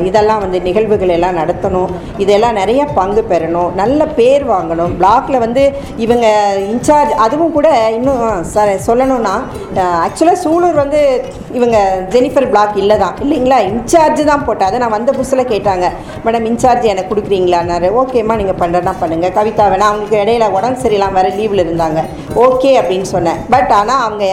இதெல்லாம் 0.08 0.42
வந்து 0.44 0.60
நிகழ்வுகள் 0.68 1.14
எல்லாம் 1.16 1.38
நடத்தணும். 1.40 1.92
இதெல்லாம் 2.24 2.58
நிறைய 2.60 2.82
பங்கு 3.00 3.24
பெறணும். 3.32 3.70
நல்ல 3.82 4.06
பேர் 4.20 4.46
வாங்கணும். 4.54 4.94
பிளாக்ல 5.02 5.42
வந்து 5.46 5.64
இவங்க 6.06 6.26
இன்சார்ஜ் 6.72 7.14
அதுவும் 7.26 7.54
கூட 7.58 7.68
இன்னும் 7.98 8.24
சார் 8.54 8.72
சொல்லணும்னா 8.88 9.36
ஆக்சுவலாக 10.06 10.42
சூலூர் 10.46 10.82
வந்து 10.84 11.02
இவங்க 11.58 11.76
ஜெனிஃபர் 12.16 12.50
பிளாக் 12.54 12.80
இல்லை 12.84 12.98
தான் 13.04 13.16
இல்லைங்களா 13.26 13.60
இன்சார்ஜ் 13.70 14.24
தான் 14.32 14.46
போட்டேன். 14.48 14.68
அதை 14.70 14.80
நான் 14.84 14.96
வந்த 14.98 15.10
புதுசில் 15.18 15.48
கேட்டேன். 15.52 15.64
கேட்டாங்க 15.66 15.86
மேடம் 16.24 16.46
இன்சார்ஜ் 16.50 16.84
எனக்கு 16.92 17.10
கொடுக்குறீங்களான்னாரு. 17.12 17.88
ஓகேம்மா 18.00 18.34
நீங்கள் 18.40 18.58
பண்ணுறனா 18.60 18.92
பண்ணுங்கள் 19.02 19.34
கவிதா 19.38 19.64
வேணா 19.72 19.88
அவங்களுக்கு 19.90 20.20
இடையில 20.22 20.46
உடம்பு 20.56 20.82
சரியில்லாம 20.84 21.16
வேறு 21.18 21.30
லீவில் 21.38 21.62
இருந்தாங்க. 21.64 22.00
ஓகே 22.46 22.70
அப்படின்னு 22.80 23.08
சொன்னேன். 23.14 23.40
பட் 23.52 23.72
ஆனால் 23.80 24.02
அவங்க 24.06 24.24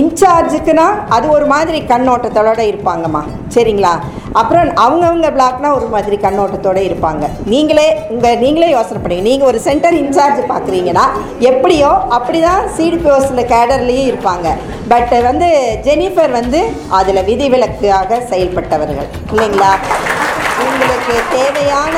இன்சார்ஜுக்குன்னா 0.00 0.86
அது 1.16 1.26
ஒரு 1.36 1.46
மாதிரி 1.54 1.78
கண்ணோட்டத்தோட 1.92 2.62
இருப்பாங்கம்மா. 2.70 3.22
சரிங்களா? 3.54 3.92
அப்புறம் 4.40 4.70
அவங்கவுங்க 4.84 5.28
பிளாக்னா 5.36 5.68
ஒரு 5.78 5.86
மாதிரி 5.94 6.16
கண்ணோட்டத்தோட 6.24 6.78
இருப்பாங்க. 6.88 7.24
நீங்களே 7.52 7.86
உங்கள் 8.14 8.40
நீங்களே 8.44 8.68
யோசனை 8.76 8.98
பண்ணுங்க. 9.02 9.26
நீங்கள் 9.30 9.50
ஒரு 9.50 9.60
சென்டர் 9.68 9.98
இன்சார்ஜ் 10.02 10.40
பார்க்குறீங்கன்னா 10.52 11.06
எப்படியோ 11.50 11.90
அப்படி 12.18 12.40
தான் 12.48 12.62
சிடிபிஓஸில் 12.78 13.48
கேடர்லேயும் 13.54 14.10
இருப்பாங்க. 14.10 14.48
பட் 14.92 15.14
வந்து 15.28 15.48
ஜெனிஃபர் 15.88 16.32
வந்து 16.40 16.62
அதில் 17.00 17.26
விதிவிலக்காக 17.30 18.20
செயல்பட்டவர்கள். 18.32 19.10
இல்லைங்களா? 19.32 19.72
உங்களுக்கு 21.08 21.34
தேவையான 21.34 21.96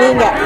நீங்கள் 0.00 0.36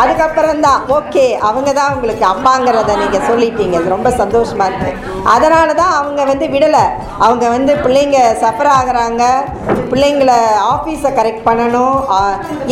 அதுக்கப்புறம் 0.00 0.60
தான் 0.66 0.82
ஓகே 0.96 1.24
அவங்க 1.48 1.70
தான் 1.78 1.92
உங்களுக்கு 1.94 2.24
அம்மாங்கிறத 2.30 2.94
நீங்கள் 3.00 3.26
சொல்லிட்டீங்க. 3.30 3.74
அது 3.80 3.94
ரொம்ப 3.94 4.10
சந்தோஷமாக 4.20 4.68
இருக்குது 4.70 5.24
அதனால 5.34 5.68
தான் 5.80 5.96
அவங்க 5.98 6.20
வந்து 6.30 6.46
விடலை. 6.54 6.84
அவங்க 7.24 7.44
வந்து 7.56 7.74
பிள்ளைங்க 7.84 8.20
சஃபர் 8.42 8.72
ஆகிறாங்க. 8.78 9.24
பிள்ளைங்கள 9.90 10.32
ஆஃபீஸை 10.74 11.12
கரெக்ட் 11.18 11.46
பண்ணணும். 11.48 11.98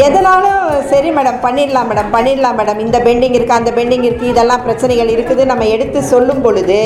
எதனாலும் 0.06 0.64
சரி 0.92 1.10
மேடம் 1.18 1.42
பண்ணிடலாம் 1.46 1.90
மேடம் 1.92 2.14
பண்ணிடலாம் 2.16 2.58
மேடம் 2.60 2.84
இந்த 2.86 3.00
பெண்டிங் 3.08 3.38
இருக்குது 3.38 3.60
அந்த 3.60 3.72
பெண்டிங் 3.80 4.06
இருக்குது 4.08 4.32
இதெல்லாம் 4.34 4.64
பிரச்சனைகள் 4.68 5.14
இருக்குது. 5.16 5.44
நம்ம 5.52 5.66
எடுத்து 5.76 6.02
சொல்லும் 6.14 6.44
பொழுது 6.46 6.80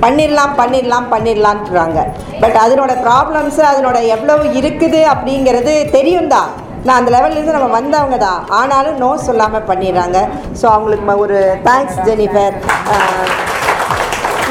பண்ணிடலாம் 0.00 0.54
பண்ணிடலாம் 0.56 1.12
பண்ணிடலான்றாங்க 1.12 1.98
பட் 2.40 2.56
அதனோட 2.56 2.92
ப்ராப்ளம்ஸு 3.02 3.62
அதனோட 3.62 4.06
எவ்வளவு 4.06 4.52
இருக்குது 4.54 5.02
அப்படிங்கிறது 5.04 5.90
தெரியும் 5.90 6.28
தான் 6.28 6.50
நான் 6.84 6.96
அந்த 6.96 7.10
லெவல்லேருந்து 7.10 7.52
நம்ம 7.52 7.66
வந்தவங்க 7.66 8.16
தான். 8.16 8.44
ஆனாலும் 8.50 8.96
நோ 8.96 9.16
சொல்லாமல் 9.16 9.62
பண்ணிடுறாங்க. 9.62 10.18
ஸோ 10.60 10.66
அவங்களுக்கு 10.66 11.04
ம- 11.04 11.16
ஒரு 11.16 11.38
தேங்க்ஸ் 11.64 11.98
ஜெனிஃபர் 12.04 12.54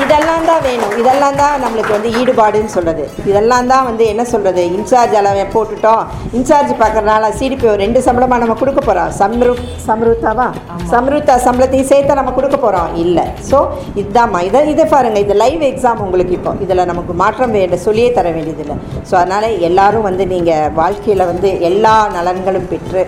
இதெல்லாம் 0.04 0.46
தான் 0.50 0.62
வேணும். 0.68 0.94
இதெல்லாம் 1.02 1.38
தான் 1.42 1.56
நம்மளுக்கு 1.64 1.94
வந்து 1.96 2.10
ஈடுபாடுன்னு 2.20 2.72
சொல்கிறது 2.76 3.04
இதெல்லாம் 3.30 3.70
தான் 3.72 3.86
வந்து 3.90 4.04
என்ன 4.14 4.24
சொல்கிறது 4.32 4.64
இன்சார்ஜ் 4.78 5.16
அளவன் 5.20 5.52
போட்டுட்டோம். 5.56 6.04
இன்சார்ஜ் 6.38 6.72
பார்க்குறனால 6.82 7.30
சிடிபி 7.40 7.76
ரெண்டு 7.84 8.02
சம்பளமாக 8.08 8.42
நம்ம 8.44 8.58
கொடுக்க 8.62 8.82
போகிறோம் 8.88 9.12
சம்ரு 9.22 9.54
சம்ருத்தாவா 9.88 10.48
சம்ருத்தா 10.94 11.36
சம்பளத்தையும் 11.48 11.90
சேர்த்து 11.92 12.20
நம்ம 12.22 12.34
கொடுக்க 12.40 12.58
போகிறோம் 12.66 12.92
இல்லை. 13.04 13.26
ஸோ 13.50 13.60
இதுதாம்மா 14.02 14.42
இதை 14.50 14.62
இதை 14.74 14.86
பாருங்கள் 14.96 15.24
இது 15.26 15.36
லைவ் 15.44 15.64
எக்ஸாம் 15.72 16.04
உங்களுக்கு 16.08 16.36
இப்போ. 16.40 16.54
இதில் 16.66 16.88
நமக்கு 16.92 17.16
மாற்றம் 17.24 17.56
வேண்ட 17.58 17.80
சொல்லியே 17.88 18.12
தர 18.18 18.28
வேண்டியதில்லை. 18.38 18.78
ஸோ 19.10 19.16
அதனால் 19.22 19.48
எல்லோரும் 19.70 20.08
வந்து 20.10 20.26
நீங்கள் 20.34 20.72
வாழ்க்கையில் 20.82 21.30
வந்து 21.32 21.52
எல்லா 21.72 21.96
நலன்களும் 22.18 22.70
பெற்று 22.74 23.04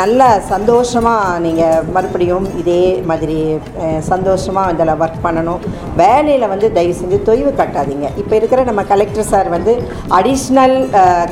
நல்ல 0.00 0.22
சந்தோஷமாக 0.50 1.38
நீங்கள் 1.44 1.84
மறுபடியும் 1.94 2.46
இதே 2.60 2.80
மாதிரி 3.10 3.36
சந்தோஷமாக 4.08 4.72
இதில் 4.74 4.92
ஒர்க் 5.02 5.22
பண்ணணும். 5.26 5.62
வேலையில் 6.00 6.50
வந்து 6.50 6.66
தயவு 6.76 6.94
செஞ்சு 6.98 7.18
தொய்வு 7.28 7.50
கட்டாதீங்க. 7.60 8.06
இப்போ 8.22 8.34
இருக்கிற 8.40 8.62
நம்ம 8.70 8.82
கலெக்டர் 8.90 9.28
சார் 9.30 9.48
வந்து 9.54 9.72
அடிஷ்னல் 10.18 10.76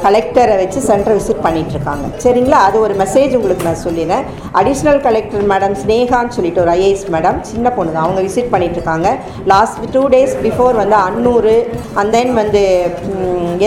கலெக்டரை 0.04 0.54
வச்சு 0.62 0.80
சென்டர் 0.88 1.16
விசிட் 1.18 1.44
பண்ணிகிட்ருக்காங்க 1.46 2.06
சரிங்களா? 2.24 2.60
அது 2.68 2.78
ஒரு 2.86 2.96
மெசேஜ் 3.02 3.36
உங்களுக்கு 3.40 3.68
நான் 3.68 3.82
சொல்லினேன் 3.84 4.24
அடிஷ்னல் 4.60 5.00
கலெக்டர் 5.08 5.44
மேடம் 5.52 5.76
ஸ்னேகான்னு 5.82 6.34
சொல்லிட்டு 6.38 6.62
ஒரு 6.64 6.72
ஐஏஎஸ் 6.78 7.06
மேடம் 7.16 7.38
சின்ன 7.50 7.66
பொண்ணு 7.76 7.94
தான். 7.96 8.06
அவங்க 8.06 8.22
விசிட் 8.28 8.52
பண்ணிகிட்ருக்காங்க 8.54 9.10
லாஸ்ட் 9.54 9.84
டூ 9.96 10.04
டேஸ் 10.16 10.34
பிஃபோர் 10.46 10.80
வந்து 10.82 10.98
அன்னூர் 11.06 11.52
அண்ட் 12.00 12.12
தென் 12.16 12.34
வந்து 12.40 12.64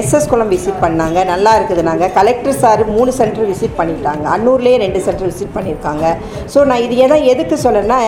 எஸ்எஸ் 0.01 0.29
குளம் 0.33 0.53
விசிட் 0.55 0.81
பண்ணாங்க. 0.87 1.19
நல்லா 1.33 1.53
இருக்குது 1.59 1.87
நாங்கள் 1.91 2.13
கலெக்டர் 2.19 2.59
சார் 2.65 2.83
மூணு 2.97 3.11
சென்டர் 3.21 3.49
விசிட் 3.53 3.79
பண்ணிட்டாங்க. 3.79 4.25
அன்னூர்லேயே 4.35 4.77
ரெண்டு 4.83 5.01
சென்டர் 5.07 5.29
விசிட் 5.29 5.55
பண்ணியிருக்காங்க. 5.57 6.05
ஸோ 6.53 6.61
நான் 6.69 6.83
இது 6.85 6.95
எதை 7.05 7.17
எதுக்கு 7.33 7.55
சொல்கிறேன்னா 7.65 7.99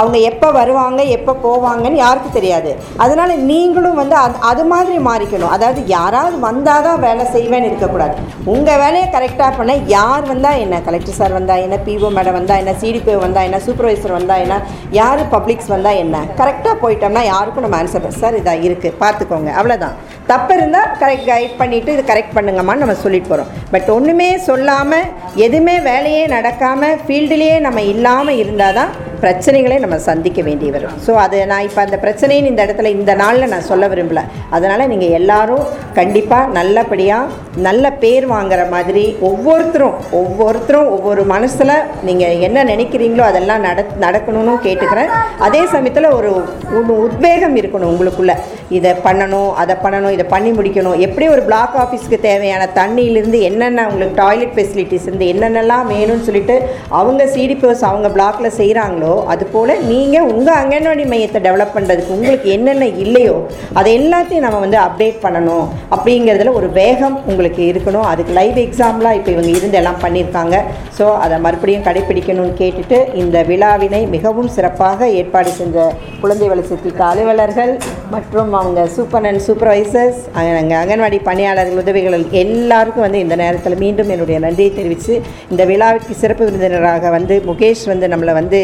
அவங்க 0.00 0.16
எப்போ 0.30 0.48
வருவாங்க 0.60 1.00
எப்போ 1.16 1.32
போவாங்கன்னு 1.46 2.02
யாருக்கும் 2.04 2.36
தெரியாது. 2.38 2.72
அதனால் 3.04 3.34
நீங்களும் 3.50 3.98
வந்து 4.02 4.16
அது 4.24 4.36
அது 4.50 4.64
மாதிரி 4.72 4.98
மாறிக்கணும். 5.08 5.52
அதாவது 5.56 5.80
யாராவது 5.96 6.36
வந்தால் 6.48 6.84
தான் 6.86 7.02
வேலை 7.06 7.24
செய்வேன்னு 7.34 7.70
இருக்கக்கூடாது. 7.70 8.14
உங்கள் 8.54 8.80
வேலையை 8.84 9.06
கரெக்டாக 9.16 9.50
பண்ண 9.58 9.72
யார் 9.96 10.24
வந்தால் 10.32 10.60
என்ன? 10.64 10.76
கலெக்டர் 10.88 11.18
சார் 11.20 11.36
வந்தால் 11.38 11.62
என்ன? 11.66 11.78
பிஓ 11.86 12.10
மேடம் 12.18 12.36
வந்தால் 12.38 12.60
என்ன? 12.62 12.74
சிடிபிஓ 12.82 13.18
வந்தால் 13.26 13.46
என்ன? 13.48 13.60
சூப்பர்வைசர் 13.66 14.16
வந்தால் 14.18 14.42
என்ன? 14.44 14.56
யார் 15.00 15.22
பப்ளிக்ஸ் 15.34 15.70
வந்தால் 15.74 16.00
என்ன? 16.04 16.22
கரெக்டாக 16.40 16.74
போயிட்டோம்னா 16.84 17.24
யாருக்கும் 17.32 17.66
நம்ம 17.66 17.78
ஆன்சர் 17.82 18.08
சார் 18.22 18.38
இதாக 18.40 18.66
இருக்குது 18.68 18.98
பார்த்துக்கோங்க. 19.02 19.50
அவ்வளோதான் 19.60 19.96
தப்பு 20.30 20.52
இருந்தால் 20.54 20.90
கரெக்ட் 20.98 21.28
கைட் 21.28 21.54
பண்ணிவிட்டு 21.58 21.94
இது 21.94 22.02
கரெக்ட் 22.04 22.36
பண்ணுங்கம்மான்னு 22.36 22.82
நம்ம 22.82 22.96
சொல்லிட்டு 23.02 23.30
போகிறோம் 23.30 23.52
பட் 23.70 23.88
ஒன்றுமே 23.90 24.30
சொல்லாமல் 24.46 25.08
எதுவுமே 25.38 25.76
வேலையே 25.82 26.24
நடக்காமல் 26.28 26.98
ஃபீல்டுலேயே 27.04 27.56
நம்ம 27.60 27.82
இல்லாமல் 27.90 28.40
இருந்தால் 28.42 28.76
தான் 28.76 28.92
பிரச்சனைகளை 29.24 29.76
நம்ம 29.84 29.96
சந்திக்க 30.08 30.40
வேண்டி 30.48 30.68
வரும். 30.76 30.96
ஸோ 31.06 31.12
அது 31.24 31.38
நான் 31.52 31.66
இப்போ 31.68 31.80
அந்த 31.86 31.96
பிரச்சனைன்னு 32.04 32.50
இந்த 32.52 32.62
இடத்துல 32.66 32.90
இந்த 32.98 33.12
நாளில் 33.22 33.52
நான் 33.52 33.68
சொல்ல 33.70 33.88
விரும்பல. 33.92 34.22
அதனால் 34.56 34.88
நீங்கள் 34.92 35.14
எல்லோரும் 35.18 35.64
கண்டிப்பாக 35.98 36.52
நல்லபடியாக 36.58 37.48
நல்ல 37.66 37.84
பேர் 38.02 38.26
வாங்குற 38.34 38.60
மாதிரி 38.74 39.04
ஒவ்வொருத்தரும் 39.30 39.96
ஒவ்வொருத்தரும் 40.20 40.90
ஒவ்வொரு 40.96 41.22
மனசில் 41.34 41.74
நீங்கள் 42.08 42.40
என்ன 42.48 42.64
நினைக்கிறீங்களோ 42.72 43.24
அதெல்லாம் 43.30 43.64
நட 43.68 43.84
நடக்கணும்னு 44.06 44.54
கேட்டுக்கிறேன். 44.66 45.10
அதே 45.48 45.62
சமயத்தில் 45.74 46.14
ஒரு 46.18 46.30
ஒரு 46.78 46.94
உத்வேகம் 47.06 47.56
இருக்கணும் 47.60 47.90
உங்களுக்குள்ளே. 47.92 48.36
இதை 48.78 48.92
பண்ணணும் 49.06 49.50
அதை 49.60 49.74
பண்ணணும் 49.84 50.14
இதை 50.16 50.26
பண்ணி 50.34 50.50
முடிக்கணும். 50.58 50.98
எப்படி 51.06 51.26
ஒரு 51.34 51.42
பிளாக் 51.48 51.76
ஆஃபீஸ்க்கு 51.84 52.18
தேவையான 52.28 52.68
தண்ணியிலேருந்து 52.80 53.40
என்னென்ன 53.50 53.86
உங்களுக்கு 53.90 54.20
டாய்லெட் 54.24 54.54
ஃபெசிலிட்டிஸ் 54.56 55.06
இருந்து 55.08 55.30
என்னென்னலாம் 55.34 55.90
வேணும்னு 55.94 56.26
சொல்லிட்டு 56.28 56.56
அவங்க 57.00 57.24
சிடிபிஓஸ் 57.36 57.84
அவங்க 57.90 58.10
பிளாக்ல 58.16 58.50
செய்கிறாங்களோ 58.60 59.09
அதுபோல் 59.32 59.72
நீங்கள் 59.90 60.28
உங்கள் 60.32 60.58
அங்கன்வாடி 60.60 61.04
மையத்தை 61.12 61.40
டெவலப் 61.46 61.74
பண்ணுறதுக்கு 61.76 62.14
உங்களுக்கு 62.16 62.48
என்னென்ன 62.56 62.88
இல்லையோ 63.04 63.36
அதை 63.78 63.90
எல்லாத்தையும் 64.00 64.46
நம்ம 64.46 64.60
வந்து 64.64 64.78
அப்டேட் 64.86 65.18
பண்ணணும் 65.24 65.66
அப்படிங்கிறதுல 65.94 66.54
ஒரு 66.60 66.70
வேகம் 66.80 67.16
உங்களுக்கு 67.30 67.62
இருக்கணும். 67.72 68.06
அதுக்கு 68.12 68.32
லைவ் 68.38 68.58
எக்ஸாம்லாம் 68.64 69.16
இப்போ 69.18 69.30
இவங்க 69.34 69.50
இருந்து 69.58 69.78
எல்லாம் 69.80 70.00
பண்ணியிருக்காங்க. 70.04 70.56
ஸோ 70.98 71.06
அதை 71.24 71.36
மறுபடியும் 71.46 71.86
கடைப்பிடிக்கணும்னு 71.88 72.54
கேட்டுட்டு 72.62 72.98
இந்த 73.22 73.36
விழாவினை 73.50 74.02
மிகவும் 74.16 74.50
சிறப்பாக 74.56 75.08
ஏற்பாடு 75.20 75.52
செஞ்ச 75.60 75.86
குழந்தை 76.22 76.46
வளர்ச்சிக்கு 76.52 77.04
அலுவலர்கள் 77.10 77.72
மற்றும் 78.14 78.52
அவங்க 78.60 78.80
சூப்பர் 78.96 79.26
அண்ட் 79.28 79.42
சூப்பர்வைசர்ஸ் 79.46 80.20
அங்கே 80.40 80.76
அங்கன்வாடி 80.80 81.18
பணியாளர்கள் 81.28 81.80
உதவிகள் 81.82 82.16
எல்லாருக்கும் 82.42 83.04
வந்து 83.06 83.22
இந்த 83.24 83.34
நேரத்தில் 83.42 83.80
மீண்டும் 83.82 84.10
என்னுடைய 84.14 84.38
நன்றியை 84.46 84.70
தெரிவித்து 84.78 85.14
இந்த 85.52 85.62
விழாவிற்கு 85.70 86.14
சிறப்பு 86.22 86.42
விருந்தினராக 86.46 87.10
வந்து 87.16 87.36
முகேஷ் 87.50 87.84
வந்து 87.92 88.08
நம்மளை 88.12 88.34
வந்து 88.40 88.60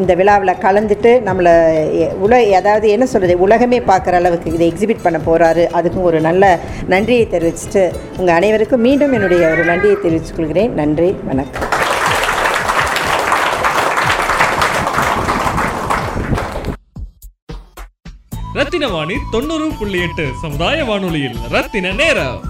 இந்த 0.00 0.14
விழாவில் 0.20 0.60
கலந்துட்டு 0.66 1.12
நம்மளை 1.28 1.54
உல 2.24 2.34
அதாவது 2.60 2.86
என்ன 2.96 3.06
சொல்கிறது 3.06 3.36
உலகமே 3.46 3.78
பார்க்குற 3.90 4.20
அளவுக்கு 4.20 4.54
இதை 4.56 4.72
எக்ஸிபிட் 4.72 5.04
பண்ண 5.06 5.20
போகிறாரு 5.26 5.64
அதுக்கும் 5.78 6.08
ஒரு 6.10 6.20
நல்ல 6.28 6.58
நன்றியை 6.94 7.26
தெரிவிச்சுட்டு 7.34 7.84
உங்கள் 8.18 8.36
அனைவருக்கும் 8.38 8.84
மீண்டும் 8.88 9.12
என்னுடைய 9.18 9.44
ஒரு 9.54 9.64
நன்றியை 9.64 9.96
தெரிவித்துக் 10.02 10.36
கொள்கிறேன். 10.36 10.74
நன்றி 10.80 11.10
வணக்கம். 11.30 11.70
ரத்தின 18.58 18.88
வாணி 18.88 19.16
தொண்ணூறு 19.30 19.68
புள்ளி 19.78 20.00
எட்டு 20.06 20.26
சமுதாய 20.42 20.84
வானொலியில் 20.90 21.38
ரத்தின 21.54 21.92
நேரம். 22.02 22.40